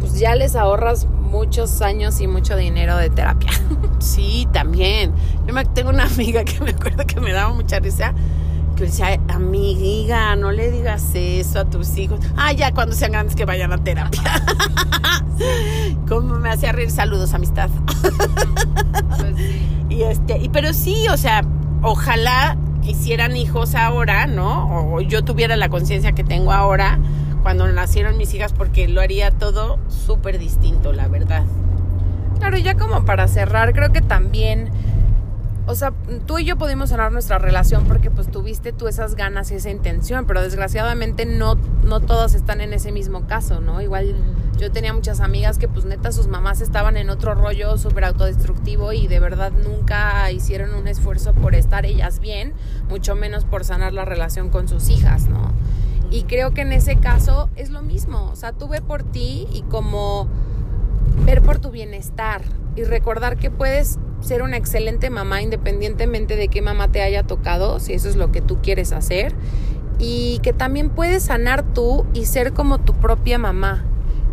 pues 0.00 0.18
ya 0.18 0.34
les 0.34 0.56
ahorras 0.56 1.06
muchos 1.06 1.82
años 1.82 2.20
y 2.20 2.26
mucho 2.26 2.56
dinero 2.56 2.96
de 2.96 3.10
terapia. 3.10 3.50
Sí, 4.00 4.46
también. 4.52 5.12
Yo 5.44 5.52
me, 5.52 5.64
tengo 5.64 5.90
una 5.90 6.04
amiga 6.04 6.44
que 6.44 6.60
me 6.60 6.70
acuerdo 6.70 7.04
que 7.04 7.18
me 7.18 7.32
daba 7.32 7.52
mucha 7.52 7.80
risa, 7.80 8.14
que 8.76 8.84
decía, 8.84 9.18
amiga, 9.28 10.36
no 10.36 10.52
le 10.52 10.70
digas 10.70 11.04
eso 11.14 11.58
a 11.58 11.64
tus 11.64 11.98
hijos. 11.98 12.20
Ah, 12.36 12.52
ya 12.52 12.72
cuando 12.72 12.94
sean 12.94 13.10
grandes 13.10 13.34
que 13.34 13.44
vayan 13.44 13.72
a 13.72 13.82
terapia. 13.82 14.22
Como 16.08 16.38
me 16.38 16.48
hacía 16.48 16.70
reír, 16.70 16.92
saludos, 16.92 17.34
amistad. 17.34 17.70
Y 19.88 20.02
este, 20.02 20.38
y 20.38 20.48
pero 20.50 20.72
sí, 20.74 21.08
o 21.08 21.16
sea, 21.16 21.42
ojalá 21.82 22.56
quisieran 22.88 23.36
hijos 23.36 23.74
ahora, 23.74 24.26
¿no? 24.26 24.94
O 24.94 25.02
yo 25.02 25.22
tuviera 25.22 25.56
la 25.56 25.68
conciencia 25.68 26.12
que 26.12 26.24
tengo 26.24 26.52
ahora 26.52 26.98
cuando 27.42 27.70
nacieron 27.70 28.16
mis 28.16 28.32
hijas, 28.32 28.54
porque 28.54 28.88
lo 28.88 29.02
haría 29.02 29.30
todo 29.30 29.78
súper 29.88 30.38
distinto, 30.38 30.94
la 30.94 31.06
verdad. 31.06 31.44
Claro, 32.38 32.56
ya 32.56 32.78
como 32.78 33.04
para 33.04 33.28
cerrar, 33.28 33.74
creo 33.74 33.92
que 33.92 34.00
también, 34.00 34.70
o 35.68 35.74
sea, 35.74 35.92
tú 36.26 36.38
y 36.38 36.46
yo 36.46 36.56
pudimos 36.56 36.88
sanar 36.88 37.12
nuestra 37.12 37.38
relación 37.38 37.84
porque 37.84 38.10
pues 38.10 38.30
tuviste 38.30 38.72
tú 38.72 38.88
esas 38.88 39.14
ganas 39.16 39.50
y 39.50 39.56
esa 39.56 39.68
intención, 39.68 40.26
pero 40.26 40.40
desgraciadamente 40.40 41.26
no, 41.26 41.56
no 41.84 42.00
todas 42.00 42.34
están 42.34 42.62
en 42.62 42.72
ese 42.72 42.90
mismo 42.90 43.26
caso, 43.26 43.60
¿no? 43.60 43.82
Igual 43.82 44.16
yo 44.58 44.72
tenía 44.72 44.94
muchas 44.94 45.20
amigas 45.20 45.58
que 45.58 45.68
pues 45.68 45.84
neta 45.84 46.10
sus 46.10 46.26
mamás 46.26 46.62
estaban 46.62 46.96
en 46.96 47.10
otro 47.10 47.34
rollo 47.34 47.76
súper 47.76 48.04
autodestructivo 48.04 48.94
y 48.94 49.08
de 49.08 49.20
verdad 49.20 49.52
nunca 49.52 50.30
hicieron 50.32 50.74
un 50.74 50.88
esfuerzo 50.88 51.34
por 51.34 51.54
estar 51.54 51.84
ellas 51.84 52.18
bien, 52.18 52.54
mucho 52.88 53.14
menos 53.14 53.44
por 53.44 53.62
sanar 53.62 53.92
la 53.92 54.06
relación 54.06 54.48
con 54.48 54.68
sus 54.68 54.88
hijas, 54.88 55.28
¿no? 55.28 55.52
Y 56.10 56.22
creo 56.22 56.54
que 56.54 56.62
en 56.62 56.72
ese 56.72 56.96
caso 56.96 57.50
es 57.56 57.68
lo 57.68 57.82
mismo, 57.82 58.30
o 58.32 58.36
sea, 58.36 58.52
tú 58.52 58.68
ve 58.68 58.80
por 58.80 59.02
ti 59.02 59.46
y 59.52 59.60
como 59.68 60.28
ver 61.26 61.42
por 61.42 61.58
tu 61.58 61.70
bienestar 61.70 62.40
y 62.78 62.84
recordar 62.84 63.36
que 63.36 63.50
puedes 63.50 63.98
ser 64.20 64.42
una 64.42 64.56
excelente 64.56 65.10
mamá 65.10 65.42
independientemente 65.42 66.36
de 66.36 66.48
qué 66.48 66.62
mamá 66.62 66.88
te 66.88 67.02
haya 67.02 67.24
tocado, 67.24 67.80
si 67.80 67.92
eso 67.92 68.08
es 68.08 68.16
lo 68.16 68.30
que 68.30 68.40
tú 68.40 68.58
quieres 68.62 68.92
hacer, 68.92 69.34
y 69.98 70.38
que 70.42 70.52
también 70.52 70.90
puedes 70.90 71.24
sanar 71.24 71.62
tú 71.62 72.06
y 72.14 72.26
ser 72.26 72.52
como 72.52 72.78
tu 72.78 72.94
propia 72.94 73.38
mamá, 73.38 73.84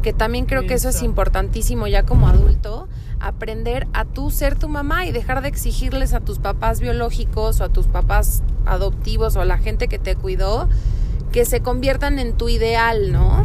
que 0.03 0.13
también 0.13 0.45
creo 0.45 0.67
que 0.67 0.75
eso 0.75 0.89
es 0.89 1.01
importantísimo 1.01 1.87
ya 1.87 2.03
como 2.03 2.27
adulto, 2.27 2.87
aprender 3.19 3.87
a 3.93 4.05
tú 4.05 4.29
ser 4.29 4.55
tu 4.55 4.69
mamá 4.69 5.07
y 5.07 5.11
dejar 5.11 5.41
de 5.41 5.47
exigirles 5.47 6.13
a 6.13 6.19
tus 6.19 6.37
papás 6.37 6.79
biológicos 6.79 7.59
o 7.59 7.63
a 7.63 7.69
tus 7.69 7.87
papás 7.87 8.43
adoptivos 8.67 9.35
o 9.35 9.41
a 9.41 9.45
la 9.45 9.57
gente 9.57 9.87
que 9.87 9.97
te 9.97 10.15
cuidó 10.15 10.69
que 11.31 11.45
se 11.45 11.61
conviertan 11.61 12.19
en 12.19 12.37
tu 12.37 12.47
ideal, 12.47 13.11
¿no? 13.11 13.44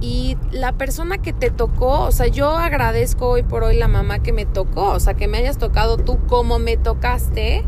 Y 0.00 0.36
la 0.52 0.72
persona 0.72 1.18
que 1.18 1.32
te 1.32 1.50
tocó, 1.50 2.00
o 2.00 2.12
sea, 2.12 2.26
yo 2.28 2.50
agradezco 2.50 3.28
hoy 3.28 3.42
por 3.42 3.64
hoy 3.64 3.76
la 3.76 3.88
mamá 3.88 4.20
que 4.20 4.32
me 4.32 4.46
tocó, 4.46 4.92
o 4.92 5.00
sea, 5.00 5.14
que 5.14 5.26
me 5.26 5.38
hayas 5.38 5.58
tocado 5.58 5.96
tú 5.96 6.18
como 6.26 6.58
me 6.58 6.76
tocaste, 6.76 7.64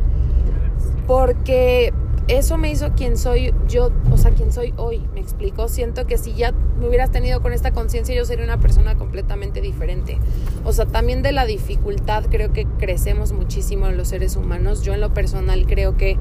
porque 1.07 1.93
eso 2.29 2.57
me 2.59 2.71
hizo 2.71 2.93
quien 2.93 3.17
soy 3.17 3.53
yo, 3.67 3.91
o 4.13 4.17
sea, 4.17 4.31
quien 4.31 4.53
soy 4.53 4.73
hoy, 4.77 5.05
me 5.13 5.21
explico. 5.21 5.69
Siento 5.69 6.07
que 6.07 6.17
si 6.17 6.35
ya 6.35 6.53
me 6.53 6.87
hubieras 6.87 7.11
tenido 7.11 7.43
con 7.43 7.53
esta 7.53 7.73
conciencia, 7.73 8.15
yo 8.15 8.25
sería 8.25 8.45
una 8.45 8.61
persona 8.61 8.95
completamente 8.95 9.61
diferente. 9.61 10.21
O 10.65 10.73
sea, 10.73 10.87
también 10.87 11.23
de 11.23 11.33
la 11.33 11.45
dificultad 11.45 12.27
creo 12.31 12.53
que 12.53 12.67
crecemos 12.79 13.33
muchísimo 13.33 13.89
en 13.89 13.97
los 13.97 14.09
seres 14.09 14.37
humanos. 14.37 14.83
Yo 14.83 14.95
en 14.95 15.01
lo 15.01 15.13
personal 15.13 15.67
creo 15.67 15.97
que 15.97 16.19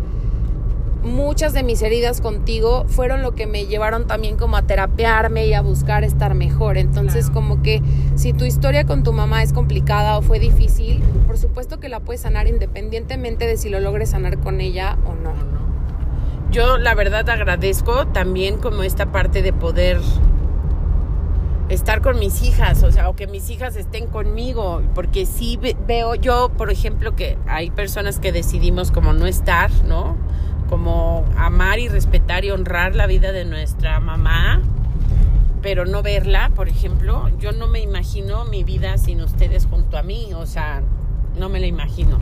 muchas 1.04 1.54
de 1.54 1.64
mis 1.64 1.82
heridas 1.82 2.22
contigo 2.22 2.86
fueron 2.88 3.22
lo 3.22 3.34
que 3.34 3.47
me 3.47 3.66
llevaron 3.66 4.08
también 4.08 4.38
como 4.38 4.58
a 4.58 4.64
terapearme 4.64 5.47
y 5.47 5.54
a 5.54 5.62
buscar 5.62 6.04
estar 6.04 6.36
mejor. 6.36 6.78
Entonces, 6.78 7.30
como 7.30 7.62
que 7.62 7.82
si 8.16 8.34
tu 8.34 8.45
historia 8.45 8.86
con 8.86 9.04
tu 9.04 9.14
mamá 9.14 9.43
es 9.43 9.54
complicada 9.54 10.18
o 10.18 10.22
fue 10.22 10.39
difícil, 10.39 11.02
por 11.28 11.38
supuesto 11.38 11.80
que 11.80 11.89
la 11.89 12.00
puedes 12.00 12.22
sanar 12.22 12.47
independientemente 12.47 13.47
de 13.47 13.58
si 13.58 13.70
lo 13.70 13.80
logres 13.80 14.10
sanar 14.10 14.39
con 14.39 14.62
ella 14.62 14.97
o 15.06 15.16
no. 15.16 15.34
Yo 16.52 16.78
la 16.78 16.95
verdad 16.95 17.30
agradezco 17.30 18.08
también 18.08 18.58
como 18.58 18.84
esta 18.84 19.12
parte 19.12 19.41
de 19.41 19.54
poder 19.54 20.00
estar 21.70 22.02
con 22.02 22.18
mis 22.18 22.41
hijas, 22.41 22.82
o 22.84 22.91
sea, 22.91 23.10
o 23.10 23.16
que 23.16 23.28
mis 23.28 23.50
hijas 23.52 23.76
estén 23.76 24.08
conmigo, 24.08 24.82
porque 24.95 25.28
sí 25.28 25.60
veo 25.88 26.16
yo, 26.16 26.50
por 26.50 26.72
ejemplo, 26.72 27.16
que 27.16 27.38
hay 27.47 27.70
personas 27.70 28.20
que 28.20 28.32
decidimos 28.32 28.91
como 28.91 29.14
no 29.14 29.28
estar, 29.28 29.70
¿no? 29.88 30.18
Como 30.70 31.26
amar 31.36 31.80
y 31.80 31.88
respetar 31.88 32.45
y 32.45 32.51
honrar 32.51 32.95
la 32.95 33.07
vida 33.07 33.32
de 33.32 33.43
nuestra 33.43 33.99
mamá, 33.99 34.61
pero 35.61 35.86
no 35.86 36.01
verla, 36.01 36.51
por 36.55 36.70
ejemplo, 36.70 37.30
yo 37.39 37.51
no 37.51 37.67
me 37.67 37.80
imagino 37.80 38.45
mi 38.45 38.63
vida 38.63 38.97
sin 38.97 39.22
ustedes 39.22 39.65
junto 39.65 39.97
a 39.97 40.03
mí, 40.03 40.30
o 40.34 40.45
sea, 40.45 40.82
no 41.38 41.49
me 41.49 41.59
la 41.59 41.67
imagino. 41.67 42.20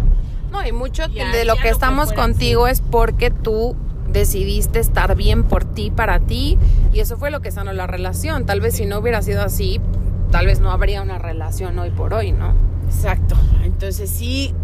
No, 0.51 0.65
y 0.65 0.71
mucho 0.71 1.07
de 1.07 1.45
lo 1.45 1.55
que 1.57 1.69
estamos 1.69 2.13
contigo 2.13 2.67
es 2.67 2.81
porque 2.81 3.31
tú 3.31 3.75
decidiste 4.11 4.79
estar 4.79 5.15
bien 5.15 5.43
por 5.43 5.65
ti, 5.65 5.91
para 5.91 6.19
ti, 6.19 6.57
y 6.93 7.01
eso 7.01 7.17
fue 7.17 7.29
lo 7.29 7.41
que 7.41 7.51
sanó 7.51 7.73
la 7.73 7.85
relación. 7.85 8.45
Tal 8.45 8.61
vez 8.61 8.75
si 8.75 8.85
no 8.85 8.99
hubiera 8.99 9.21
sido 9.21 9.43
así, 9.43 9.81
tal 10.31 10.45
vez 10.45 10.61
no 10.61 10.71
habría 10.71 11.01
una 11.01 11.17
relación 11.17 11.77
hoy 11.79 11.91
por 11.91 12.13
hoy, 12.13 12.31
¿no? 12.31 12.53
Exacto. 12.87 13.35
Entonces 13.63 14.09
sí, 14.09 14.55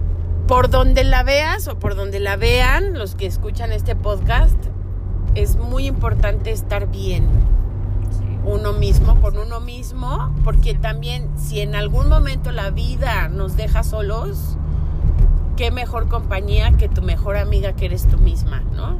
por 0.47 0.69
donde 0.69 1.03
la 1.03 1.23
veas 1.23 1.67
o 1.67 1.79
por 1.79 1.95
donde 1.95 2.19
la 2.19 2.35
vean 2.35 2.97
los 2.97 3.15
que 3.15 3.25
escuchan 3.25 3.71
este 3.71 3.95
podcast, 3.95 4.57
es 5.35 5.55
muy 5.55 5.87
importante 5.87 6.51
estar 6.51 6.87
bien 6.87 7.27
uno 8.45 8.73
mismo, 8.73 9.21
con 9.21 9.37
uno 9.37 9.61
mismo, 9.61 10.33
porque 10.43 10.73
también 10.73 11.29
si 11.37 11.61
en 11.61 11.75
algún 11.75 12.09
momento 12.09 12.51
la 12.51 12.71
vida 12.71 13.29
nos 13.29 13.55
deja 13.55 13.83
solos, 13.83 14.57
qué 15.55 15.71
mejor 15.71 16.09
compañía 16.09 16.73
que 16.73 16.89
tu 16.89 17.01
mejor 17.01 17.37
amiga 17.37 17.73
que 17.73 17.85
eres 17.85 18.05
tú 18.05 18.17
misma, 18.17 18.61
¿no? 18.75 18.97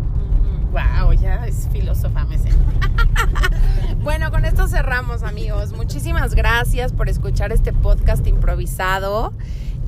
Wow, 0.71 1.13
ya 1.13 1.45
es 1.45 1.67
filósofa, 1.71 2.23
me 2.25 2.37
bueno, 4.03 4.31
con 4.31 4.45
esto 4.45 4.67
cerramos, 4.67 5.23
amigos. 5.23 5.73
Muchísimas 5.73 6.35
gracias 6.35 6.93
por 6.93 7.09
escuchar 7.09 7.51
este 7.51 7.73
podcast 7.73 8.25
improvisado 8.25 9.33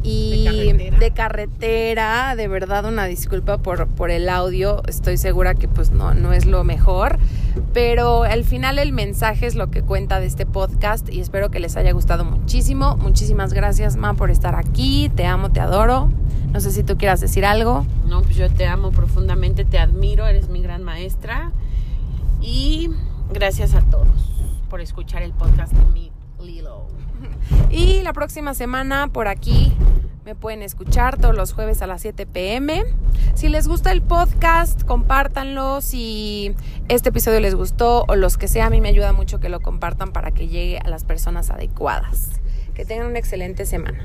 y 0.05 0.73
de 0.99 1.11
carretera. 1.11 2.35
de 2.35 2.47
verdad 2.47 2.85
una 2.85 3.05
disculpa 3.05 3.57
por, 3.57 3.87
por 3.87 4.11
el 4.11 4.29
audio, 4.29 4.83
estoy 4.87 5.17
segura 5.17 5.55
que 5.55 5.67
pues 5.67 5.91
no, 5.91 6.13
no 6.13 6.31
es 6.33 6.45
lo 6.45 6.63
mejor, 6.63 7.17
pero 7.73 8.23
al 8.23 8.43
final 8.43 8.77
el 8.77 8.93
mensaje 8.93 9.47
es 9.47 9.55
lo 9.55 9.71
que 9.71 9.81
cuenta 9.81 10.19
de 10.19 10.27
este 10.27 10.45
podcast 10.45 11.11
y 11.11 11.19
espero 11.19 11.49
que 11.49 11.59
les 11.59 11.75
haya 11.75 11.91
gustado 11.91 12.23
muchísimo. 12.23 12.97
Muchísimas 12.97 13.53
gracias, 13.53 13.95
Ma, 13.95 14.13
por 14.13 14.29
estar 14.29 14.55
aquí, 14.55 15.09
te 15.15 15.25
amo, 15.25 15.51
te 15.51 15.59
adoro. 15.59 16.09
No 16.51 16.59
sé 16.59 16.71
si 16.71 16.83
tú 16.83 16.97
quieras 16.97 17.19
decir 17.19 17.45
algo. 17.45 17.85
No, 18.07 18.21
pues 18.21 18.35
yo 18.35 18.49
te 18.49 18.65
amo 18.65 18.91
profundamente, 18.91 19.65
te 19.65 19.79
admiro, 19.79 20.27
eres 20.27 20.49
mi 20.49 20.61
gran 20.61 20.83
maestra 20.83 21.51
y 22.41 22.89
gracias 23.33 23.73
a 23.73 23.81
todos 23.81 24.07
por 24.69 24.81
escuchar 24.81 25.23
el 25.23 25.33
podcast 25.33 25.73
de 25.73 25.85
mi 25.91 26.11
Lilo. 26.41 26.85
Y 27.69 28.01
la 28.03 28.13
próxima 28.13 28.53
semana 28.53 29.09
por 29.09 29.27
aquí 29.27 29.73
me 30.25 30.33
pueden 30.33 30.63
escuchar 30.63 31.17
todos 31.17 31.35
los 31.35 31.53
jueves 31.53 31.81
a 31.81 31.87
las 31.87 32.01
7 32.01 32.25
pm. 32.25 32.83
Si 33.35 33.47
les 33.47 33.67
gusta 33.67 33.91
el 33.91 34.01
podcast, 34.01 34.83
compártanlo. 34.83 35.81
Si 35.81 36.55
este 36.87 37.09
episodio 37.09 37.39
les 37.39 37.53
gustó 37.53 38.05
o 38.07 38.15
los 38.15 38.37
que 38.37 38.47
sea, 38.47 38.65
a 38.65 38.69
mí 38.69 38.81
me 38.81 38.89
ayuda 38.89 39.13
mucho 39.13 39.39
que 39.39 39.49
lo 39.49 39.59
compartan 39.59 40.11
para 40.11 40.31
que 40.31 40.47
llegue 40.47 40.79
a 40.79 40.89
las 40.89 41.03
personas 41.03 41.51
adecuadas. 41.51 42.41
Que 42.73 42.85
tengan 42.85 43.07
una 43.07 43.19
excelente 43.19 43.65
semana. 43.65 44.03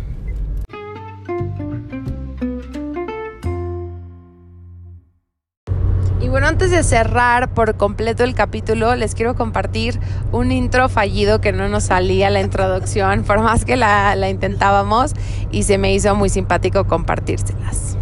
Bueno, 6.31 6.47
antes 6.47 6.71
de 6.71 6.83
cerrar 6.85 7.53
por 7.55 7.77
completo 7.77 8.23
el 8.23 8.35
capítulo, 8.35 8.95
les 8.95 9.17
quiero 9.17 9.35
compartir 9.35 9.99
un 10.31 10.53
intro 10.53 10.89
fallido 10.89 11.41
que 11.41 11.53
no 11.53 11.69
nos 11.69 11.85
salía 11.85 12.31
la 12.31 12.41
introducción, 12.41 13.23
por 13.27 13.43
más 13.43 13.65
que 13.65 13.77
la, 13.77 14.15
la 14.15 14.31
intentábamos 14.31 15.15
y 15.51 15.65
se 15.65 15.77
me 15.77 15.93
hizo 15.93 16.15
muy 16.15 16.29
simpático 16.29 16.87
compartírselas. 16.87 17.97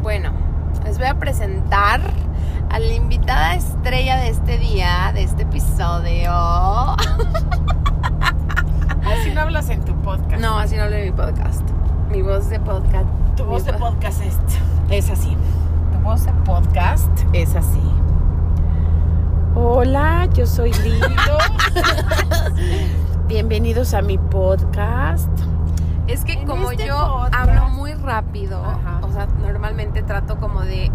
Bueno, 0.00 0.32
les 0.84 0.98
voy 0.98 1.08
a 1.08 1.18
presentar 1.18 2.00
a 2.70 2.78
la 2.78 2.94
invitada 2.94 3.56
estrella 3.56 4.18
de 4.18 4.28
este 4.28 4.58
día, 4.58 5.10
de 5.14 5.24
este 5.24 5.42
episodio. 5.42 6.30
Así 9.04 9.32
no 9.32 9.40
hablas 9.40 9.68
en 9.70 9.84
tu 9.84 10.00
podcast. 10.02 10.40
No, 10.40 10.58
así 10.58 10.76
no 10.76 10.84
hablo 10.84 10.96
en 10.96 11.04
mi 11.04 11.12
podcast. 11.12 11.62
Mi 12.14 12.22
voz 12.22 12.48
de 12.48 12.60
podcast. 12.60 13.08
Tu 13.36 13.44
voz 13.44 13.64
de 13.64 13.72
podcast 13.72 14.22
es, 14.22 14.38
es 14.88 15.10
así. 15.10 15.36
Tu 15.92 15.98
voz 15.98 16.24
de 16.24 16.32
podcast 16.44 17.10
es 17.32 17.56
así. 17.56 17.82
Hola, 19.56 20.28
yo 20.32 20.46
soy 20.46 20.72
Lilo. 20.74 21.08
Bienvenidos 23.26 23.94
a 23.94 24.02
mi 24.02 24.16
podcast. 24.16 25.28
Es 26.06 26.24
que 26.24 26.44
como 26.44 26.70
este 26.70 26.86
yo 26.86 27.26
hablo 27.32 27.70
muy 27.70 27.94
rápido, 27.94 28.62
o 29.02 29.10
sea, 29.10 29.26
normalmente 29.26 30.04
trato 30.04 30.36
como 30.38 30.60
de, 30.60 30.92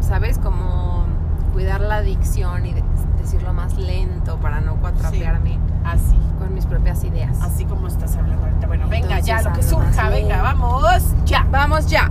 ¿sabes? 0.00 0.36
Como 0.36 1.06
cuidar 1.54 1.80
la 1.80 2.02
dicción 2.02 2.66
y 2.66 2.74
decirlo 3.18 3.54
más 3.54 3.78
lento 3.78 4.36
para 4.36 4.60
no 4.60 4.76
cuatrapearme. 4.82 5.58
Así. 5.86 6.16
Con 6.38 6.54
mis 6.54 6.66
propias 6.66 7.02
ideas. 7.04 7.40
Así 7.40 7.64
como 7.64 7.86
estás 7.88 8.16
hablando 8.16 8.44
ahorita. 8.44 8.66
Bueno, 8.66 8.88
venga, 8.88 9.20
ya, 9.20 9.40
lo 9.42 9.52
que 9.52 9.62
surja, 9.62 10.08
venga, 10.10 10.42
vamos, 10.42 11.14
ya. 11.24 11.46
Vamos 11.50 11.86
ya. 11.88 12.08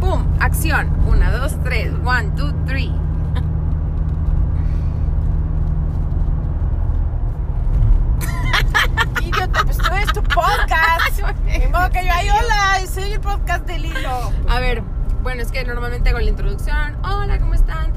¡Pum! 0.00 0.24
Acción. 0.40 0.88
Una, 1.06 1.30
dos, 1.30 1.56
tres. 1.62 1.92
One, 2.04 2.30
two, 2.36 2.52
three. 2.66 2.90
Idiota, 9.22 9.62
pues 9.64 9.78
tú 9.78 9.94
es 9.94 10.12
tu 10.12 10.22
podcast. 10.24 11.22
Ni 11.46 11.66
modo 11.68 11.88
que 11.90 12.04
yo, 12.04 12.10
ay, 12.12 12.28
hola, 12.30 12.80
soy 12.92 13.12
el 13.12 13.20
podcast 13.20 13.64
de 13.66 13.78
Lilo. 13.78 14.32
A 14.48 14.58
ver, 14.58 14.82
bueno, 15.22 15.42
es 15.42 15.52
que 15.52 15.64
normalmente 15.64 16.10
hago 16.10 16.18
la 16.18 16.28
introducción. 16.30 16.96
Hola, 17.04 17.38
¿cómo 17.38 17.54
están? 17.54 17.92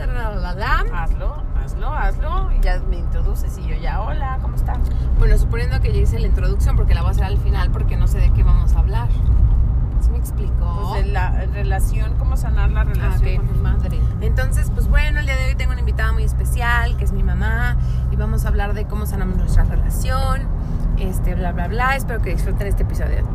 Hazlo, 0.94 1.44
hazlo, 1.66 1.94
hazlo. 1.94 2.52
Y 2.58 2.62
ya 2.62 2.80
me 2.90 2.98
introduces 2.98 3.58
y 3.58 3.68
yo 3.68 3.76
ya, 3.76 4.02
hola, 4.02 4.40
¿cómo 4.42 4.56
están? 4.56 4.82
Bueno, 5.20 5.38
suponiendo 5.38 5.80
que 5.82 5.92
ya 5.92 6.00
hice 6.00 6.20
la 6.20 6.28
introducción 6.28 6.76
porque 6.76 6.94
la 6.94 7.02
voy 7.02 7.10
a 7.10 7.12
hacer 7.12 7.26
al 7.26 7.38
final 7.38 7.72
porque 7.72 7.98
no 7.98 8.08
sé 8.08 8.20
de 8.20 8.32
qué 8.32 8.44
vamos 8.44 8.76
a 8.76 8.80
hablar. 8.80 9.10
¿Sí 10.02 10.12
me 10.12 10.18
explicó? 10.18 10.90
Pues 10.92 11.06
de 11.06 11.12
la 11.12 11.32
relación, 11.48 12.14
cómo 12.20 12.38
sanar 12.38 12.72
la 12.72 12.84
relación 12.84 13.38
con 13.38 13.48
tu 13.48 13.62
madre. 13.62 14.00
Entonces, 14.22 14.70
pues 14.70 14.88
bueno, 14.88 15.20
el 15.20 15.26
día 15.26 15.36
de 15.36 15.48
hoy 15.48 15.56
tengo 15.56 15.72
una 15.72 15.80
invitada 15.80 16.12
muy 16.12 16.24
especial, 16.24 16.96
que 16.98 17.06
es 17.06 17.12
mi 17.12 17.24
mamá, 17.24 17.78
y 18.12 18.16
vamos 18.16 18.46
a 18.46 18.50
hablar 18.50 18.74
de 18.74 18.86
cómo 18.86 19.06
sanamos 19.08 19.38
nuestra 19.38 19.64
relación, 19.64 20.44
este, 21.00 21.34
bla, 21.34 21.54
bla, 21.54 21.68
bla. 21.68 21.96
Espero 21.96 22.22
que 22.22 22.32
disfruten 22.32 22.68
este 22.68 22.84
episodio. 22.84 23.26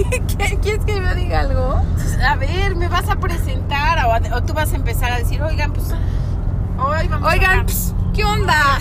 ¿Quieres 0.62 0.84
que 0.84 1.00
me 1.00 1.14
diga 1.14 1.40
algo? 1.40 1.82
A 2.26 2.36
ver, 2.36 2.76
me 2.76 2.88
vas 2.88 3.08
a 3.08 3.16
presentar 3.16 3.98
o, 4.32 4.42
tú 4.42 4.52
vas 4.52 4.72
a 4.72 4.76
empezar 4.76 5.12
a 5.12 5.18
decir, 5.18 5.42
oigan, 5.42 5.72
pues 5.72 5.92
hoy 6.78 7.08
vamos 7.08 7.32
Oigan, 7.32 7.60
a 7.60 8.12
¿qué 8.12 8.24
onda? 8.24 8.78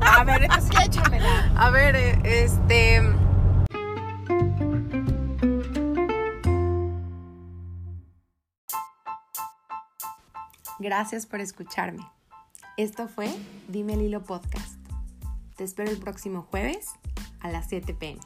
a 0.00 0.24
ver, 0.24 0.44
entonces 0.44 0.70
échamela. 0.86 1.52
A 1.56 1.70
ver, 1.70 1.96
eh, 1.96 2.18
este... 2.24 3.02
Gracias 10.78 11.26
por 11.26 11.40
escucharme. 11.40 12.06
Esto 12.76 13.08
fue 13.08 13.28
Dime 13.66 13.94
el 13.94 14.02
Hilo 14.02 14.22
Podcast. 14.22 14.78
Te 15.56 15.64
espero 15.64 15.90
el 15.90 15.98
próximo 15.98 16.46
jueves 16.48 16.90
a 17.40 17.50
las 17.50 17.68
7 17.68 17.94
pm. 17.94 18.20